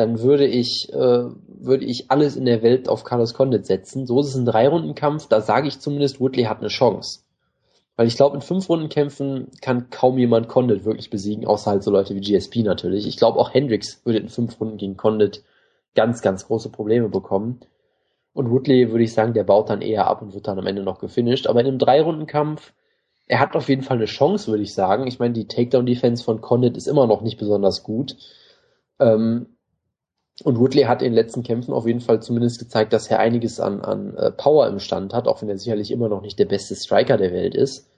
[0.00, 4.06] dann würde ich, äh, würde ich alles in der Welt auf Carlos Condit setzen.
[4.06, 7.20] So ist es ein Drei-Runden-Kampf, da sage ich zumindest, Woodley hat eine Chance.
[7.96, 12.14] Weil ich glaube, in Fünf-Runden-Kämpfen kann kaum jemand Condit wirklich besiegen, außer halt so Leute
[12.14, 13.06] wie GSP natürlich.
[13.06, 15.44] Ich glaube, auch Hendricks würde in fünf Runden gegen Condit
[15.94, 17.60] ganz, ganz große Probleme bekommen.
[18.32, 20.82] Und Woodley würde ich sagen, der baut dann eher ab und wird dann am Ende
[20.82, 21.46] noch gefinisht.
[21.46, 22.72] Aber in einem Drei-Runden-Kampf,
[23.26, 25.06] er hat auf jeden Fall eine Chance, würde ich sagen.
[25.06, 28.16] Ich meine, die Takedown-Defense von Condit ist immer noch nicht besonders gut.
[28.98, 29.56] Ähm,
[30.42, 33.60] und Woodley hat in den letzten Kämpfen auf jeden Fall zumindest gezeigt, dass er einiges
[33.60, 36.46] an, an äh, Power im Stand hat, auch wenn er sicherlich immer noch nicht der
[36.46, 37.88] beste Striker der Welt ist.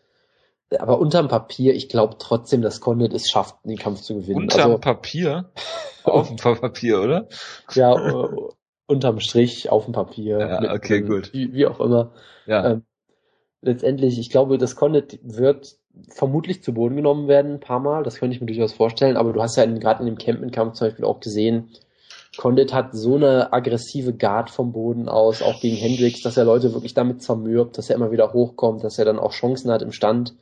[0.78, 4.42] Aber unterm Papier, ich glaube trotzdem, dass Condit es schafft, den Kampf zu gewinnen.
[4.42, 5.50] Unterm also, Papier?
[6.04, 7.28] auf dem Papier, oder?
[7.74, 8.28] Ja, äh,
[8.86, 10.38] unterm Strich, auf dem Papier.
[10.38, 11.32] Ja, okay, mit, gut.
[11.32, 12.12] Wie, wie, auch immer.
[12.46, 12.72] Ja.
[12.72, 12.84] Ähm,
[13.60, 15.76] letztendlich, ich glaube, dass Condit wird
[16.08, 18.02] vermutlich zu Boden genommen werden, ein paar Mal.
[18.02, 19.16] Das könnte ich mir durchaus vorstellen.
[19.16, 21.68] Aber du hast ja gerade in dem Camping-Kampf zum Beispiel auch gesehen,
[22.36, 26.72] Condit hat so eine aggressive Guard vom Boden aus, auch gegen Hendricks, dass er Leute
[26.72, 29.92] wirklich damit zermürbt, dass er immer wieder hochkommt, dass er dann auch Chancen hat im
[29.92, 30.34] Stand,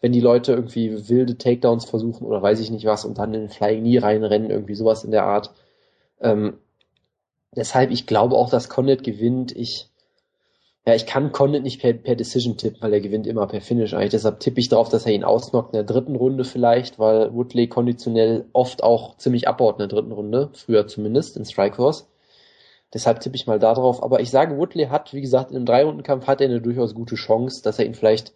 [0.00, 3.42] wenn die Leute irgendwie wilde Takedowns versuchen oder weiß ich nicht was und dann in
[3.42, 5.52] den Flying Knee reinrennen, irgendwie sowas in der Art.
[6.20, 6.58] Ähm,
[7.54, 9.54] deshalb, ich glaube auch, dass Condit gewinnt.
[9.56, 9.89] Ich,
[10.86, 13.92] ja, ich kann Condit nicht per, per Decision tippen, weil er gewinnt immer per Finish
[13.92, 14.10] eigentlich.
[14.10, 17.68] Deshalb tippe ich darauf, dass er ihn ausnockt in der dritten Runde vielleicht, weil Woodley
[17.68, 22.08] konditionell oft auch ziemlich abbaut in der dritten Runde, früher zumindest in Strikeforce.
[22.94, 24.02] Deshalb tippe ich mal da drauf.
[24.02, 27.14] Aber ich sage, Woodley hat, wie gesagt, in einem Drei-Runden-Kampf hat er eine durchaus gute
[27.14, 28.32] Chance, dass er ihn vielleicht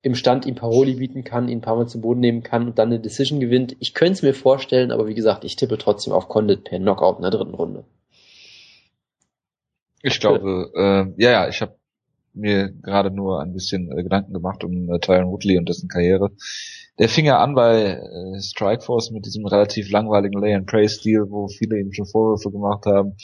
[0.00, 2.78] im Stand ihm Paroli bieten kann, ihn ein paar Mal zum Boden nehmen kann und
[2.78, 3.76] dann eine Decision gewinnt.
[3.80, 7.16] Ich könnte es mir vorstellen, aber wie gesagt, ich tippe trotzdem auf Condit per Knockout
[7.16, 7.84] in der dritten Runde.
[10.02, 11.74] Ich glaube, äh, ja, ja, ich habe
[12.34, 16.30] mir gerade nur ein bisschen äh, Gedanken gemacht um äh, Tyron Woodley und dessen Karriere.
[16.98, 21.92] Der fing ja an bei äh, Strikeforce mit diesem relativ langweiligen Lay-and-Pray-Stil, wo viele ihm
[21.92, 23.16] schon Vorwürfe gemacht haben.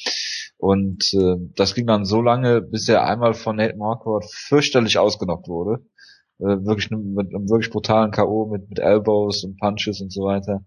[0.59, 5.49] Und äh, das ging dann so lange, bis er einmal von Nate Marquardt fürchterlich ausgenockt
[5.49, 5.85] wurde.
[6.39, 8.47] Äh, wirklich mit einem wirklich brutalen K.O.
[8.47, 10.65] mit, mit Elbows und Punches und so weiter.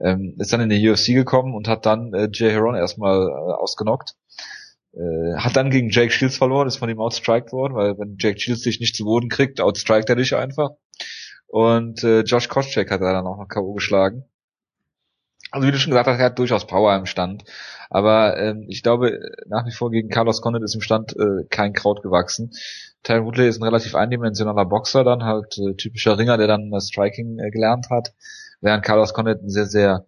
[0.00, 3.52] Ähm, ist dann in die UFC gekommen und hat dann äh, Jay Heron erstmal äh,
[3.54, 4.14] ausgenockt.
[4.94, 8.38] Äh, hat dann gegen Jake Shields verloren, ist von ihm outstriked worden, weil wenn Jake
[8.38, 10.70] Shields dich nicht zu Boden kriegt, outstrikt er dich einfach.
[11.46, 13.74] Und äh, Josh Koscheck hat er dann auch noch K.O.
[13.74, 14.24] geschlagen.
[15.50, 17.44] Also wie du schon gesagt hast, er hat durchaus Power im Stand.
[17.90, 21.74] Aber ähm, ich glaube, nach wie vor gegen Carlos Condit ist im Stand äh, kein
[21.74, 22.52] Kraut gewachsen.
[23.02, 26.88] Tyron Woodley ist ein relativ eindimensionaler Boxer, dann halt äh, typischer Ringer, der dann das
[26.88, 28.14] Striking äh, gelernt hat.
[28.62, 30.06] Während Carlos Condit ein sehr, sehr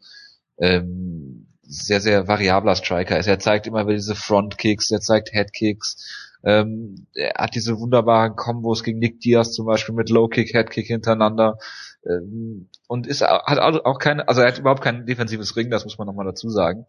[0.58, 3.26] ähm, sehr, sehr variabler Striker ist.
[3.26, 8.82] Er zeigt immer wieder diese Frontkicks, er zeigt Headkicks, ähm, er hat diese wunderbaren Kombos
[8.82, 11.58] gegen Nick Diaz zum Beispiel mit Low Kick, Headkick hintereinander
[12.06, 15.98] ähm, und ist hat auch keine, also er hat überhaupt kein defensives Ring, das muss
[15.98, 16.86] man nochmal dazu sagen.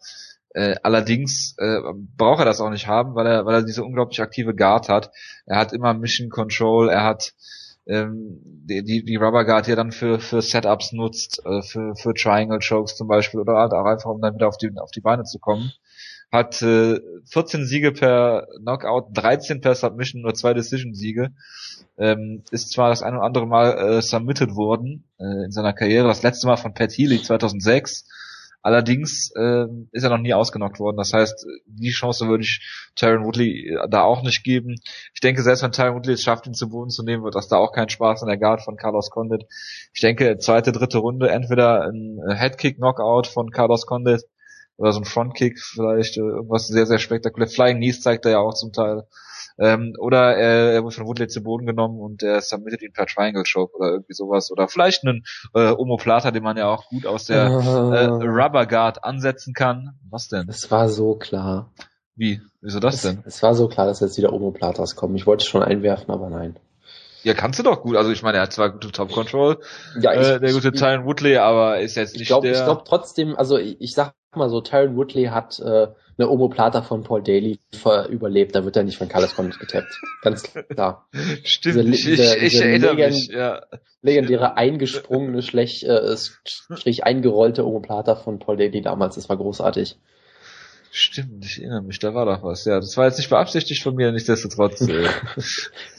[0.49, 1.79] Äh, allerdings äh,
[2.17, 5.11] braucht er das auch nicht haben, weil er, weil er diese unglaublich aktive Guard hat.
[5.45, 7.33] Er hat immer Mission Control, er hat
[7.87, 12.13] ähm, die, die, die Rubber Guard, er dann für, für Setups nutzt, äh, für, für
[12.13, 15.01] Triangle Chokes zum Beispiel oder halt auch einfach, um dann wieder auf die, auf die
[15.01, 15.71] Beine zu kommen.
[16.31, 16.99] Hat äh,
[17.31, 21.31] 14 Siege per Knockout, 13 per Submission, nur zwei Decision-Siege.
[21.97, 26.07] Ähm, ist zwar das ein oder andere Mal äh, submitted worden äh, in seiner Karriere,
[26.07, 28.05] das letzte Mal von Pat Healy 2006
[28.65, 30.97] Allerdings äh, ist er noch nie ausgenockt worden.
[30.97, 34.77] Das heißt, die Chance würde ich Tyron Woodley äh, da auch nicht geben.
[35.13, 37.47] Ich denke, selbst wenn Tyron Woodley es schafft, ihn zu Boden zu nehmen, wird das
[37.47, 39.45] da auch kein Spaß in der Guard von Carlos Condit.
[39.93, 44.23] Ich denke, zweite, dritte Runde entweder ein Headkick-Knockout von Carlos Condit
[44.77, 47.47] oder so ein Frontkick, vielleicht äh, irgendwas sehr, sehr spektakulär.
[47.47, 49.03] Flying Knees zeigt er ja auch zum Teil.
[49.57, 53.05] Ähm, oder er, er wird von Woodley zu Boden genommen und er submittet ihn per
[53.05, 54.51] Triangle Choke oder irgendwie sowas.
[54.51, 55.23] Oder vielleicht einen
[55.53, 59.97] äh, Omoplata, den man ja auch gut aus der äh, Rubber Guard ansetzen kann.
[60.09, 60.47] Was denn?
[60.49, 61.71] Es war so klar.
[62.15, 62.41] Wie?
[62.61, 63.23] Wieso das es, denn?
[63.25, 65.15] Es war so klar, dass jetzt wieder Omoplatas kommen.
[65.15, 66.57] Ich wollte es schon einwerfen, aber nein.
[67.25, 67.95] Ja, kannst du doch gut.
[67.95, 69.57] Also ich meine, er hat zwar gute Top Control,
[69.99, 72.51] ja, ich, äh, der gute Tyron Woodley, aber ist jetzt nicht ich glaub, der.
[72.51, 75.87] Ich glaube trotzdem, also ich, ich sag mal so, Tyron Woodley hat äh,
[76.17, 77.57] eine Omoplata von Paul Daly
[78.09, 79.99] überlebt, da wird er nicht von Carlos Condit getappt.
[80.21, 81.09] Ganz klar.
[81.43, 83.63] Stimmt, diese, diese, ich, ich erinnere legend, mich, ja.
[84.03, 89.97] Legendäre eingesprungene, schlecht, äh, strich eingerollte Omoplata von Paul Daly damals, das war großartig.
[90.91, 92.63] Stimmt, ich erinnere mich, da war doch was.
[92.65, 94.81] Ja, das war jetzt nicht beabsichtigt von mir, nichtsdestotrotz.
[94.81, 95.09] Äh,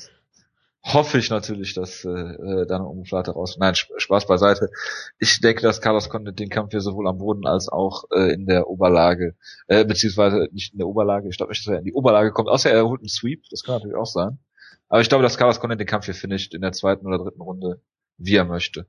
[0.93, 3.57] hoffe ich natürlich, dass äh, äh dann um Flatter raus.
[3.59, 4.71] Nein, Spaß beiseite.
[5.19, 8.47] Ich denke, dass Carlos Condit den Kampf hier sowohl am Boden als auch äh, in
[8.47, 9.35] der Oberlage,
[9.67, 12.49] äh, beziehungsweise nicht in der Oberlage, ich glaube nicht, dass er in die Oberlage kommt,
[12.49, 14.39] außer er holt einen Sweep, das kann natürlich auch sein.
[14.89, 17.43] Aber ich glaube, dass Carlos Condit den Kampf hier finisht in der zweiten oder dritten
[17.43, 17.81] Runde,
[18.19, 18.87] wie er möchte.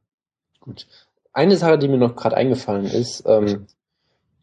[0.60, 0.88] Gut.
[1.34, 3.68] Eine Sache, die mir noch gerade eingefallen ist, ähm,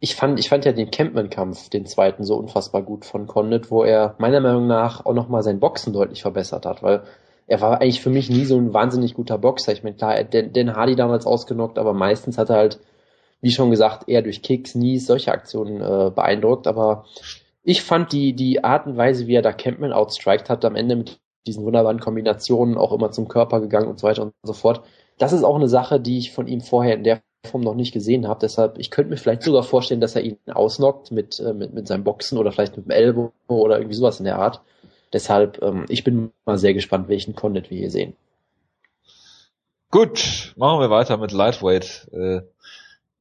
[0.01, 3.85] ich fand, ich fand ja den Campman-Kampf, den zweiten, so unfassbar gut von Condit, wo
[3.85, 7.05] er meiner Meinung nach auch nochmal sein Boxen deutlich verbessert hat, weil
[7.47, 9.73] er war eigentlich für mich nie so ein wahnsinnig guter Boxer.
[9.73, 12.81] Ich meine, klar, er hat Den Hardy damals ausgenockt, aber meistens hat er halt,
[13.41, 16.67] wie schon gesagt, eher durch Kicks, Knees, solche Aktionen äh, beeindruckt.
[16.67, 17.05] Aber
[17.63, 20.97] ich fand die, die Art und Weise, wie er da Campman outstriked hat, am Ende
[20.97, 24.83] mit diesen wunderbaren Kombinationen auch immer zum Körper gegangen und so weiter und so fort.
[25.19, 27.93] Das ist auch eine Sache, die ich von ihm vorher in der Form noch nicht
[27.93, 28.41] gesehen habe.
[28.41, 31.87] Deshalb, ich könnte mir vielleicht sogar vorstellen, dass er ihn ausnockt mit, äh, mit, mit
[31.87, 34.63] seinem Boxen oder vielleicht mit dem Elbow oder irgendwie sowas in der Art.
[35.15, 38.15] Deshalb, ähm, ich bin mal sehr gespannt, welchen Condit wir hier sehen.
[39.93, 42.41] Gut, machen wir weiter mit Lightweight äh,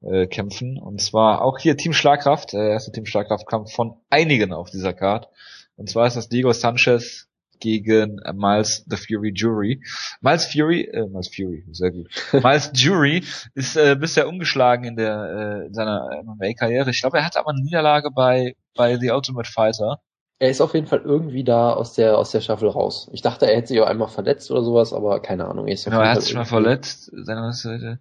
[0.02, 0.80] äh, Kämpfen.
[0.80, 5.30] Und zwar auch hier Team Schlagkraft, der erste Team Schlagkraftkampf von einigen auf dieser Card.
[5.76, 7.28] Und zwar ist das Diego Sanchez
[7.60, 9.84] gegen Miles the Fury Jury.
[10.20, 12.10] Miles Fury, äh, Miles Fury, sehr gut.
[12.34, 16.90] Miles Jury ist äh, bisher umgeschlagen in der äh, in seiner MMA-Karriere.
[16.90, 20.02] Ich glaube, er hat aber eine Niederlage bei bei The Ultimate Fighter.
[20.40, 23.10] Er ist auf jeden Fall irgendwie da aus der aus der Staffel raus.
[23.14, 25.68] Ich dachte, er hätte sich auch einmal verletzt oder sowas, aber keine Ahnung.
[25.68, 27.12] Er, genau, er hat sich mal verletzt.
[27.14, 28.00] Seine Seite.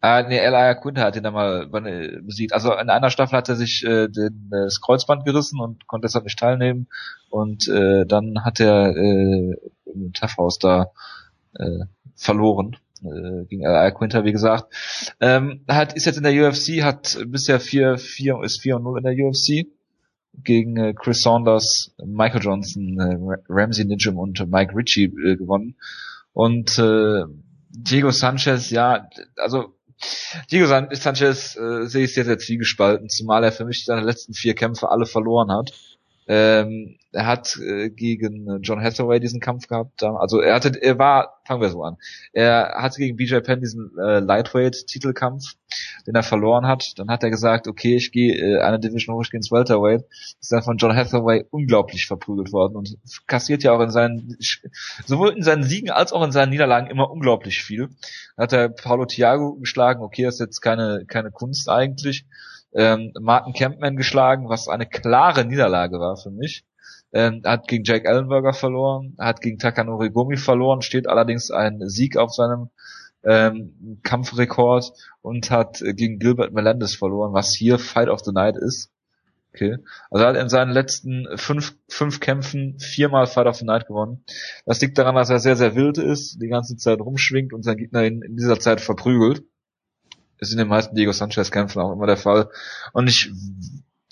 [0.00, 2.52] Ah, nee, Elia Quinter hat ihn da mal besiegt.
[2.52, 6.24] Also in einer Staffel hat er sich äh, den, das Kreuzband gerissen und konnte deshalb
[6.24, 6.86] nicht teilnehmen.
[7.30, 10.92] Und äh, dann hat er äh, im Tough da
[11.54, 11.84] äh,
[12.14, 14.72] verloren äh, gegen Elia Quinter, wie gesagt.
[15.20, 18.98] Ähm, hat ist jetzt in der UFC, hat bisher 4, 4 ist 4 und 0
[18.98, 19.66] in der UFC
[20.44, 25.76] gegen äh, Chris Saunders, Michael Johnson, äh, Ramsey Nijum und Mike Ritchie äh, gewonnen.
[26.32, 27.24] Und äh,
[27.70, 29.74] Diego Sanchez, ja, also
[30.50, 34.54] Diego Sanchez äh, sehe ich sehr, sehr zwiegespalten, zumal er für mich seine letzten vier
[34.54, 35.72] Kämpfe alle verloren hat.
[36.28, 40.02] Ähm, er hat äh, gegen John Hathaway diesen Kampf gehabt.
[40.02, 41.96] Also er hatte, er war, fangen wir so an.
[42.34, 45.54] Er hatte gegen BJ Penn diesen äh, Lightweight-Titelkampf,
[46.06, 46.92] den er verloren hat.
[46.96, 50.04] Dann hat er gesagt, okay, ich gehe äh, eine Division hoch, ich gehe ins Welterweight.
[50.38, 54.36] Ist dann von John Hathaway unglaublich verprügelt worden und kassiert ja auch in seinen,
[55.06, 57.88] sowohl in seinen Siegen als auch in seinen Niederlagen immer unglaublich viel.
[58.36, 62.26] Dann hat er Paulo Thiago geschlagen, okay, das ist jetzt keine, keine Kunst eigentlich
[62.72, 66.64] ähm, Martin Campman geschlagen, was eine klare Niederlage war für mich.
[67.12, 72.18] Ähm, hat gegen Jake Ellenberger verloren, hat gegen Takanori Gomi verloren, steht allerdings ein Sieg
[72.18, 72.68] auf seinem
[73.24, 74.92] ähm, Kampfrekord
[75.22, 78.90] und hat gegen Gilbert Melendez verloren, was hier Fight of the Night ist.
[79.54, 79.78] Okay.
[80.10, 84.22] Also er hat in seinen letzten fünf, fünf Kämpfen viermal Fight of the Night gewonnen.
[84.66, 87.78] Das liegt daran, dass er sehr, sehr wild ist, die ganze Zeit rumschwingt und sein
[87.78, 89.42] Gegner in, in dieser Zeit verprügelt
[90.38, 92.50] ist in den meisten Diego Sanchez Kämpfen auch immer der Fall.
[92.92, 93.32] Und ich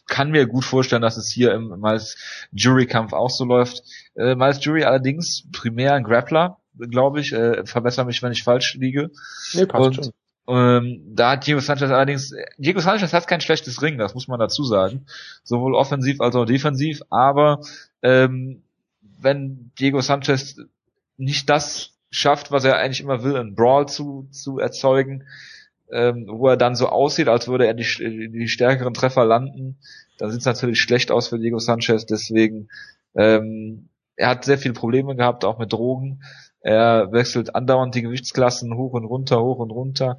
[0.06, 2.16] kann mir gut vorstellen, dass es hier im Miles
[2.52, 3.82] Jury Kampf auch so läuft.
[4.14, 7.32] Äh, Miles Jury allerdings primär ein Grappler, glaube ich.
[7.32, 9.10] Äh, verbessere mich, wenn ich falsch liege.
[9.54, 10.12] Nee, passt Und, schon.
[10.48, 14.38] Ähm, da hat Diego Sanchez allerdings, Diego Sanchez hat kein schlechtes Ring, das muss man
[14.38, 15.06] dazu sagen.
[15.42, 17.60] Sowohl offensiv als auch defensiv, aber
[18.02, 18.62] ähm,
[19.18, 20.56] wenn Diego Sanchez
[21.16, 25.24] nicht das schafft, was er eigentlich immer will, einen Brawl zu, zu erzeugen,
[25.92, 29.78] ähm, wo er dann so aussieht, als würde er die, die stärkeren Treffer landen,
[30.18, 32.06] dann sieht es natürlich schlecht aus für Diego Sanchez.
[32.06, 32.68] Deswegen,
[33.14, 36.22] ähm, er hat sehr viele Probleme gehabt, auch mit Drogen.
[36.60, 40.18] Er wechselt andauernd die Gewichtsklassen hoch und runter, hoch und runter.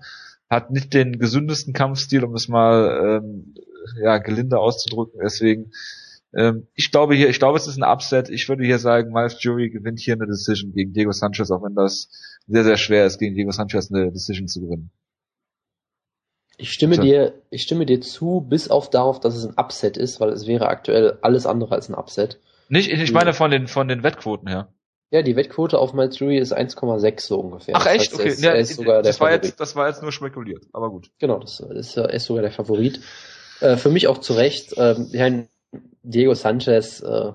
[0.49, 3.55] Hat nicht den gesündesten Kampfstil, um es mal ähm,
[4.01, 5.19] ja, gelinde auszudrücken.
[5.21, 5.71] Deswegen,
[6.33, 8.29] ähm, ich glaube hier, ich glaube, es ist ein Upset.
[8.29, 11.75] Ich würde hier sagen, Miles Jury gewinnt hier eine Decision gegen Diego Sanchez, auch wenn
[11.75, 12.09] das
[12.47, 14.91] sehr, sehr schwer ist, gegen Diego Sanchez eine Decision zu gewinnen.
[16.57, 17.03] Ich stimme so.
[17.03, 20.47] dir, ich stimme dir zu, bis auf darauf, dass es ein Upset ist, weil es
[20.47, 22.39] wäre aktuell alles andere als ein Upset.
[22.69, 24.67] Nicht, ich meine von den, von den Wettquoten her.
[25.09, 27.75] Ja, die Wettquote auf Matsuri ist 1,6 so ungefähr.
[27.77, 28.11] Ach echt?
[28.11, 28.29] Das heißt, okay.
[28.29, 31.11] Ist, ja, sogar das, war jetzt, das war jetzt nur spekuliert, aber gut.
[31.19, 32.99] Genau, das ist, er ist sogar der Favorit.
[33.61, 34.73] Äh, für mich auch zu Recht.
[34.77, 35.47] Ähm, Herrn
[36.03, 37.31] Diego Sanchez äh,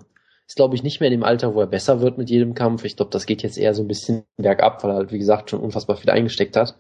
[0.47, 2.85] ist, glaube ich, nicht mehr in dem Alter, wo er besser wird mit jedem Kampf.
[2.85, 5.49] Ich glaube, das geht jetzt eher so ein bisschen bergab, weil er halt, wie gesagt,
[5.49, 6.77] schon unfassbar viel eingesteckt hat.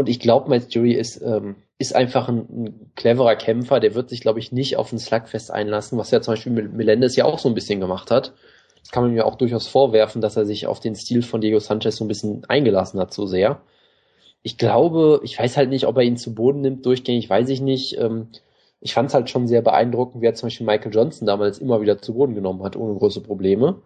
[0.00, 3.80] Und ich glaube, Miles Jury ist, ähm, ist einfach ein, ein, cleverer Kämpfer.
[3.80, 7.16] Der wird sich, glaube ich, nicht auf ein Slugfest einlassen, was ja zum Beispiel Melendez
[7.16, 8.32] ja auch so ein bisschen gemacht hat.
[8.80, 11.58] Das kann man mir auch durchaus vorwerfen, dass er sich auf den Stil von Diego
[11.58, 13.60] Sanchez so ein bisschen eingelassen hat, so sehr.
[14.42, 17.60] Ich glaube, ich weiß halt nicht, ob er ihn zu Boden nimmt, durchgängig, weiß ich
[17.60, 17.98] nicht.
[17.98, 18.28] Ähm,
[18.80, 21.82] ich fand es halt schon sehr beeindruckend, wie er zum Beispiel Michael Johnson damals immer
[21.82, 23.82] wieder zu Boden genommen hat, ohne große Probleme.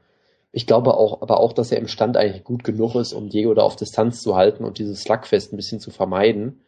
[0.56, 3.54] Ich glaube auch, aber auch, dass er im Stand eigentlich gut genug ist, um Diego
[3.54, 6.60] da auf Distanz zu halten und dieses Slugfest ein bisschen zu vermeiden.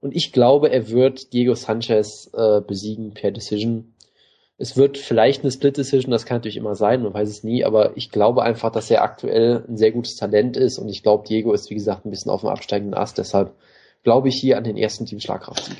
[0.00, 3.94] Und ich glaube, er wird Diego Sanchez äh, besiegen per Decision.
[4.58, 7.64] Es wird vielleicht eine Split Decision, das kann natürlich immer sein, man weiß es nie,
[7.64, 11.24] aber ich glaube einfach, dass er aktuell ein sehr gutes Talent ist und ich glaube,
[11.28, 13.54] Diego ist, wie gesagt, ein bisschen auf dem absteigenden Ast, deshalb
[14.02, 15.78] glaube ich hier an den ersten Team Schlagkraftsieg.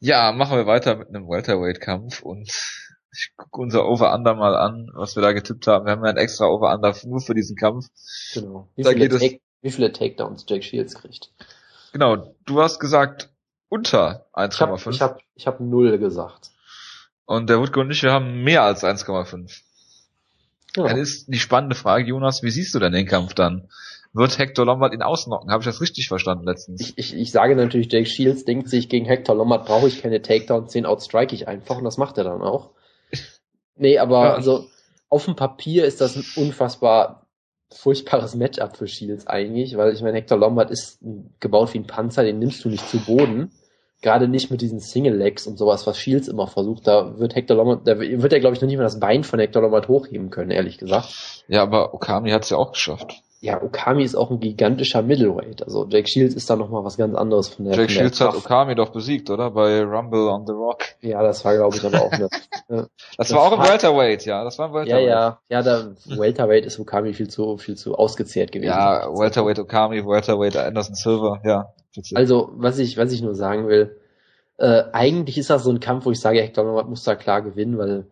[0.00, 2.50] Ja, machen wir weiter mit einem Welterweight-Kampf und
[3.12, 5.86] ich gucke unser Over-Under mal an, was wir da getippt haben.
[5.86, 7.86] Wir haben ja ein extra Over-Under nur für diesen Kampf.
[8.34, 8.68] Genau.
[8.76, 11.32] Wie da viele, Take, wie viele Takedowns Jake Shields kriegt.
[11.92, 12.34] Genau.
[12.46, 13.30] Du hast gesagt
[13.68, 14.50] unter 1,5.
[14.52, 16.50] Ich habe ich hab, ich hab 0 gesagt.
[17.24, 19.60] Und der Woodko und ich, wir haben mehr als 1,5.
[20.76, 20.84] Ja.
[20.84, 23.68] Dann ist die spannende Frage, Jonas, wie siehst du denn den Kampf dann?
[24.12, 25.50] Wird Hector Lombard ihn ausnocken?
[25.50, 26.80] Habe ich das richtig verstanden letztens?
[26.80, 30.22] Ich, ich, ich sage natürlich, Jake Shields denkt sich, gegen Hector Lombard brauche ich keine
[30.22, 32.70] Takedowns, 10 outstrike ich einfach und das macht er dann auch.
[33.80, 34.34] Nee, aber ja.
[34.34, 34.66] also
[35.08, 37.26] auf dem Papier ist das ein unfassbar
[37.72, 40.98] furchtbares Matchup für Shields eigentlich, weil ich meine, Hector Lombard ist
[41.40, 43.52] gebaut wie ein Panzer, den nimmst du nicht zu Boden.
[44.02, 46.86] gerade nicht mit diesen Single Legs und sowas, was Shields immer versucht.
[46.86, 49.38] Da wird Hector Lombard, da wird er glaube ich noch nicht mal das Bein von
[49.38, 51.44] Hector Lombard hochheben können, ehrlich gesagt.
[51.48, 53.22] Ja, aber Okami hat es ja auch geschafft.
[53.42, 55.62] Ja, Okami ist auch ein gigantischer Middleweight.
[55.62, 57.74] Also Jake Shields ist da noch mal was ganz anderes von der.
[57.74, 59.50] Der Shields hat Okami doch besiegt, oder?
[59.50, 60.82] Bei Rumble on the Rock.
[61.00, 62.28] Ja, das war glaube ich aber auch eine.
[62.68, 64.44] das, das war auch ein Welterweight, ja.
[64.44, 65.04] Das war ein Welterweight.
[65.04, 65.62] Ja, ja, ja.
[65.62, 68.72] Da Welterweight ist Okami viel zu viel zu ausgezehrt gewesen.
[68.72, 71.72] Ja, Welterweight Okami, Welterweight Anderson Silver, ja.
[72.14, 73.96] Also was ich was ich nur sagen will,
[74.58, 77.40] äh, eigentlich ist das so ein Kampf, wo ich sage, Hector Lombard muss da klar
[77.40, 78.04] gewinnen, weil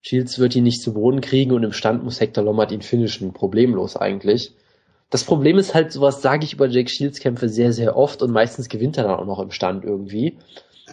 [0.00, 3.32] Shields wird ihn nicht zu Boden kriegen und im Stand muss Hector Lombard ihn finishen,
[3.32, 4.56] problemlos eigentlich.
[5.12, 8.30] Das Problem ist halt, sowas sage ich über Jake Shields Kämpfe sehr, sehr oft und
[8.30, 10.38] meistens gewinnt er dann auch noch im Stand irgendwie.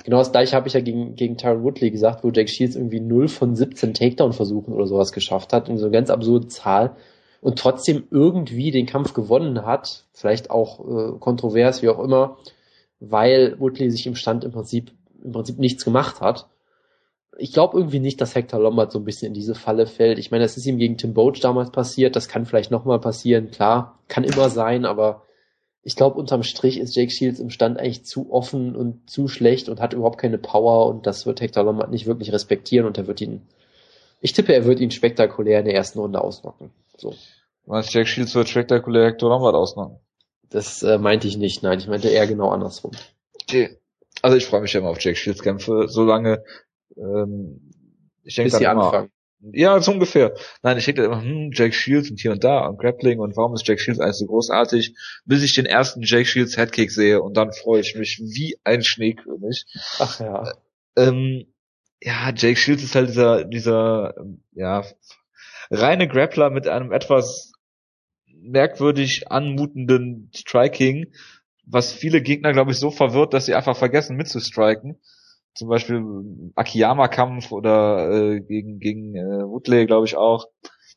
[0.03, 2.99] Genau das gleiche habe ich ja gegen, gegen Tyron Woodley gesagt, wo Jake Shields irgendwie
[2.99, 6.97] 0 von 17 Takedown-Versuchen oder sowas geschafft hat, in so eine ganz absurde Zahl
[7.39, 12.39] und trotzdem irgendwie den Kampf gewonnen hat, vielleicht auch äh, kontrovers, wie auch immer,
[12.99, 14.91] weil Woodley sich im Stand im Prinzip,
[15.23, 16.49] im Prinzip nichts gemacht hat
[17.39, 20.19] ich glaube irgendwie nicht, dass Hector Lombard so ein bisschen in diese Falle fällt.
[20.19, 23.51] Ich meine, das ist ihm gegen Tim Boach damals passiert, das kann vielleicht nochmal passieren,
[23.51, 25.23] klar, kann immer sein, aber
[25.81, 29.69] ich glaube, unterm Strich ist Jake Shields im Stand eigentlich zu offen und zu schlecht
[29.69, 33.07] und hat überhaupt keine Power und das wird Hector Lombard nicht wirklich respektieren und er
[33.07, 33.47] wird ihn,
[34.19, 36.71] ich tippe, er wird ihn spektakulär in der ersten Runde ausnocken.
[36.97, 37.15] So.
[37.65, 39.99] Meinst, Jake Shields wird spektakulär Hector Lombard ausnocken?
[40.49, 42.91] Das äh, meinte ich nicht, nein, ich meinte eher genau andersrum.
[43.43, 43.77] Okay.
[44.21, 46.43] Also ich freue mich ja immer auf Jake Shields Kämpfe, solange
[46.99, 47.71] ähm,
[48.23, 49.11] ich denke dann immer, anfangen.
[49.53, 50.33] Ja, so ungefähr.
[50.63, 53.53] Nein, ich denke immer, hm, Jake Shields und hier und da und Grappling und warum
[53.53, 54.95] ist Jake Shields eigentlich so großartig,
[55.25, 58.83] bis ich den ersten Jake Shields Headkick sehe und dann freue ich mich wie ein
[58.83, 59.65] Schneekönig.
[59.99, 60.53] Ach ja.
[60.97, 61.45] Ähm,
[62.01, 64.13] ja, Jake Shields ist halt dieser, dieser,
[64.51, 64.83] ja,
[65.71, 67.53] reine Grappler mit einem etwas
[68.27, 71.13] merkwürdig anmutenden Striking,
[71.65, 74.99] was viele Gegner, glaube ich, so verwirrt, dass sie einfach vergessen mitzustriken
[75.53, 80.47] zum Beispiel Akiyama-Kampf oder äh, gegen, gegen äh, Woodley, glaube ich auch.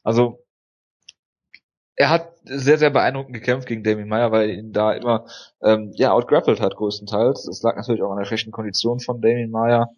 [0.03, 0.45] Also
[1.97, 5.27] er hat sehr, sehr beeindruckend gekämpft gegen Damien Meyer, weil er ihn da immer
[5.63, 7.45] ähm, ja, outgrappelt hat größtenteils.
[7.45, 9.91] Das lag natürlich auch an der schlechten Kondition von Damien Meyer.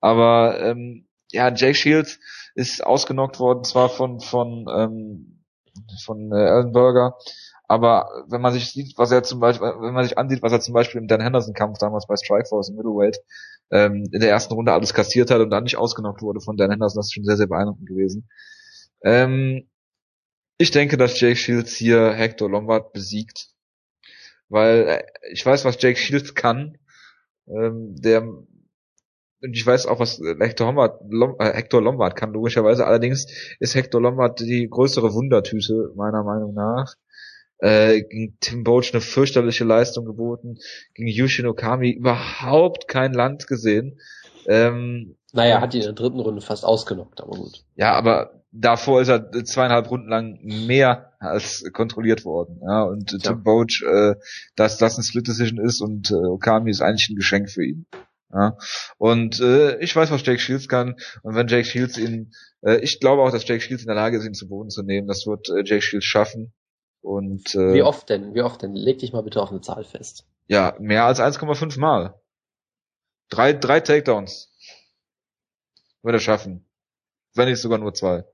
[0.00, 2.18] Aber ähm, ja, Jake Shields
[2.54, 5.44] ist ausgenockt worden, zwar von von ähm,
[6.04, 7.16] von äh, Alan Burger,
[7.70, 10.60] aber wenn man sich sieht, was er zum Beispiel, wenn man sich ansieht, was er
[10.60, 13.18] zum Beispiel im Dan Henderson Kampf damals bei Strikeforce im Middleweight
[13.70, 16.70] ähm, in der ersten Runde alles kassiert hat und dann nicht ausgenockt wurde von Dan
[16.70, 18.28] Henderson, das ist schon sehr, sehr beeindruckend gewesen.
[19.02, 19.68] Ähm,
[20.58, 23.48] ich denke, dass Jake Shields hier Hector Lombard besiegt,
[24.48, 25.02] weil äh,
[25.32, 26.78] ich weiß, was Jake Shields kann.
[27.48, 28.22] Ähm, der
[29.42, 32.86] und ich weiß auch, was Hector Lombard, Lom, äh, Hector Lombard kann, logischerweise.
[32.86, 33.26] Allerdings
[33.58, 36.94] ist Hector Lombard die größere Wundertüte, meiner Meinung nach
[37.60, 40.58] äh, gegen Tim Boach eine fürchterliche Leistung geboten,
[40.94, 44.00] gegen Yushin Okami überhaupt kein Land gesehen.
[44.46, 47.64] Ähm, naja, hat ihn in der dritten Runde fast ausgenockt, aber gut.
[47.76, 52.60] Ja, aber davor ist er zweieinhalb Runden lang mehr als kontrolliert worden.
[52.66, 53.18] Ja, und ja.
[53.18, 54.14] Tim Boach, äh,
[54.56, 57.86] dass das ein Split Decision ist und äh, Okami ist eigentlich ein Geschenk für ihn.
[58.32, 58.56] Ja,
[58.96, 60.94] und äh, ich weiß, was Jake Shields kann.
[61.22, 62.32] Und wenn Jake Shields ihn,
[62.62, 64.82] äh, ich glaube auch, dass Jake Shields in der Lage ist, ihn zu Boden zu
[64.82, 65.08] nehmen.
[65.08, 66.52] Das wird äh, Jake Shields schaffen.
[67.02, 68.34] Und äh, wie oft denn?
[68.34, 68.74] Wie oft denn?
[68.74, 70.26] Leg dich mal bitte auf eine Zahl fest.
[70.48, 72.20] Ja, mehr als 1,5 Mal.
[73.30, 74.52] Drei, drei Takedowns.
[76.02, 76.68] Würde er schaffen.
[77.34, 78.24] Wenn nicht sogar nur zwei.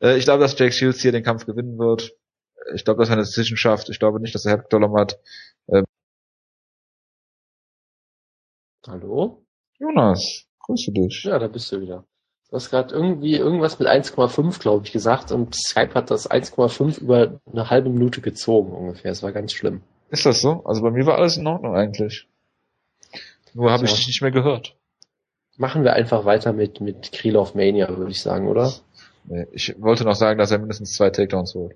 [0.00, 2.12] Äh, ich glaube, dass Jake Shields hier den Kampf gewinnen wird.
[2.74, 3.88] Ich glaube, dass er eine Decision schafft.
[3.88, 5.20] Ich glaube nicht, dass er Hector hat.
[5.68, 5.82] Äh,
[8.86, 9.46] Hallo?
[9.78, 11.24] Jonas, grüße dich.
[11.24, 12.06] Ja, da bist du wieder.
[12.54, 17.00] Du hast gerade irgendwie irgendwas mit 1,5, glaube ich, gesagt und Skype hat das 1,5
[17.00, 19.10] über eine halbe Minute gezogen ungefähr.
[19.10, 19.80] Es war ganz schlimm.
[20.10, 20.62] Ist das so?
[20.64, 22.28] Also bei mir war alles in Ordnung eigentlich.
[23.54, 24.76] Nur habe ich dich nicht mehr gehört.
[25.56, 28.72] Machen wir einfach weiter mit, mit Krylov Mania, würde ich sagen, oder?
[29.24, 31.74] Nee, ich wollte noch sagen, dass er mindestens zwei Takedowns holt.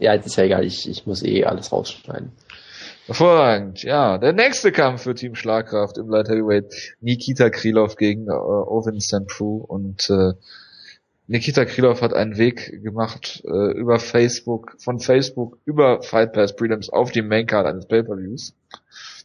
[0.00, 2.32] Ja, ist ja egal, ich, ich muss eh alles rausschneiden.
[3.06, 4.18] Hervorragend, ja.
[4.18, 6.96] Der nächste Kampf für Team Schlagkraft im Light Heavyweight.
[7.00, 10.34] Nikita Krylov gegen äh, Ovin Prue und äh,
[11.26, 16.90] Nikita Krylov hat einen Weg gemacht äh, über Facebook, von Facebook über Fight Pass Prelims
[16.90, 18.54] auf die Maincard eines Pay-Per-Views.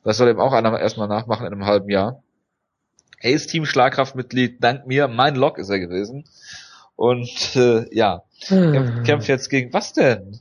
[0.04, 2.24] Das soll eben auch einer erstmal nachmachen in einem halben Jahr.
[3.20, 6.26] Er ist Team Schlagkraftmitglied, dank mir, mein Lock ist er gewesen.
[6.96, 9.04] Und äh, ja, hm.
[9.04, 10.40] kämpft jetzt gegen was denn?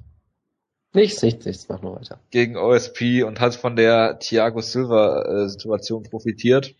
[0.97, 2.19] Nichts, nichts, nichts, mach nur weiter.
[2.31, 6.75] Gegen OSP und hat von der Thiago Silva äh, profitiert.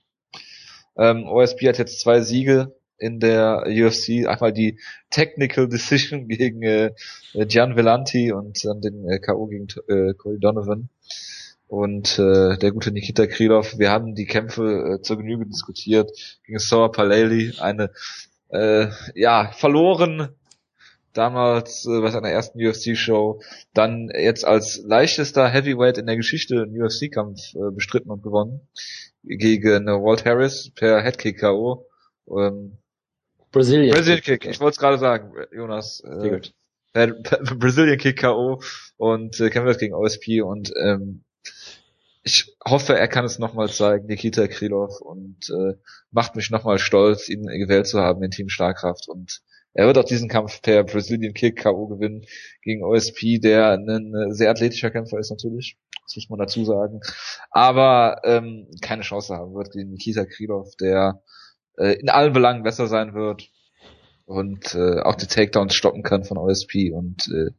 [0.97, 4.27] Ähm, OSP hat jetzt zwei Siege in der UFC.
[4.27, 4.81] Einmal die
[5.11, 6.95] Technical Decision gegen äh,
[7.47, 9.49] Gian Vellanti und dann den äh, K.O.
[9.49, 10.89] gegen äh, Cody Donovan.
[11.69, 13.79] und äh, der gute Nikita Krylov.
[13.79, 16.11] Wir haben die Kämpfe äh, zur Genüge diskutiert
[16.47, 17.91] gegen Sora Paleli, eine
[18.49, 20.31] äh, ja verloren
[21.17, 23.41] damals äh, bei seiner ersten UFC-Show,
[23.75, 28.69] dann jetzt als leichtester Heavyweight in der Geschichte einen UFC-Kampf äh, bestritten und gewonnen
[29.23, 31.87] gegen äh, Walt Harris per Headkick KO.
[32.29, 32.79] Ähm,
[33.53, 36.01] Brazilian, Brazilian Kick, ich wollte es gerade sagen, Jonas.
[36.01, 36.41] Äh,
[37.59, 38.63] Brazilian Kick KO
[38.97, 41.25] und äh, kämpft gegen OSP und ähm,
[42.27, 45.75] ich hoffe, er kann es nochmal zeigen, Nikita Krylov, und äh,
[46.11, 49.07] macht mich nochmal stolz, ihn gewählt zu haben in Team Starkraft.
[49.07, 49.43] Und
[49.77, 51.87] er wird auch diesen Kampf per Brazilian Kick K.O.
[51.87, 52.25] gewinnen
[52.63, 55.77] gegen OSP, der ein sehr athletischer Kämpfer ist natürlich.
[56.07, 57.01] Das muss man dazu sagen.
[57.51, 61.23] Aber ähm, keine Chance haben wird gegen Nikita Krylov, der
[61.77, 63.51] äh, in allen Belangen besser sein wird
[64.25, 67.51] und äh, auch die Takedowns stoppen kann von OSP und äh,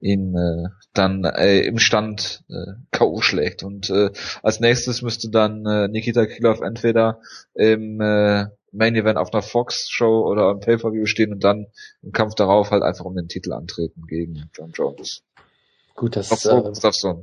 [0.00, 3.20] ihn äh, dann äh, im Stand äh, K.O.
[3.20, 3.62] schlägt.
[3.62, 4.10] Und äh,
[4.42, 7.20] als nächstes müsste dann äh, Nikita Krylov entweder
[7.54, 11.66] im äh, Main Event auf einer Fox Show oder am Pay-Per-View stehen und dann
[12.02, 15.22] im Kampf darauf halt einfach um den Titel antreten gegen John Jones.
[15.94, 17.14] Gut, das ist äh,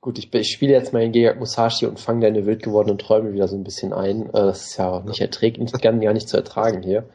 [0.00, 3.32] Gut, ich, ich spiele jetzt mal in Gegard Musashi und fange deine wild gewordenen Träume
[3.32, 4.26] wieder so ein bisschen ein.
[4.30, 7.08] Äh, das ist ja nicht erträglich, gar nicht zu ertragen hier.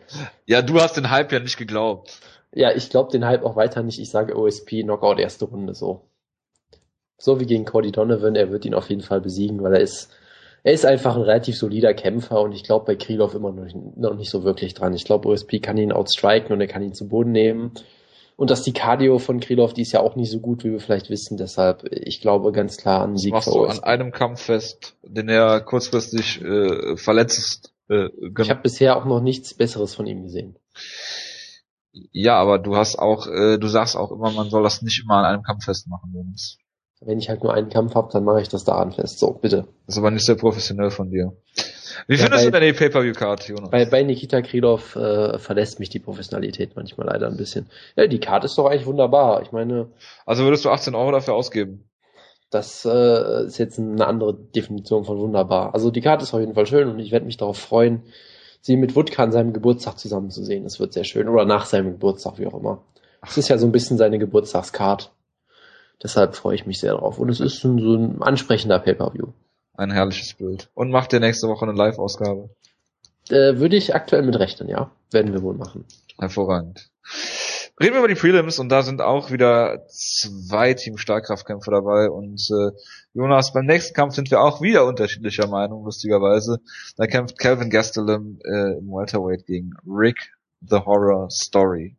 [0.46, 2.22] Ja, du hast den Hype ja nicht geglaubt.
[2.54, 4.00] Ja, ich glaube den Hype auch weiter nicht.
[4.00, 6.08] Ich sage OSP Knockout erste Runde so.
[7.18, 10.10] So wie gegen Cody Donovan, er wird ihn auf jeden Fall besiegen, weil er ist,
[10.68, 13.78] er ist einfach ein relativ solider Kämpfer und ich glaube bei Krylov immer noch nicht,
[13.96, 14.94] noch nicht so wirklich dran.
[14.94, 17.72] Ich glaube, OSP kann ihn outstriken und er kann ihn zu Boden nehmen.
[18.36, 20.82] Und dass die Cardio von Krylov, die ist ja auch nicht so gut, wie wir
[20.82, 21.38] vielleicht wissen.
[21.38, 25.62] Deshalb, ich glaube ganz klar an Sieg Machst du an einem Kampf fest, den er
[25.62, 27.72] kurzfristig äh, verletzt.
[27.90, 30.58] Äh, ich habe bisher auch noch nichts Besseres von ihm gesehen.
[32.12, 35.16] Ja, aber du hast auch, äh, du sagst auch immer, man soll das nicht immer
[35.20, 36.58] an einem Kampf festmachen, Jungs.
[37.00, 39.20] Wenn ich halt nur einen Kampf habe, dann mache ich das daran fest.
[39.20, 39.68] So, bitte.
[39.86, 41.34] Das ist aber nicht sehr professionell von dir.
[42.08, 43.70] Wie ja, findest bei, du denn die Pay-Per-View-Card, Jonas?
[43.70, 47.68] Bei, bei Nikita Krylov äh, verlässt mich die Professionalität manchmal leider ein bisschen.
[47.96, 49.42] Ja, die Card ist doch eigentlich wunderbar.
[49.44, 49.90] Ich meine.
[50.26, 51.88] Also würdest du 18 Euro dafür ausgeben?
[52.50, 55.74] Das äh, ist jetzt eine andere Definition von wunderbar.
[55.74, 58.04] Also die Karte ist auf jeden Fall schön und ich werde mich darauf freuen,
[58.62, 60.64] sie mit Wodka an seinem Geburtstag zusammenzusehen.
[60.64, 61.28] Das wird sehr schön.
[61.28, 62.84] Oder nach seinem Geburtstag, wie auch immer.
[63.22, 65.12] Es ist ja so ein bisschen seine Geburtstagscard.
[66.04, 67.20] Deshalb freue ich mich sehr drauf.
[67.20, 69.28] Und es ist so ein ansprechender Pay-Per-View.
[69.76, 70.70] Ein herrliches Bild.
[70.74, 72.50] Und macht ihr nächste Woche eine Live-Ausgabe?
[73.30, 74.92] Äh, würde ich aktuell mit rechnen, ja.
[75.12, 75.86] Werden wir wohl machen.
[76.20, 76.90] Hervorragend.
[77.80, 82.42] Reden wir über die Prelims und da sind auch wieder zwei Team Starkraftkämpfer dabei und
[82.50, 82.72] äh,
[83.14, 86.60] Jonas, beim nächsten Kampf sind wir auch wieder unterschiedlicher Meinung, lustigerweise.
[86.96, 91.96] Da kämpft Calvin Gastelum äh, im Welterweight gegen Rick the Horror Story.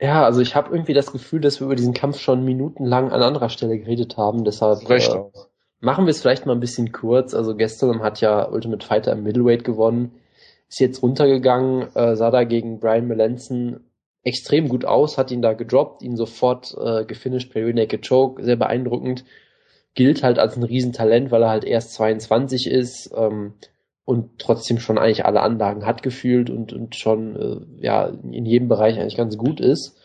[0.00, 3.22] Ja, also ich habe irgendwie das Gefühl, dass wir über diesen Kampf schon minutenlang an
[3.22, 5.20] anderer Stelle geredet haben, deshalb Recht äh,
[5.80, 7.34] machen wir es vielleicht mal ein bisschen kurz.
[7.34, 10.12] Also Gastelum hat ja Ultimate Fighter im Middleweight gewonnen,
[10.68, 13.80] ist jetzt runtergegangen, äh, sah da gegen Brian Melanson
[14.22, 18.56] extrem gut aus, hat ihn da gedroppt, ihn sofort äh, gefinisht per Naked Choke, sehr
[18.56, 19.24] beeindruckend.
[19.94, 23.54] Gilt halt als ein Riesentalent, weil er halt erst 22 ist ähm,
[24.10, 28.66] und trotzdem schon eigentlich alle Anlagen hat gefühlt und, und schon äh, ja in jedem
[28.66, 29.96] Bereich eigentlich ganz gut ist.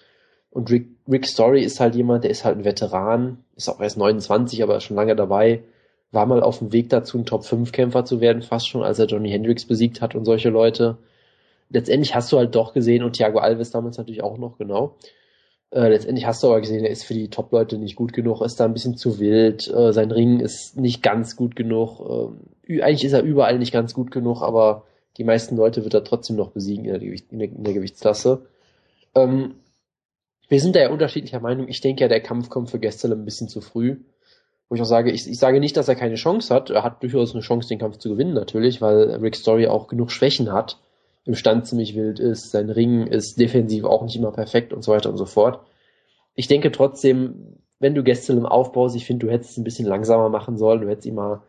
[0.52, 3.98] Und Rick, Rick Story ist halt jemand, der ist halt ein Veteran, ist auch erst
[3.98, 5.64] 29, aber schon lange dabei,
[6.12, 9.32] war mal auf dem Weg dazu, ein Top-5-Kämpfer zu werden, fast schon, als er Johnny
[9.32, 10.98] Hendricks besiegt hat und solche Leute
[11.72, 14.98] letztendlich hast du halt doch gesehen, und Thiago Alves damals natürlich auch noch, genau.
[15.76, 18.62] Äh, letztendlich hast du aber gesehen, er ist für die Top-Leute nicht gut genug, ist
[18.62, 22.00] da ein bisschen zu wild, äh, sein Ring ist nicht ganz gut genug.
[22.70, 24.86] Äh, eigentlich ist er überall nicht ganz gut genug, aber
[25.18, 27.74] die meisten Leute wird er trotzdem noch besiegen in der, Gewicht, in der, in der
[27.74, 28.46] Gewichtsklasse.
[29.16, 29.56] Ähm,
[30.48, 31.68] wir sind da ja unterschiedlicher Meinung.
[31.68, 33.98] Ich denke ja, der Kampf kommt für Gestel ein bisschen zu früh.
[34.70, 36.70] Wo ich auch sage, ich, ich sage nicht, dass er keine Chance hat.
[36.70, 40.12] Er hat durchaus eine Chance, den Kampf zu gewinnen, natürlich, weil Rick Story auch genug
[40.12, 40.80] Schwächen hat
[41.26, 44.92] im Stand ziemlich wild ist, sein Ring ist defensiv auch nicht immer perfekt und so
[44.92, 45.60] weiter und so fort.
[46.36, 49.88] Ich denke trotzdem, wenn du Gäste im Aufbau, ich finde, du hättest es ein bisschen
[49.88, 51.42] langsamer machen sollen, du hättest ihm mal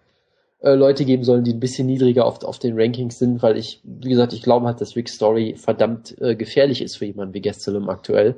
[0.60, 3.80] äh, Leute geben sollen, die ein bisschen niedriger auf, auf den Rankings sind, weil ich,
[3.84, 7.42] wie gesagt, ich glaube halt, dass Rick Story verdammt äh, gefährlich ist für jemanden wie
[7.42, 8.36] Gastelum aktuell,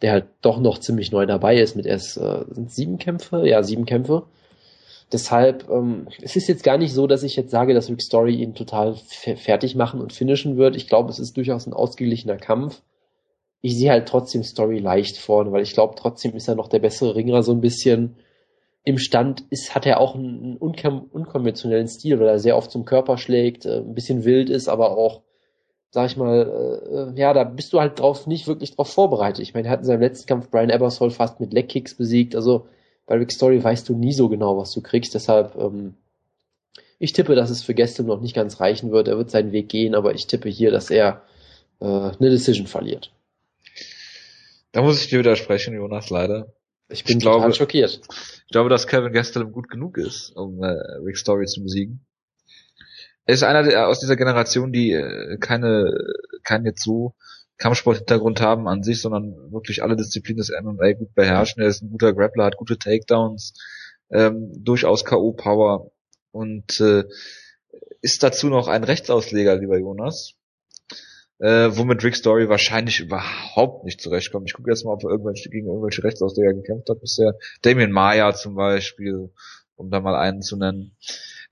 [0.00, 3.84] der halt doch noch ziemlich neu dabei ist mit erst äh, sieben Kämpfe, ja sieben
[3.84, 4.24] Kämpfe
[5.12, 8.36] Deshalb, ähm, es ist jetzt gar nicht so, dass ich jetzt sage, dass Rick Story
[8.36, 10.76] ihn total fertig machen und finishen wird.
[10.76, 12.82] Ich glaube, es ist durchaus ein ausgeglichener Kampf.
[13.60, 16.78] Ich sehe halt trotzdem Story leicht vorne, weil ich glaube, trotzdem ist er noch der
[16.78, 18.16] bessere Ringer so ein bisschen.
[18.84, 23.18] Im Stand ist, hat er auch einen unkonventionellen Stil, weil er sehr oft zum Körper
[23.18, 25.22] schlägt, äh, ein bisschen wild ist, aber auch,
[25.90, 29.42] sag ich mal, äh, ja, da bist du halt drauf nicht wirklich drauf vorbereitet.
[29.42, 32.66] Ich meine, er hat in seinem letzten Kampf Brian Ebersol fast mit Legkicks besiegt, also
[33.10, 35.16] bei Rick Story weißt du nie so genau, was du kriegst.
[35.16, 35.94] Deshalb, ähm,
[37.00, 39.08] ich tippe, dass es für Gastelum noch nicht ganz reichen wird.
[39.08, 41.24] Er wird seinen Weg gehen, aber ich tippe hier, dass er
[41.80, 43.10] äh, eine Decision verliert.
[44.70, 46.52] Da muss ich dir widersprechen, Jonas, leider.
[46.88, 48.00] Ich bin ich total glaube, schockiert.
[48.46, 50.68] Ich glaube, dass Kevin Gastelum gut genug ist, um äh,
[51.04, 52.06] Rick Story zu besiegen.
[53.24, 55.92] Er ist einer der, aus dieser Generation, die äh, keine,
[56.64, 57.16] jetzt so
[57.60, 61.62] Kampfsport-Hintergrund haben an sich, sondern wirklich alle Disziplinen des MMA gut beherrschen.
[61.62, 63.54] Er ist ein guter Grappler, hat gute Takedowns,
[64.10, 65.90] ähm, durchaus K.O.-Power
[66.32, 67.04] und äh,
[68.00, 70.34] ist dazu noch ein Rechtsausleger, lieber Jonas
[71.40, 74.48] äh, womit Rick Story wahrscheinlich überhaupt nicht zurechtkommt.
[74.48, 77.34] Ich gucke jetzt mal, ob er irgendwelche, gegen irgendwelche Rechtsausleger gekämpft hat bisher.
[77.62, 79.32] Damien Maya zum Beispiel,
[79.74, 80.96] um da mal einen zu nennen.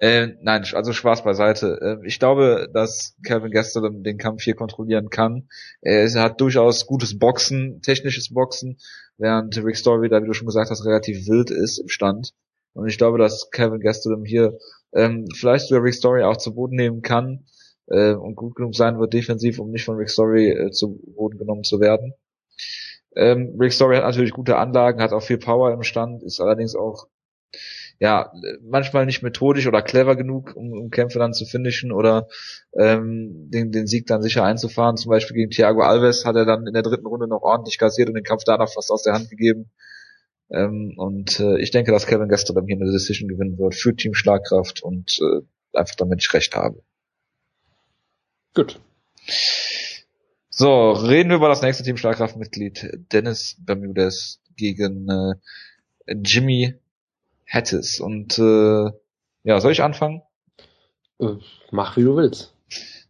[0.01, 1.99] Äh, nein, also Spaß beiseite.
[2.03, 5.49] Äh, ich glaube, dass Kevin Gastelum den Kampf hier kontrollieren kann.
[5.81, 8.79] Er, hat durchaus gutes Boxen, technisches Boxen,
[9.17, 12.33] während Rick Story da, wie du schon gesagt hast, relativ wild ist im Stand.
[12.75, 14.57] Und ich glaube, dass Kevin Gastelum hier
[14.93, 17.45] ähm, vielleicht sogar Rick Story auch zu Boden nehmen kann
[17.89, 21.39] äh, und gut genug sein wird defensiv, um nicht von Rick Story äh, zu Boden
[21.39, 22.15] genommen zu werden.
[23.17, 26.77] Ähm, Rick Story hat natürlich gute Anlagen, hat auch viel Power im Stand, ist allerdings
[26.77, 27.09] auch
[28.01, 32.29] ja manchmal nicht methodisch oder clever genug, um, um Kämpfe dann zu finishen oder
[32.79, 34.97] ähm, den, den Sieg dann sicher einzufahren.
[34.97, 38.09] Zum Beispiel gegen Thiago Alves hat er dann in der dritten Runde noch ordentlich kassiert
[38.09, 39.71] und den Kampf danach fast aus der Hand gegeben.
[40.51, 44.15] Ähm, und äh, ich denke, dass Kevin Gastelum hier eine Decision gewinnen wird für Team
[44.15, 46.83] Schlagkraft und äh, einfach damit ich recht habe.
[48.55, 48.81] Gut.
[50.51, 56.75] So, reden wir über das nächste Team Schlagkraftmitglied Dennis Bermudez gegen äh, Jimmy
[57.49, 58.01] Hattis.
[58.01, 58.91] Und äh,
[59.45, 60.23] ja, soll ich anfangen?
[61.21, 61.37] Äh,
[61.71, 62.55] mach wie du willst.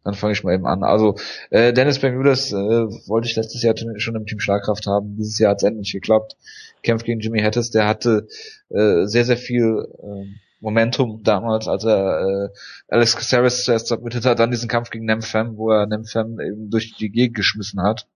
[0.05, 0.85] Dann fange ich mal eben an.
[0.85, 1.17] Also
[1.51, 5.17] äh, Dennis Bermudez äh, wollte ich letztes Jahr schon im Team Schlagkraft haben.
[5.17, 6.37] Dieses Jahr hat es endlich geklappt.
[6.83, 7.71] Kämpft gegen Jimmy Hattis.
[7.71, 8.29] Der hatte
[8.71, 10.25] äh, sehr, sehr viel äh,
[10.61, 12.49] Momentum damals, als er äh,
[12.89, 16.97] Alex Caceres zuerst submitted hat, dann diesen Kampf gegen Nemfem, wo er Nemfem eben durch
[16.97, 18.09] die Gegend geschmissen hat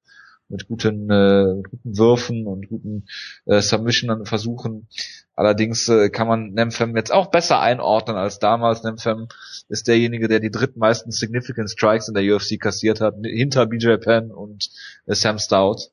[0.53, 3.07] mit guten, äh, mit guten Würfen und guten
[3.47, 4.87] äh, Submission Versuchen.
[5.35, 8.85] Allerdings äh, kann man Nemfem jetzt auch besser einordnen als damals.
[8.85, 9.29] Nemfem
[9.69, 14.31] ist derjenige, der die drittmeisten Significant Strikes in der UFC kassiert hat, hinter BJ Penn
[14.31, 14.69] und
[15.07, 15.91] äh, Sam Stout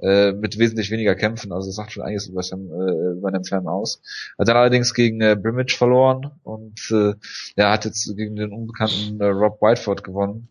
[0.00, 3.44] äh, mit wesentlich weniger Kämpfen, also das sagt schon einiges über, Sam, äh, über den
[3.44, 4.00] Fan aus.
[4.38, 7.14] Hat dann allerdings gegen äh, Brimage verloren und äh,
[7.56, 10.48] er hat jetzt gegen den unbekannten äh, Rob Whiteford gewonnen.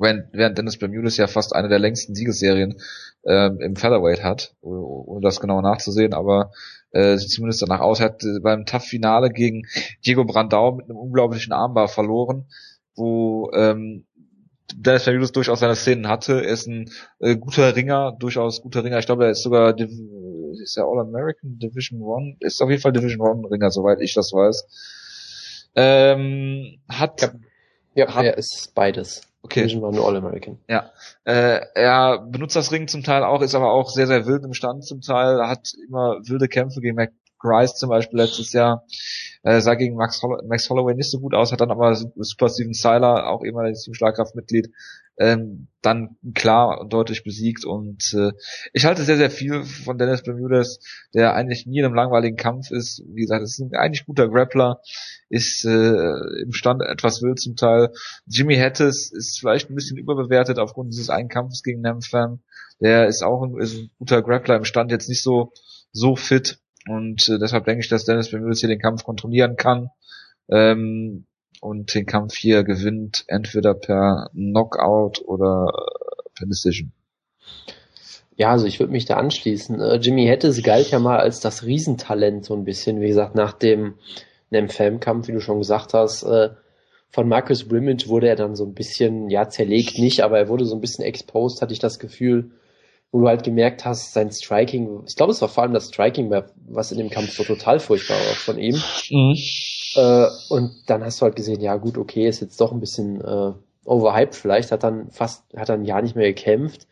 [0.00, 2.76] Während, während Dennis Bermudez ja fast eine der längsten Siegesserien
[3.24, 6.52] äh, im Featherweight hat, ohne das genauer nachzusehen, aber
[6.92, 8.00] äh, sieht zumindest danach aus.
[8.00, 9.66] Er hat äh, beim Tough-Finale gegen
[10.06, 12.46] Diego Brandau mit einem unglaublichen Armbar verloren,
[12.96, 14.06] wo ähm,
[14.74, 16.44] Dennis Fergus durchaus seine Szenen hatte.
[16.44, 18.98] Er ist ein äh, guter Ringer, durchaus guter Ringer.
[18.98, 19.90] Ich glaube, er ist sogar Div
[20.62, 22.36] ist er All-American Division One?
[22.40, 25.70] Ist auf jeden Fall Division One Ringer, soweit ich das weiß.
[25.76, 27.30] Ähm, hat ja,
[27.94, 29.22] ja hat, er ist beides.
[29.42, 29.60] Okay.
[29.60, 30.58] Division One All-American.
[30.68, 30.90] Ja.
[31.24, 34.52] Äh, er benutzt das Ring zum Teil auch, ist aber auch sehr, sehr wild im
[34.54, 38.84] Stand zum Teil, hat immer wilde Kämpfe gegen Mac Grice zum Beispiel letztes Jahr.
[39.42, 42.48] Äh, sah gegen Max, Holl Max Holloway nicht so gut aus, hat dann aber Super
[42.48, 44.70] Steven Seiler, auch ehemaliges Team Schlagkraftmitglied,
[45.18, 48.32] ähm, dann klar und deutlich besiegt und äh,
[48.74, 50.80] ich halte sehr, sehr viel von Dennis Bermudez,
[51.14, 53.02] der eigentlich nie in einem langweiligen Kampf ist.
[53.06, 54.80] Wie gesagt, ist ein eigentlich guter Grappler,
[55.30, 57.92] ist äh, im Stand etwas wild zum Teil.
[58.26, 62.40] Jimmy Hattis ist vielleicht ein bisschen überbewertet aufgrund dieses einen Kampfes gegen Nemfan.
[62.80, 65.52] Der ist auch ein, ist ein guter Grappler im Stand, jetzt nicht so
[65.92, 66.58] so fit.
[66.88, 69.90] Und äh, deshalb denke ich, dass Dennis Bermudez hier den Kampf kontrollieren kann
[70.50, 71.26] ähm,
[71.60, 76.92] und den Kampf hier gewinnt, entweder per Knockout oder äh, per Decision.
[78.36, 79.80] Ja, also ich würde mich da anschließen.
[79.80, 83.00] Äh, Jimmy Hedges galt ja mal als das Riesentalent so ein bisschen.
[83.00, 83.94] Wie gesagt, nach dem
[84.50, 86.48] NMFM-Kampf, wie du schon gesagt hast, äh,
[87.10, 90.64] von Marcus Brimage wurde er dann so ein bisschen, ja, zerlegt nicht, aber er wurde
[90.64, 92.52] so ein bisschen exposed, hatte ich das Gefühl
[93.12, 96.30] wo du halt gemerkt hast, sein Striking, ich glaube, es war vor allem das Striking,
[96.68, 98.80] was in dem Kampf so total furchtbar war von ihm.
[99.10, 99.36] Mhm.
[99.96, 103.20] Äh, und dann hast du halt gesehen, ja gut, okay, ist jetzt doch ein bisschen
[103.20, 103.52] äh,
[103.84, 106.86] overhyped vielleicht, hat dann fast, hat dann ein Jahr nicht mehr gekämpft,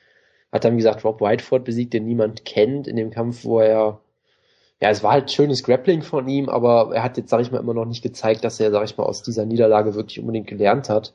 [0.51, 4.01] hat dann gesagt, Rob Whiteford besiegt, den niemand kennt in dem Kampf, wo er,
[4.81, 7.61] ja, es war halt schönes Grappling von ihm, aber er hat jetzt, sag ich mal,
[7.61, 10.89] immer noch nicht gezeigt, dass er, sag ich mal, aus dieser Niederlage wirklich unbedingt gelernt
[10.89, 11.15] hat.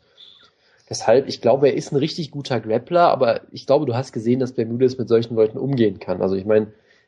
[0.94, 4.40] Deshalb, ich glaube, er ist ein richtig guter Grappler, aber ich glaube, du hast gesehen,
[4.40, 6.22] dass Bermudez mit solchen Leuten umgehen kann.
[6.22, 6.68] Also ich meine,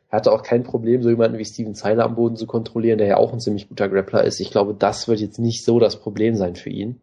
[0.10, 3.06] er hatte auch kein Problem, so jemanden wie Steven Seiler am Boden zu kontrollieren, der
[3.06, 4.40] ja auch ein ziemlich guter Grappler ist.
[4.40, 7.00] Ich glaube, das wird jetzt nicht so das Problem sein für ihn.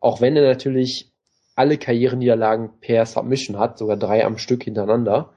[0.00, 1.12] Auch wenn er natürlich
[1.54, 5.34] alle Karriereniederlagen per Submission hat, sogar drei am Stück hintereinander.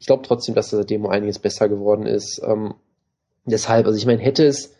[0.00, 2.42] Ich glaube trotzdem, dass er seitdem einiges besser geworden ist.
[2.44, 2.74] Ähm,
[3.46, 4.75] Deshalb, also ich meine, hätte es,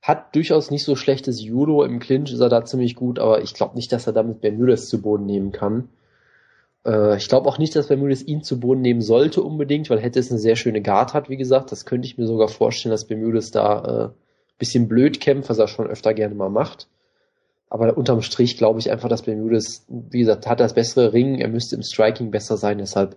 [0.00, 3.54] hat durchaus nicht so schlechtes Judo, im Clinch ist er da ziemlich gut, aber ich
[3.54, 5.88] glaube nicht, dass er damit Bermudes zu Boden nehmen kann.
[6.86, 10.18] Äh, ich glaube auch nicht, dass Bermudes ihn zu Boden nehmen sollte unbedingt, weil hätte
[10.18, 13.06] es eine sehr schöne Guard hat, wie gesagt, das könnte ich mir sogar vorstellen, dass
[13.06, 14.10] Bermudes da äh,
[14.58, 16.88] bisschen blöd kämpft, was er schon öfter gerne mal macht.
[17.70, 21.48] Aber unterm Strich glaube ich einfach, dass Bermudes, wie gesagt, hat das bessere Ring, er
[21.48, 23.16] müsste im Striking besser sein, deshalb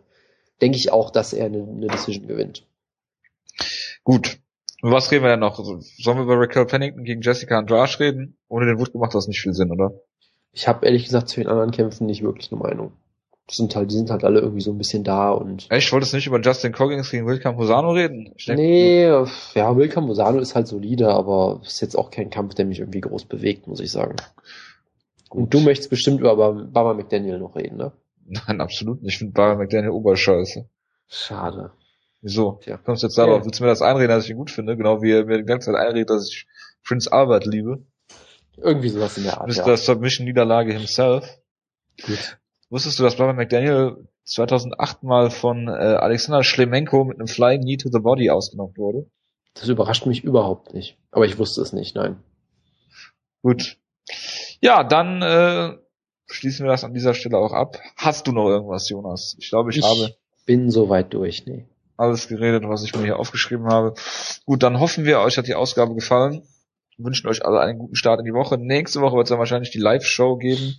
[0.62, 2.68] denke ich auch, dass er eine, eine Decision gewinnt.
[4.04, 4.40] Gut.
[4.82, 5.56] Und was reden wir denn noch?
[5.58, 8.38] Sollen wir über Raquel Pennington gegen Jessica Andrade reden?
[8.48, 9.94] Ohne den Wut gemacht das nicht viel Sinn, oder?
[10.54, 12.92] Ich habe ehrlich gesagt zu den anderen Kämpfen nicht wirklich eine Meinung.
[13.48, 15.68] Das sind halt, die sind halt alle irgendwie so ein bisschen da und.
[15.72, 18.34] Ich wollte es nicht über Justin Coggins gegen Wilcam Hosano reden.
[18.38, 22.66] Ich nee, ja, Wilcam Hosano ist halt solide, aber ist jetzt auch kein Kampf, der
[22.66, 24.16] mich irgendwie groß bewegt, muss ich sagen.
[25.30, 25.42] Gut.
[25.42, 27.92] Und du möchtest bestimmt über Baba McDaniel noch reden, ne?
[28.26, 29.14] Nein, absolut nicht.
[29.14, 30.70] Ich finde Baba McDaniel oberscheiße.
[31.08, 31.72] Schade.
[32.22, 32.60] Wieso?
[32.64, 32.78] Tja.
[32.78, 33.40] Kommst du jetzt darauf?
[33.40, 33.46] Ja.
[33.46, 34.78] Willst du mir das einreden, dass ich ihn gut finde?
[34.78, 36.48] Genau wie er mir die ganze Zeit einredet, dass ich
[36.84, 37.84] Prince Albert liebe.
[38.58, 39.48] Irgendwie sowas in der Art.
[39.48, 39.68] Mr.
[39.68, 39.78] Ja.
[39.78, 41.40] Submission Niederlage himself.
[42.06, 42.38] Gut.
[42.70, 47.78] Wusstest du, dass Barbara McDaniel 2008 mal von äh, Alexander Schlemenko mit einem Flying Knee
[47.78, 49.10] to the Body ausgenommen wurde?
[49.56, 50.98] Das überrascht mich überhaupt nicht.
[51.12, 52.24] Aber ich wusste es nicht, nein.
[53.42, 53.78] Gut.
[54.62, 55.78] Ja, dann äh,
[56.28, 57.80] schließen wir das an dieser Stelle auch ab.
[57.98, 59.36] Hast du noch irgendwas, Jonas?
[59.40, 60.16] Ich glaube, ich, ich habe.
[60.46, 61.66] bin soweit durch, nee.
[62.02, 63.94] Alles geredet, was ich mir hier aufgeschrieben habe.
[64.46, 66.44] Gut, dann hoffen wir, euch hat die Ausgabe gefallen.
[66.98, 68.58] Wünschen euch alle einen guten Start in die Woche.
[68.58, 70.76] Nächste Woche wird es dann wahrscheinlich die Live-Show geben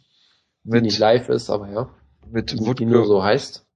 [0.65, 1.91] mit, die nicht live ist, aber ja.
[2.31, 3.67] Mit die, die nur so heißt.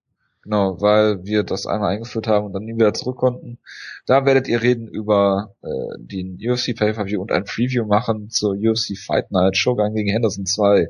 [0.42, 3.58] Genau, weil wir das einmal eingeführt haben und dann nie wieder zurück konnten.
[4.06, 8.96] Da werdet ihr reden über äh, den UFC Pay-Per-View und ein Preview machen zur UFC
[8.96, 10.88] Fight Night Shogun gegen Henderson 2.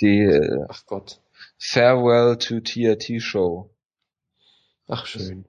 [0.00, 1.20] Die äh, Ach Gott.
[1.58, 3.70] Farewell to TRT Show.
[4.86, 5.46] Ach schön.